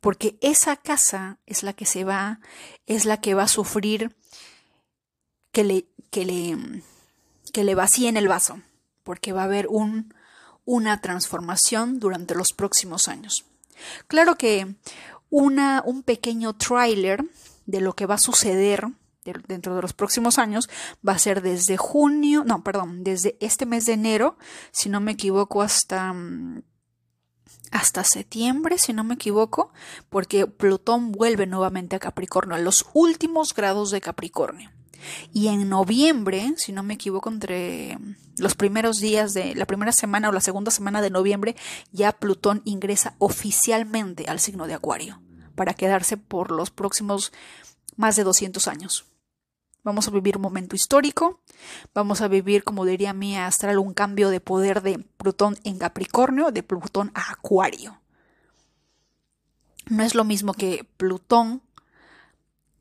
Porque 0.00 0.38
esa 0.40 0.76
casa 0.76 1.38
es 1.46 1.64
la 1.64 1.72
que 1.72 1.84
se 1.84 2.04
va, 2.04 2.38
es 2.86 3.06
la 3.06 3.20
que 3.20 3.34
va 3.34 3.42
a 3.42 3.48
sufrir 3.48 4.14
que 5.50 5.64
le, 5.64 5.88
que 6.12 6.24
le, 6.24 6.84
que 7.52 7.64
le 7.64 7.74
vacíen 7.74 8.16
el 8.16 8.28
vaso, 8.28 8.62
porque 9.02 9.32
va 9.32 9.40
a 9.40 9.46
haber 9.46 9.66
un, 9.66 10.14
una 10.64 11.00
transformación 11.00 11.98
durante 11.98 12.36
los 12.36 12.52
próximos 12.52 13.08
años. 13.08 13.44
Claro 14.06 14.36
que 14.36 14.76
una, 15.30 15.82
un 15.84 16.02
pequeño 16.02 16.54
tráiler 16.54 17.24
de 17.66 17.80
lo 17.80 17.94
que 17.94 18.06
va 18.06 18.14
a 18.14 18.18
suceder 18.18 18.88
dentro 19.46 19.74
de 19.74 19.82
los 19.82 19.92
próximos 19.92 20.38
años 20.38 20.68
va 21.06 21.12
a 21.12 21.18
ser 21.18 21.42
desde 21.42 21.76
junio, 21.76 22.44
no, 22.44 22.62
perdón, 22.64 23.04
desde 23.04 23.36
este 23.40 23.66
mes 23.66 23.84
de 23.84 23.92
enero, 23.92 24.38
si 24.70 24.88
no 24.88 25.00
me 25.00 25.12
equivoco, 25.12 25.62
hasta 25.62 26.12
mm, 26.12 26.62
hasta 27.70 28.04
septiembre, 28.04 28.78
si 28.78 28.94
no 28.94 29.04
me 29.04 29.14
equivoco, 29.14 29.72
porque 30.08 30.46
Plutón 30.46 31.12
vuelve 31.12 31.46
nuevamente 31.46 31.96
a 31.96 31.98
Capricornio, 31.98 32.54
a 32.54 32.58
los 32.58 32.86
últimos 32.94 33.54
grados 33.54 33.90
de 33.90 34.00
Capricornio. 34.00 34.70
Y 35.32 35.48
en 35.48 35.68
noviembre, 35.68 36.54
si 36.56 36.72
no 36.72 36.82
me 36.82 36.94
equivoco, 36.94 37.30
entre 37.30 37.98
los 38.38 38.54
primeros 38.54 38.98
días 38.98 39.34
de 39.34 39.54
la 39.54 39.66
primera 39.66 39.92
semana 39.92 40.28
o 40.28 40.32
la 40.32 40.40
segunda 40.40 40.70
semana 40.70 41.02
de 41.02 41.10
noviembre, 41.10 41.56
ya 41.92 42.12
Plutón 42.12 42.62
ingresa 42.64 43.14
oficialmente 43.18 44.26
al 44.28 44.40
signo 44.40 44.66
de 44.66 44.74
Acuario, 44.74 45.20
para 45.54 45.74
quedarse 45.74 46.16
por 46.16 46.50
los 46.50 46.70
próximos 46.70 47.32
más 47.96 48.16
de 48.16 48.24
200 48.24 48.68
años. 48.68 49.06
Vamos 49.84 50.08
a 50.08 50.10
vivir 50.10 50.36
un 50.36 50.42
momento 50.42 50.76
histórico, 50.76 51.40
vamos 51.94 52.20
a 52.20 52.28
vivir, 52.28 52.64
como 52.64 52.84
diría 52.84 53.12
mi 53.12 53.36
astral, 53.36 53.78
un 53.78 53.94
cambio 53.94 54.28
de 54.28 54.40
poder 54.40 54.82
de 54.82 54.98
Plutón 54.98 55.56
en 55.64 55.78
Capricornio, 55.78 56.50
de 56.50 56.62
Plutón 56.62 57.10
a 57.14 57.32
Acuario. 57.32 58.00
No 59.86 60.02
es 60.02 60.14
lo 60.14 60.24
mismo 60.24 60.52
que 60.52 60.86
Plutón 60.96 61.62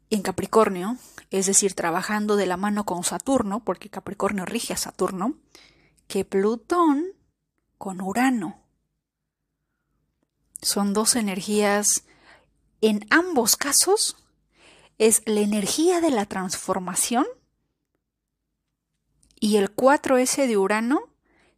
en 0.10 0.22
Capricornio, 0.22 0.98
es 1.30 1.46
decir, 1.46 1.74
trabajando 1.74 2.36
de 2.36 2.46
la 2.46 2.58
mano 2.58 2.86
con 2.86 3.04
Saturno, 3.04 3.64
porque 3.64 3.90
Capricornio 3.90 4.46
rige 4.46 4.74
a 4.74 4.78
Saturno, 4.78 5.36
que 6.08 6.26
Plutón 6.26 7.06
con 7.78 8.02
Urano. 8.02 8.62
Son 10.62 10.94
dos 10.94 11.16
energías, 11.16 12.04
en 12.82 13.06
ambos 13.10 13.56
casos, 13.56 14.18
es 14.98 15.22
la 15.26 15.42
energía 15.42 16.02
de 16.02 16.10
la 16.10 16.26
transformación 16.26 17.26
y 19.40 19.58
el 19.58 19.76
4S 19.76 20.48
de 20.48 20.58
Urano, 20.58 21.02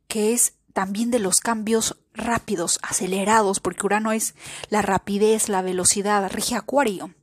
que 0.08 0.34
es 0.34 0.56
también 0.74 1.12
de 1.12 1.20
los 1.20 1.38
cambios 1.38 1.98
rápidos, 2.14 2.80
acelerados, 2.82 3.60
porque 3.60 3.86
Urano 3.86 4.12
es 4.12 4.36
la 4.70 4.82
rapidez, 4.82 5.50
la 5.50 5.62
velocidad, 5.62 6.30
rige 6.30 6.56
Acuario. 6.56 7.14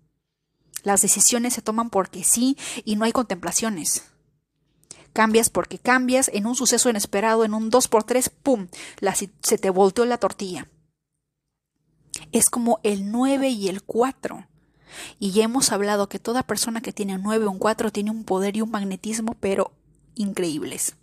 Las 0.82 1.02
decisiones 1.02 1.54
se 1.54 1.62
toman 1.62 1.90
porque 1.90 2.24
sí 2.24 2.56
y 2.84 2.96
no 2.96 3.04
hay 3.04 3.12
contemplaciones. 3.12 4.04
Cambias 5.12 5.48
porque 5.48 5.78
cambias, 5.78 6.30
en 6.32 6.46
un 6.46 6.54
suceso 6.54 6.90
inesperado, 6.90 7.44
en 7.44 7.54
un 7.54 7.70
2x3, 7.70 8.30
¡pum! 8.42 8.68
se 9.42 9.58
te 9.58 9.70
volteó 9.70 10.04
la 10.04 10.18
tortilla. 10.18 10.68
Es 12.32 12.50
como 12.50 12.80
el 12.82 13.10
9 13.10 13.48
y 13.48 13.68
el 13.68 13.82
4. 13.82 14.46
Y 15.18 15.32
ya 15.32 15.44
hemos 15.44 15.72
hablado 15.72 16.08
que 16.08 16.18
toda 16.18 16.42
persona 16.42 16.80
que 16.80 16.92
tiene 16.92 17.14
un 17.16 17.22
9 17.22 17.46
o 17.46 17.50
un 17.50 17.58
4 17.58 17.92
tiene 17.92 18.10
un 18.10 18.24
poder 18.24 18.56
y 18.56 18.62
un 18.62 18.70
magnetismo, 18.70 19.34
pero 19.40 19.72
increíbles. 20.14 20.96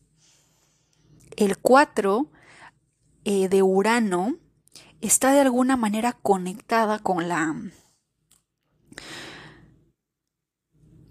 El 1.36 1.58
4 1.58 2.28
eh, 3.26 3.50
de 3.50 3.64
Urano 3.64 4.36
está 5.02 5.32
de 5.32 5.42
alguna 5.42 5.78
manera 5.78 6.14
conectada 6.14 7.00
con 7.00 7.28
la... 7.28 7.56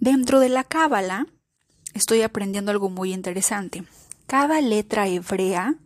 Dentro 0.03 0.41
de 0.41 0.49
la 0.49 0.65
cábala 0.65 1.29
estoy 1.95 2.23
aprendiendo 2.23 2.73
algo 2.73 2.91
muy 2.91 3.13
interesante. 3.13 3.85
Cada 4.27 4.61
letra 4.61 5.07
hebrea, 5.07 5.77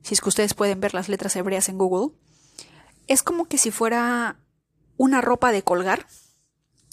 si 0.00 0.14
es 0.14 0.22
que 0.22 0.30
ustedes 0.30 0.54
pueden 0.54 0.80
ver 0.80 0.94
las 0.94 1.10
letras 1.10 1.36
hebreas 1.36 1.68
en 1.68 1.76
Google, 1.76 2.14
es 3.08 3.22
como 3.22 3.44
que 3.44 3.58
si 3.58 3.70
fuera 3.70 4.38
una 4.96 5.20
ropa 5.20 5.52
de 5.52 5.62
colgar 5.62 6.06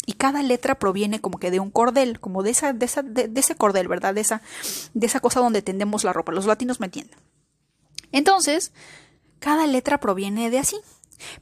y 0.06 0.16
cada 0.16 0.44
letra 0.44 0.80
proviene 0.80 1.22
como 1.22 1.40
que 1.40 1.50
de 1.50 1.62
un 1.62 1.72
cordel, 1.72 2.20
como 2.20 2.44
de, 2.44 2.50
esa, 2.50 2.74
de, 2.74 2.88
esa, 2.88 3.04
de, 3.04 3.32
ese 3.34 3.56
cordel, 3.56 3.88
¿verdad? 3.88 4.14
De 4.14 4.20
esa, 4.20 4.42
de 4.94 5.08
esa 5.08 5.22
cosa 5.22 5.40
donde 5.40 5.62
tendemos 5.62 6.04
la 6.04 6.12
ropa. 6.12 6.34
Los 6.34 6.46
latinos 6.46 6.82
me 6.82 6.88
entienden. 6.88 7.18
Entonces, 8.12 8.74
cada 9.40 9.66
letra 9.66 10.02
proviene 10.02 10.50
de 10.50 10.60
así. 10.60 10.76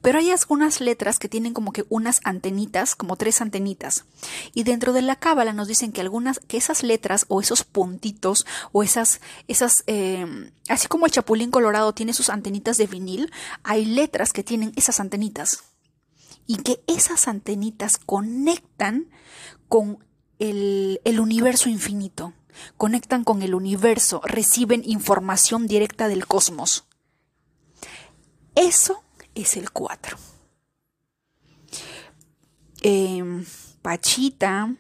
Pero 0.02 0.20
hay 0.20 0.32
algunas 0.32 0.82
letras 0.82 1.20
que 1.20 1.30
tienen 1.30 1.54
como 1.54 1.74
que 1.74 1.86
unas 1.90 2.20
antenitas, 2.24 2.96
como 2.96 3.16
tres 3.16 3.42
antenitas. 3.42 4.06
Y 4.54 4.64
dentro 4.64 4.94
de 4.94 5.02
la 5.02 5.16
cábala 5.16 5.54
nos 5.54 5.68
dicen 5.68 5.92
que 5.92 6.02
algunas, 6.02 6.40
que 6.40 6.58
esas 6.58 6.84
letras 6.84 7.26
o 7.28 7.42
esos 7.42 7.64
puntitos 7.64 8.46
o 8.72 8.84
esas, 8.84 9.22
esas, 9.48 9.84
eh, 9.88 10.52
así 10.70 10.88
como 10.88 11.06
el 11.06 11.12
chapulín 11.12 11.52
colorado 11.52 11.94
tiene 11.94 12.14
sus 12.14 12.30
antenitas 12.30 12.78
de 12.78 12.88
vinil, 12.88 13.32
hay 13.64 13.86
letras 13.86 14.34
que 14.34 14.44
tienen 14.44 14.74
esas 14.76 15.00
antenitas 15.00 15.64
y 16.48 16.58
que 16.58 16.84
esas 16.88 17.28
antenitas 17.28 17.98
conectan 17.98 19.08
con 19.68 20.00
el, 20.40 21.00
universo 21.20 21.70
infinito, 21.70 22.34
conectan 22.78 23.24
con 23.24 23.42
el 23.42 23.54
universo, 23.54 24.22
reciben 24.26 24.82
información 24.86 25.68
directa 25.68 26.08
del 26.08 26.26
cosmos. 26.26 26.86
Eso 28.56 29.04
es 29.36 29.58
el 29.58 29.72
4. 29.72 30.18
Em, 32.82 33.46
Pachita, 33.82 34.76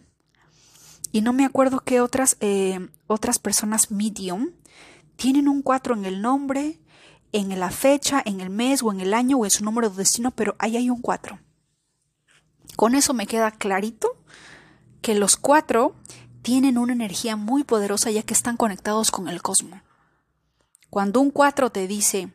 y 1.11 1.21
no 1.21 1.33
me 1.33 1.45
acuerdo 1.45 1.79
qué 1.81 2.01
otras, 2.01 2.37
eh, 2.39 2.79
otras 3.07 3.39
personas 3.39 3.91
medium 3.91 4.51
tienen 5.15 5.47
un 5.47 5.61
4 5.61 5.95
en 5.95 6.05
el 6.05 6.21
nombre, 6.21 6.79
en 7.31 7.57
la 7.59 7.69
fecha, 7.69 8.21
en 8.25 8.41
el 8.41 8.49
mes 8.49 8.83
o 8.83 8.91
en 8.91 9.01
el 9.01 9.13
año 9.13 9.37
o 9.37 9.45
en 9.45 9.51
su 9.51 9.63
número 9.63 9.89
de 9.89 9.97
destino, 9.97 10.31
pero 10.31 10.55
ahí 10.59 10.77
hay 10.77 10.89
un 10.89 11.01
4. 11.01 11.39
Con 12.75 12.95
eso 12.95 13.13
me 13.13 13.27
queda 13.27 13.51
clarito 13.51 14.17
que 15.01 15.15
los 15.15 15.35
cuatro 15.35 15.95
tienen 16.41 16.77
una 16.77 16.93
energía 16.93 17.35
muy 17.35 17.63
poderosa 17.63 18.11
ya 18.11 18.23
que 18.23 18.33
están 18.33 18.57
conectados 18.57 19.11
con 19.11 19.27
el 19.27 19.41
cosmos. 19.41 19.81
Cuando 20.89 21.21
un 21.21 21.31
cuatro 21.31 21.71
te 21.71 21.87
dice, 21.87 22.29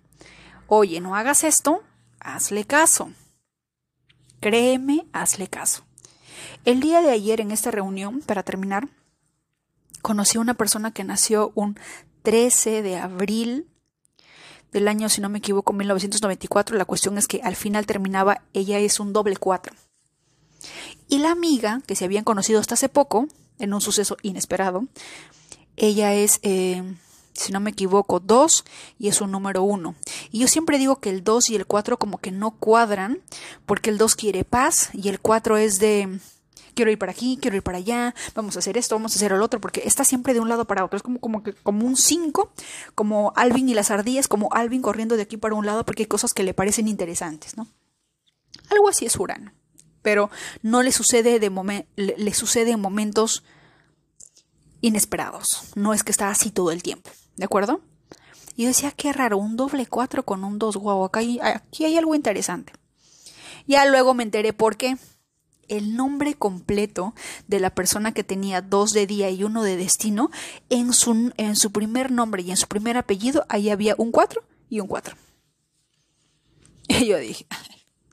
oye, 0.67 1.01
no 1.01 1.17
hagas 1.17 1.45
esto, 1.45 1.83
hazle 2.27 2.65
caso. 2.65 3.11
Créeme, 4.41 5.07
hazle 5.13 5.49
caso. 5.49 5.85
El 6.65 6.81
día 6.81 7.01
de 7.01 7.11
ayer 7.11 7.41
en 7.41 7.53
esta 7.53 7.71
reunión, 7.71 8.21
para 8.21 8.43
terminar, 8.43 8.89
conocí 10.03 10.37
a 10.37 10.41
una 10.41 10.55
persona 10.55 10.91
que 10.91 11.05
nació 11.05 11.53
un 11.55 11.79
13 12.23 12.83
de 12.83 12.97
abril 12.97 13.69
del 14.73 14.89
año, 14.89 15.09
si 15.09 15.21
no 15.21 15.29
me 15.29 15.39
equivoco, 15.39 15.73
1994. 15.73 16.77
La 16.77 16.85
cuestión 16.85 17.17
es 17.19 17.29
que 17.29 17.41
al 17.43 17.57
final 17.57 17.87
terminaba, 17.87 18.43
ella 18.53 18.79
es 18.79 19.01
un 19.01 19.13
doble 19.13 19.37
cuatro. 19.37 19.75
Y 21.09 21.19
la 21.19 21.31
amiga, 21.31 21.81
que 21.87 21.95
se 21.95 22.05
habían 22.05 22.25
conocido 22.25 22.61
hasta 22.61 22.75
hace 22.75 22.89
poco, 22.89 23.29
en 23.59 23.73
un 23.73 23.81
suceso 23.81 24.17
inesperado, 24.23 24.87
ella 25.77 26.13
es, 26.15 26.41
eh, 26.43 26.83
si 27.37 27.53
no 27.53 27.61
me 27.61 27.71
equivoco, 27.71 28.21
2 28.21 28.65
y 28.99 29.09
es 29.09 29.21
un 29.21 29.31
número 29.31 29.63
1. 29.63 29.95
Y 30.31 30.41
yo 30.41 30.49
siempre 30.49 30.79
digo 30.79 31.01
que 31.01 31.11
el 31.11 31.25
2 31.25 31.51
y 31.51 31.57
el 31.57 31.67
4 31.67 31.99
como 31.99 32.19
que 32.19 32.31
no 32.31 32.53
cuadran, 32.53 33.21
porque 33.67 33.91
el 33.91 33.99
2 33.99 34.17
quiere 34.17 34.45
paz 34.45 34.91
y 34.93 35.09
el 35.09 35.21
4 35.21 35.57
es 35.57 35.79
de 35.79 36.19
quiero 36.75 36.91
ir 36.91 36.99
para 36.99 37.13
aquí, 37.13 37.39
quiero 37.41 37.57
ir 37.57 37.63
para 37.63 37.79
allá, 37.79 38.15
vamos 38.35 38.57
a 38.57 38.59
hacer 38.59 38.77
esto, 38.77 38.95
vamos 38.95 39.13
a 39.13 39.17
hacer 39.17 39.33
el 39.33 39.41
otro, 39.41 39.61
porque 39.61 39.83
está 39.85 40.05
siempre 40.05 40.35
de 40.35 40.41
un 40.41 40.49
lado 40.49 40.67
para 40.67 40.85
otro. 40.85 40.97
Es 40.97 41.03
como, 41.03 41.21
como, 41.21 41.43
que, 41.43 41.55
como 41.55 41.87
un 41.87 41.97
5, 41.97 42.53
como 42.95 43.33
Alvin 43.37 43.69
y 43.69 43.75
las 43.75 43.91
ardillas, 43.91 44.29
como 44.29 44.53
Alvin 44.53 44.83
corriendo 44.83 45.17
de 45.17 45.23
aquí 45.23 45.37
para 45.37 45.55
un 45.55 45.67
lado 45.67 45.85
porque 45.85 46.03
hay 46.03 46.07
cosas 46.07 46.35
que 46.35 46.43
le 46.43 46.55
parecen 46.55 46.89
interesantes, 46.89 47.57
¿no? 47.57 47.67
Algo 48.71 48.89
así 48.89 49.07
es 49.07 49.17
Urano 49.17 49.53
pero 50.07 50.31
no 50.63 50.85
le 50.85 50.93
sucede, 50.93 51.41
de 51.41 51.85
le, 51.97 52.33
sucede 52.33 52.71
en 52.71 52.81
momentos 52.81 53.43
inesperados. 54.81 55.65
No 55.75 55.95
es 55.95 56.05
que 56.05 56.13
está 56.13 56.29
así 56.31 56.53
todo 56.53 56.71
el 56.71 56.85
tiempo, 56.85 57.11
¿de 57.37 57.45
acuerdo? 57.45 57.81
Y 58.57 58.63
yo 58.63 58.69
decía, 58.69 58.91
qué 58.91 59.13
raro, 59.13 59.37
un 59.39 59.57
doble 59.57 59.87
cuatro 59.87 60.25
con 60.25 60.43
un 60.43 60.59
dos, 60.59 60.77
guau, 60.77 61.05
acá 61.05 61.21
aquí 61.21 61.85
hay 61.85 61.97
algo 61.97 62.15
interesante. 62.15 62.73
Ya 63.67 63.85
luego 63.85 64.15
me 64.15 64.23
enteré 64.23 64.53
por 64.53 64.77
qué. 64.77 64.97
El 65.69 65.97
nombre 65.97 66.35
completo 66.35 67.13
de 67.49 67.59
la 67.59 67.71
persona 67.71 68.13
que 68.13 68.23
tenía 68.23 68.63
dos 68.63 68.93
de 68.93 69.07
día 69.07 69.31
y 69.31 69.43
uno 69.43 69.65
de 69.65 69.77
destino, 69.77 70.31
en 70.71 70.93
su, 70.93 71.33
en 71.37 71.57
su 71.57 71.73
primer 71.73 72.13
nombre 72.13 72.43
y 72.43 72.51
en 72.53 72.57
su 72.57 72.69
primer 72.69 72.97
apellido, 72.97 73.45
ahí 73.49 73.69
había 73.69 73.97
un 73.99 74.13
cuatro 74.13 74.45
y 74.71 74.79
un 74.79 74.87
cuatro. 74.87 75.17
Y 76.87 77.07
yo 77.07 77.19
dije, 77.19 77.47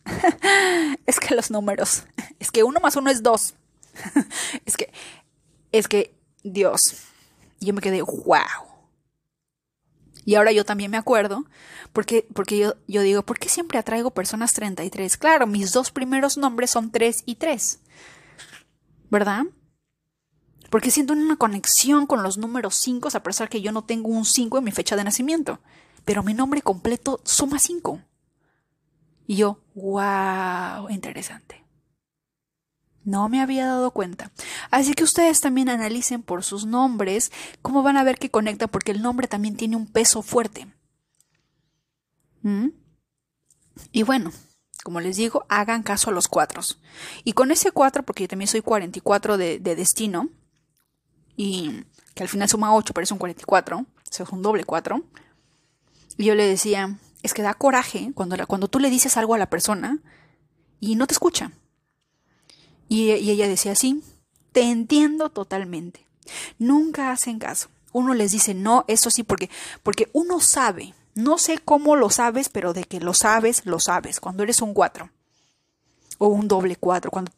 es 1.05 1.19
que 1.19 1.35
los 1.35 1.51
números, 1.51 2.05
es 2.39 2.49
que 2.49 2.63
uno 2.63 2.79
más 2.79 2.95
uno 2.95 3.11
es 3.11 3.21
dos. 3.21 3.53
es 4.65 4.75
que, 4.75 4.91
es 5.71 5.87
que, 5.87 6.15
Dios, 6.43 6.81
yo 7.59 7.73
me 7.73 7.81
quedé, 7.81 8.01
wow. 8.01 8.72
Y 10.25 10.35
ahora 10.35 10.51
yo 10.51 10.63
también 10.65 10.91
me 10.91 10.97
acuerdo, 10.97 11.45
porque, 11.91 12.25
porque 12.33 12.57
yo, 12.57 12.75
yo 12.87 13.01
digo, 13.01 13.23
¿por 13.23 13.39
qué 13.39 13.49
siempre 13.49 13.77
atraigo 13.77 14.11
personas 14.11 14.53
33? 14.53 15.17
Claro, 15.17 15.47
mis 15.47 15.71
dos 15.73 15.91
primeros 15.91 16.37
nombres 16.37 16.71
son 16.71 16.91
3 16.91 17.23
y 17.25 17.35
3. 17.35 17.79
¿Verdad? 19.09 19.43
Porque 20.69 20.91
siento 20.91 21.13
una 21.13 21.35
conexión 21.35 22.07
con 22.07 22.23
los 22.23 22.37
números 22.37 22.75
5, 22.75 23.09
a 23.13 23.23
pesar 23.23 23.49
que 23.49 23.61
yo 23.61 23.71
no 23.71 23.83
tengo 23.83 24.09
un 24.09 24.25
5 24.25 24.57
en 24.57 24.63
mi 24.63 24.71
fecha 24.71 24.95
de 24.95 25.03
nacimiento. 25.03 25.59
Pero 26.05 26.23
mi 26.23 26.33
nombre 26.33 26.61
completo 26.61 27.21
suma 27.23 27.59
5. 27.59 28.01
Y 29.27 29.35
yo, 29.35 29.59
wow, 29.75 30.89
interesante. 30.89 31.62
No 33.03 33.29
me 33.29 33.41
había 33.41 33.65
dado 33.65 33.91
cuenta. 33.91 34.31
Así 34.71 34.93
que 34.93 35.03
ustedes 35.03 35.41
también 35.41 35.69
analicen 35.69 36.23
por 36.23 36.43
sus 36.43 36.65
nombres 36.65 37.31
cómo 37.61 37.83
van 37.83 37.97
a 37.97 38.03
ver 38.03 38.17
que 38.17 38.29
conecta, 38.29 38.67
porque 38.67 38.91
el 38.91 39.01
nombre 39.01 39.27
también 39.27 39.55
tiene 39.55 39.75
un 39.75 39.87
peso 39.87 40.21
fuerte. 40.21 40.67
¿Mm? 42.41 42.69
Y 43.91 44.03
bueno, 44.03 44.31
como 44.83 44.99
les 44.99 45.17
digo, 45.17 45.45
hagan 45.49 45.83
caso 45.83 46.09
a 46.09 46.13
los 46.13 46.27
cuatros. 46.27 46.79
Y 47.23 47.33
con 47.33 47.51
ese 47.51 47.71
cuatro, 47.71 48.03
porque 48.03 48.23
yo 48.23 48.27
también 48.29 48.47
soy 48.47 48.61
44 48.61 49.37
de, 49.37 49.59
de 49.59 49.75
destino, 49.75 50.29
y 51.35 51.85
que 52.13 52.23
al 52.23 52.29
final 52.29 52.49
suma 52.49 52.75
8, 52.75 52.93
pero 52.93 53.03
es 53.03 53.11
un 53.11 53.17
44, 53.17 53.79
o 53.79 53.85
sea, 54.09 54.25
es 54.25 54.31
un 54.31 54.41
doble 54.41 54.63
4. 54.65 55.03
Y 56.17 56.25
yo 56.25 56.35
le 56.35 56.45
decía, 56.45 56.97
es 57.23 57.33
que 57.33 57.41
da 57.41 57.53
coraje 57.53 58.11
cuando, 58.13 58.35
cuando 58.47 58.67
tú 58.67 58.79
le 58.79 58.89
dices 58.89 59.17
algo 59.17 59.33
a 59.33 59.39
la 59.39 59.49
persona 59.49 59.99
y 60.79 60.95
no 60.95 61.07
te 61.07 61.13
escucha. 61.13 61.51
Y, 62.87 63.11
ella 63.11 63.47
decía, 63.47 63.75
sí, 63.75 64.03
te 64.51 64.61
entiendo 64.61 65.29
totalmente. 65.29 66.05
Nunca 66.59 67.11
hacen 67.11 67.39
caso. 67.39 67.69
Uno 67.91 68.13
les 68.13 68.31
dice, 68.31 68.53
no, 68.53 68.85
eso 68.87 69.09
sí, 69.09 69.23
porque, 69.23 69.49
porque 69.83 70.09
uno 70.13 70.39
sabe, 70.39 70.93
no 71.15 71.37
sé 71.37 71.59
cómo 71.59 71.95
lo 71.95 72.09
sabes, 72.09 72.49
pero 72.49 72.73
de 72.73 72.85
que 72.85 72.99
lo 72.99 73.13
sabes, 73.13 73.65
lo 73.65 73.79
sabes. 73.79 74.19
Cuando 74.19 74.43
eres 74.43 74.61
un 74.61 74.73
cuatro 74.73 75.09
o 76.17 76.27
un 76.27 76.47
doble 76.47 76.75
cuatro, 76.75 77.11
cuando 77.11 77.31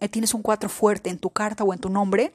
eh, 0.00 0.08
tienes 0.08 0.34
un 0.34 0.42
cuatro 0.42 0.68
fuerte 0.68 1.10
en 1.10 1.18
tu 1.18 1.30
carta 1.30 1.64
o 1.64 1.72
en 1.72 1.80
tu 1.80 1.88
nombre, 1.88 2.34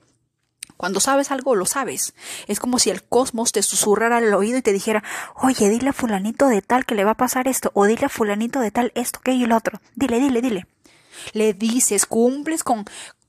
cuando 0.78 0.99
sabes 0.99 1.30
algo, 1.32 1.55
lo 1.55 1.66
sabes. 1.66 2.14
Es 2.47 2.60
como 2.60 2.80
si 2.80 2.89
el 2.89 3.03
cosmos 3.03 3.51
te 3.51 3.62
susurrara 3.62 4.18
al 4.18 4.34
oído 4.34 4.57
y 4.57 4.62
te 4.62 4.72
dijera, 4.72 5.03
oye, 5.36 5.70
dile 5.70 5.89
a 5.89 5.93
fulanito 5.93 6.47
de 6.47 6.62
tal 6.62 6.86
que 6.86 6.95
le 6.95 7.03
va 7.03 7.12
a 7.12 7.18
pasar 7.18 7.47
esto, 7.47 7.72
o 7.74 7.86
dile 7.86 8.05
a 8.05 8.10
fulanito 8.10 8.62
de 8.62 8.72
tal 8.72 8.91
esto, 8.95 9.20
que 9.20 9.34
y 9.34 9.43
el 9.43 9.51
otro. 9.51 9.82
Dile, 9.95 10.20
dile, 10.20 10.41
dile. 10.41 10.68
Le 11.34 11.53
dices, 11.53 12.05
cumples 12.05 12.63
con, 12.63 12.86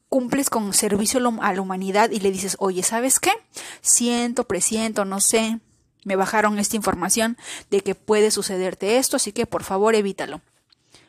cumples 0.09 0.51
con 0.51 0.73
servicio 0.75 1.21
a 1.41 1.53
la 1.53 1.61
humanidad 1.61 2.11
y 2.11 2.21
le 2.21 2.31
dices, 2.31 2.57
oye, 2.59 2.83
¿sabes 2.83 3.21
qué? 3.21 3.33
Siento, 3.81 4.45
presiento, 4.45 5.05
no 5.05 5.21
sé, 5.21 5.61
me 6.05 6.17
bajaron 6.17 6.59
esta 6.59 6.77
información 6.77 7.37
de 7.71 7.81
que 7.81 7.95
puede 7.95 8.31
sucederte 8.31 8.99
esto, 8.99 9.17
así 9.17 9.33
que 9.33 9.47
por 9.47 9.65
favor 9.65 9.95
evítalo. 9.95 10.41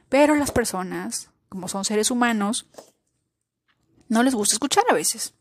Pero 0.10 0.36
las 0.36 0.52
personas, 0.52 1.30
como 1.50 1.68
son 1.68 1.86
seres 1.86 2.12
humanos, 2.12 2.66
no 4.10 4.24
les 4.24 4.36
gusta 4.36 4.56
escuchar 4.56 4.84
a 4.90 4.94
veces 4.94 5.34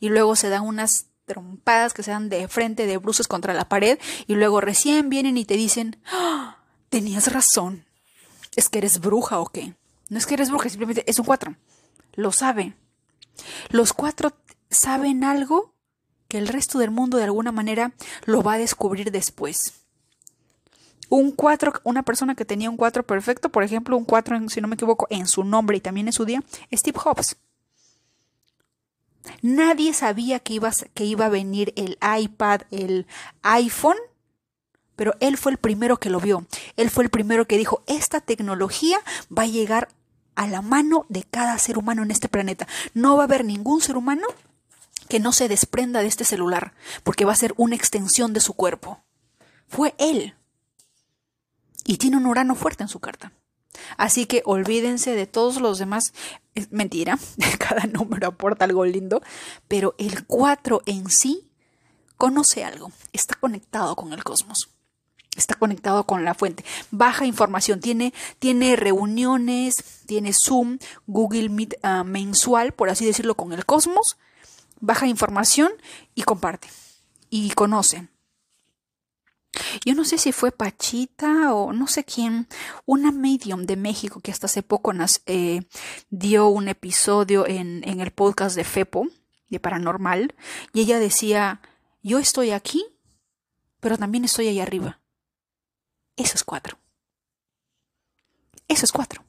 y 0.00 0.08
luego 0.08 0.36
se 0.36 0.48
dan 0.48 0.62
unas 0.62 1.06
trompadas 1.26 1.92
que 1.92 2.02
se 2.02 2.12
dan 2.12 2.28
de 2.28 2.48
frente, 2.48 2.86
de 2.86 2.96
bruces 2.96 3.28
contra 3.28 3.52
la 3.52 3.68
pared, 3.68 3.98
y 4.26 4.34
luego 4.34 4.60
recién 4.60 5.10
vienen 5.10 5.36
y 5.36 5.44
te 5.44 5.56
dicen, 5.56 6.00
¡Ah! 6.06 6.58
tenías 6.88 7.32
razón, 7.32 7.84
es 8.54 8.68
que 8.68 8.78
eres 8.78 9.00
bruja 9.00 9.40
o 9.40 9.46
qué. 9.46 9.74
No 10.08 10.18
es 10.18 10.26
que 10.26 10.34
eres 10.34 10.50
bruja, 10.50 10.68
simplemente 10.68 11.04
es 11.08 11.18
un 11.18 11.26
cuatro. 11.26 11.56
Lo 12.14 12.32
sabe. 12.32 12.74
Los 13.70 13.92
cuatro 13.92 14.32
saben 14.70 15.24
algo 15.24 15.74
que 16.28 16.38
el 16.38 16.48
resto 16.48 16.78
del 16.78 16.90
mundo 16.90 17.18
de 17.18 17.24
alguna 17.24 17.52
manera 17.52 17.92
lo 18.24 18.42
va 18.42 18.54
a 18.54 18.58
descubrir 18.58 19.10
después. 19.10 19.74
Un 21.08 21.30
4, 21.30 21.72
una 21.84 22.02
persona 22.02 22.34
que 22.34 22.44
tenía 22.44 22.68
un 22.68 22.76
4 22.76 23.06
perfecto, 23.06 23.48
por 23.48 23.62
ejemplo, 23.62 23.96
un 23.96 24.04
4, 24.04 24.48
si 24.48 24.60
no 24.60 24.66
me 24.66 24.74
equivoco, 24.74 25.06
en 25.08 25.28
su 25.28 25.44
nombre 25.44 25.76
y 25.76 25.80
también 25.80 26.08
en 26.08 26.12
su 26.12 26.24
día, 26.24 26.42
Steve 26.72 26.98
Jobs. 26.98 27.36
Nadie 29.42 29.92
sabía 29.92 30.40
que 30.40 30.54
iba, 30.54 30.72
que 30.94 31.04
iba 31.04 31.26
a 31.26 31.30
venir 31.30 31.72
el 31.76 31.98
iPad, 32.20 32.62
el 32.70 33.06
iPhone, 33.42 33.96
pero 34.96 35.14
él 35.20 35.36
fue 35.36 35.52
el 35.52 35.58
primero 35.58 35.98
que 35.98 36.10
lo 36.10 36.20
vio. 36.20 36.46
Él 36.76 36.90
fue 36.90 37.04
el 37.04 37.10
primero 37.10 37.46
que 37.46 37.58
dijo, 37.58 37.82
esta 37.86 38.20
tecnología 38.20 38.98
va 39.36 39.42
a 39.42 39.46
llegar 39.46 39.88
a 40.34 40.46
la 40.46 40.62
mano 40.62 41.06
de 41.08 41.24
cada 41.24 41.58
ser 41.58 41.78
humano 41.78 42.02
en 42.02 42.10
este 42.10 42.28
planeta. 42.28 42.66
No 42.94 43.16
va 43.16 43.22
a 43.22 43.26
haber 43.26 43.44
ningún 43.44 43.80
ser 43.80 43.96
humano 43.96 44.26
que 45.08 45.20
no 45.20 45.32
se 45.32 45.48
desprenda 45.48 46.00
de 46.00 46.08
este 46.08 46.24
celular, 46.24 46.74
porque 47.04 47.24
va 47.24 47.32
a 47.32 47.36
ser 47.36 47.54
una 47.56 47.76
extensión 47.76 48.32
de 48.32 48.40
su 48.40 48.54
cuerpo. 48.54 49.02
Fue 49.68 49.94
él. 49.98 50.34
Y 51.84 51.98
tiene 51.98 52.16
un 52.16 52.26
Urano 52.26 52.54
fuerte 52.54 52.82
en 52.82 52.88
su 52.88 52.98
carta. 52.98 53.32
Así 53.96 54.26
que 54.26 54.42
olvídense 54.44 55.14
de 55.14 55.26
todos 55.26 55.60
los 55.60 55.78
demás. 55.78 56.12
Es 56.54 56.72
mentira, 56.72 57.18
cada 57.58 57.86
número 57.86 58.28
aporta 58.28 58.64
algo 58.64 58.84
lindo, 58.84 59.22
pero 59.68 59.94
el 59.98 60.26
4 60.26 60.82
en 60.86 61.10
sí 61.10 61.50
conoce 62.16 62.64
algo, 62.64 62.90
está 63.12 63.34
conectado 63.36 63.94
con 63.94 64.12
el 64.12 64.24
cosmos. 64.24 64.75
Está 65.36 65.54
conectado 65.54 66.04
con 66.04 66.24
la 66.24 66.34
fuente. 66.34 66.64
Baja 66.90 67.26
información. 67.26 67.80
Tiene, 67.80 68.14
tiene 68.38 68.76
reuniones, 68.76 69.74
tiene 70.06 70.32
Zoom, 70.32 70.78
Google 71.06 71.48
Meet 71.48 71.74
ah, 71.82 72.04
mensual, 72.04 72.72
por 72.72 72.88
así 72.88 73.04
decirlo, 73.04 73.34
con 73.34 73.52
el 73.52 73.66
cosmos. 73.66 74.16
Baja 74.80 75.06
información 75.06 75.72
y 76.14 76.22
comparte. 76.22 76.68
Y 77.28 77.50
conoce. 77.50 78.08
Yo 79.84 79.94
no 79.94 80.04
sé 80.04 80.18
si 80.18 80.32
fue 80.32 80.52
Pachita 80.52 81.54
o 81.54 81.72
no 81.72 81.86
sé 81.86 82.04
quién, 82.04 82.46
una 82.84 83.12
medium 83.12 83.64
de 83.64 83.76
México 83.76 84.20
que 84.20 84.30
hasta 84.30 84.46
hace 84.46 84.62
poco 84.62 84.92
nos, 84.92 85.22
eh, 85.26 85.62
dio 86.10 86.48
un 86.48 86.68
episodio 86.68 87.46
en, 87.46 87.82
en 87.88 88.00
el 88.00 88.10
podcast 88.10 88.56
de 88.56 88.64
FEPO, 88.64 89.08
de 89.48 89.60
Paranormal, 89.60 90.34
y 90.72 90.80
ella 90.80 90.98
decía, 90.98 91.60
yo 92.02 92.18
estoy 92.18 92.50
aquí, 92.50 92.84
pero 93.80 93.96
también 93.96 94.24
estoy 94.24 94.48
ahí 94.48 94.60
arriba. 94.60 95.00
Eso 96.16 96.34
es 96.34 96.44
cuatro. 96.44 96.78
Eso 98.68 98.84
es 98.84 98.92
cuatro. 98.92 99.24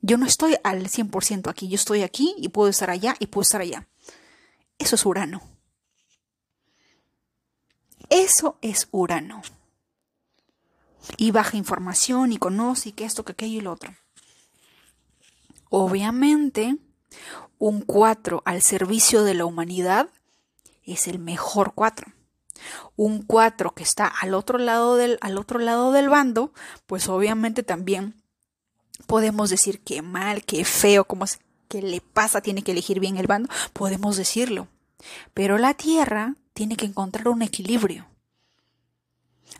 Yo 0.00 0.16
no 0.18 0.26
estoy 0.26 0.56
al 0.64 0.88
100% 0.88 1.48
aquí, 1.48 1.68
yo 1.68 1.76
estoy 1.76 2.02
aquí 2.02 2.34
y 2.38 2.48
puedo 2.48 2.68
estar 2.68 2.90
allá 2.90 3.14
y 3.20 3.26
puedo 3.26 3.42
estar 3.42 3.60
allá. 3.60 3.86
Eso 4.78 4.96
es 4.96 5.06
Urano. 5.06 5.40
Eso 8.10 8.58
es 8.62 8.88
Urano. 8.90 9.42
Y 11.16 11.30
baja 11.30 11.56
información 11.56 12.32
y 12.32 12.38
conoce 12.38 12.88
y 12.88 12.92
que 12.92 13.04
esto, 13.04 13.24
que 13.24 13.32
aquello 13.32 13.58
y 13.58 13.60
lo 13.60 13.72
otro. 13.72 13.94
Obviamente, 15.70 16.76
un 17.58 17.82
4 17.82 18.42
al 18.44 18.60
servicio 18.60 19.22
de 19.22 19.34
la 19.34 19.44
humanidad 19.44 20.10
es 20.84 21.06
el 21.06 21.20
mejor 21.20 21.74
4. 21.74 22.12
Un 22.96 23.22
4 23.22 23.72
que 23.74 23.82
está 23.82 24.06
al 24.06 24.34
otro 24.34 24.58
lado 24.58 24.96
del, 24.96 25.18
al 25.20 25.38
otro 25.38 25.58
lado 25.58 25.92
del 25.92 26.08
bando, 26.08 26.52
pues 26.86 27.08
obviamente 27.08 27.62
también 27.62 28.14
podemos 29.06 29.50
decir 29.50 29.80
que 29.80 30.02
mal, 30.02 30.44
que 30.44 30.64
feo, 30.64 31.04
como 31.04 31.26
que 31.68 31.82
le 31.82 32.00
pasa, 32.00 32.40
tiene 32.40 32.62
que 32.62 32.72
elegir 32.72 33.00
bien 33.00 33.16
el 33.16 33.26
bando, 33.26 33.48
podemos 33.72 34.16
decirlo. 34.16 34.68
Pero 35.34 35.58
la 35.58 35.74
Tierra 35.74 36.34
tiene 36.54 36.76
que 36.76 36.86
encontrar 36.86 37.28
un 37.28 37.42
equilibrio. 37.42 38.06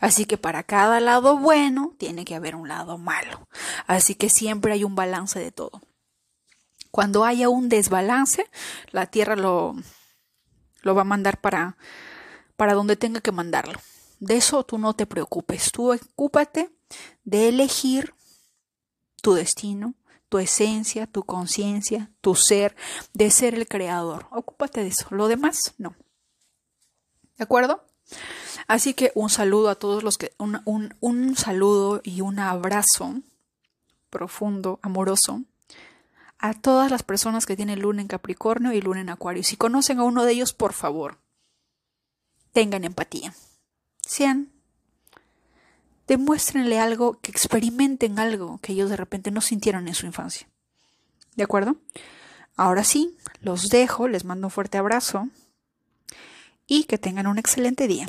Así 0.01 0.25
que 0.25 0.37
para 0.37 0.63
cada 0.63 1.01
lado 1.01 1.39
bueno 1.39 1.95
tiene 1.99 2.25
que 2.25 2.35
haber 2.35 2.57
un 2.57 2.69
lado 2.69 2.99
malo. 2.99 3.47
Así 3.87 4.15
que 4.15 4.29
siempre 4.29 4.73
hay 4.73 4.85
un 4.85 4.95
balance 4.95 5.39
de 5.39 5.53
todo. 5.53 5.81
Cuando 6.91 7.25
haya 7.25 7.49
un 7.49 7.69
desbalance, 7.69 8.47
la 8.91 9.07
Tierra 9.07 9.37
lo, 9.37 9.75
lo 10.83 10.95
va 10.95 11.03
a 11.03 11.05
mandar 11.05 11.41
para, 11.41 11.77
para 12.63 12.75
donde 12.75 12.95
tenga 12.95 13.21
que 13.21 13.33
mandarlo. 13.33 13.77
De 14.21 14.37
eso 14.37 14.63
tú 14.63 14.79
no 14.79 14.95
te 14.95 15.05
preocupes. 15.05 15.73
Tú 15.73 15.93
ocúpate 15.93 16.71
de 17.25 17.49
elegir 17.49 18.15
tu 19.21 19.35
destino, 19.35 19.95
tu 20.29 20.39
esencia, 20.39 21.09
tu 21.09 21.25
conciencia, 21.25 22.13
tu 22.21 22.37
ser, 22.37 22.77
de 23.15 23.33
ser 23.33 23.57
el 23.57 23.67
creador. 23.67 24.29
Ocúpate 24.31 24.81
de 24.81 24.91
eso. 24.91 25.09
Lo 25.11 25.27
demás, 25.27 25.75
no. 25.77 25.97
¿De 27.37 27.43
acuerdo? 27.43 27.85
Así 28.69 28.95
que 28.95 29.11
un 29.17 29.29
saludo 29.29 29.69
a 29.69 29.75
todos 29.75 30.05
los 30.05 30.17
que, 30.17 30.33
un, 30.39 30.61
un, 30.65 30.95
un 31.01 31.35
saludo 31.35 32.01
y 32.05 32.21
un 32.21 32.39
abrazo 32.39 33.23
profundo, 34.09 34.79
amoroso, 34.83 35.43
a 36.39 36.55
todas 36.55 36.93
las 36.93 37.03
personas 37.03 37.45
que 37.45 37.57
tienen 37.57 37.81
luna 37.81 38.03
en 38.03 38.07
Capricornio 38.07 38.73
y 38.73 38.81
luna 38.81 39.01
en 39.01 39.11
Acuario. 39.11 39.43
Si 39.43 39.57
conocen 39.57 39.99
a 39.99 40.05
uno 40.05 40.25
de 40.25 40.31
ellos, 40.31 40.53
por 40.53 40.75
favor, 40.75 41.19
tengan 42.53 42.85
empatía. 42.85 43.35
Sean, 44.01 44.51
demuéstrenle 46.07 46.79
algo, 46.79 47.19
que 47.21 47.31
experimenten 47.31 48.19
algo 48.19 48.59
que 48.63 48.73
ellos 48.73 48.91
de 48.91 48.97
repente 48.97 49.31
no 49.31 49.41
sintieron 49.41 49.89
en 49.89 49.95
su 49.95 50.07
infancia. 50.07 50.47
¿De 51.37 51.45
acuerdo? 51.45 51.77
Ahora 52.57 52.85
sí, 52.85 53.17
los 53.41 53.71
dejo, 53.71 54.09
les 54.09 54.25
mando 54.25 54.49
un 54.49 54.51
fuerte 54.51 54.79
abrazo 54.79 55.29
y 56.67 56.85
que 56.85 56.99
tengan 56.99 57.27
un 57.27 57.39
excelente 57.39 57.89
día. 57.89 58.09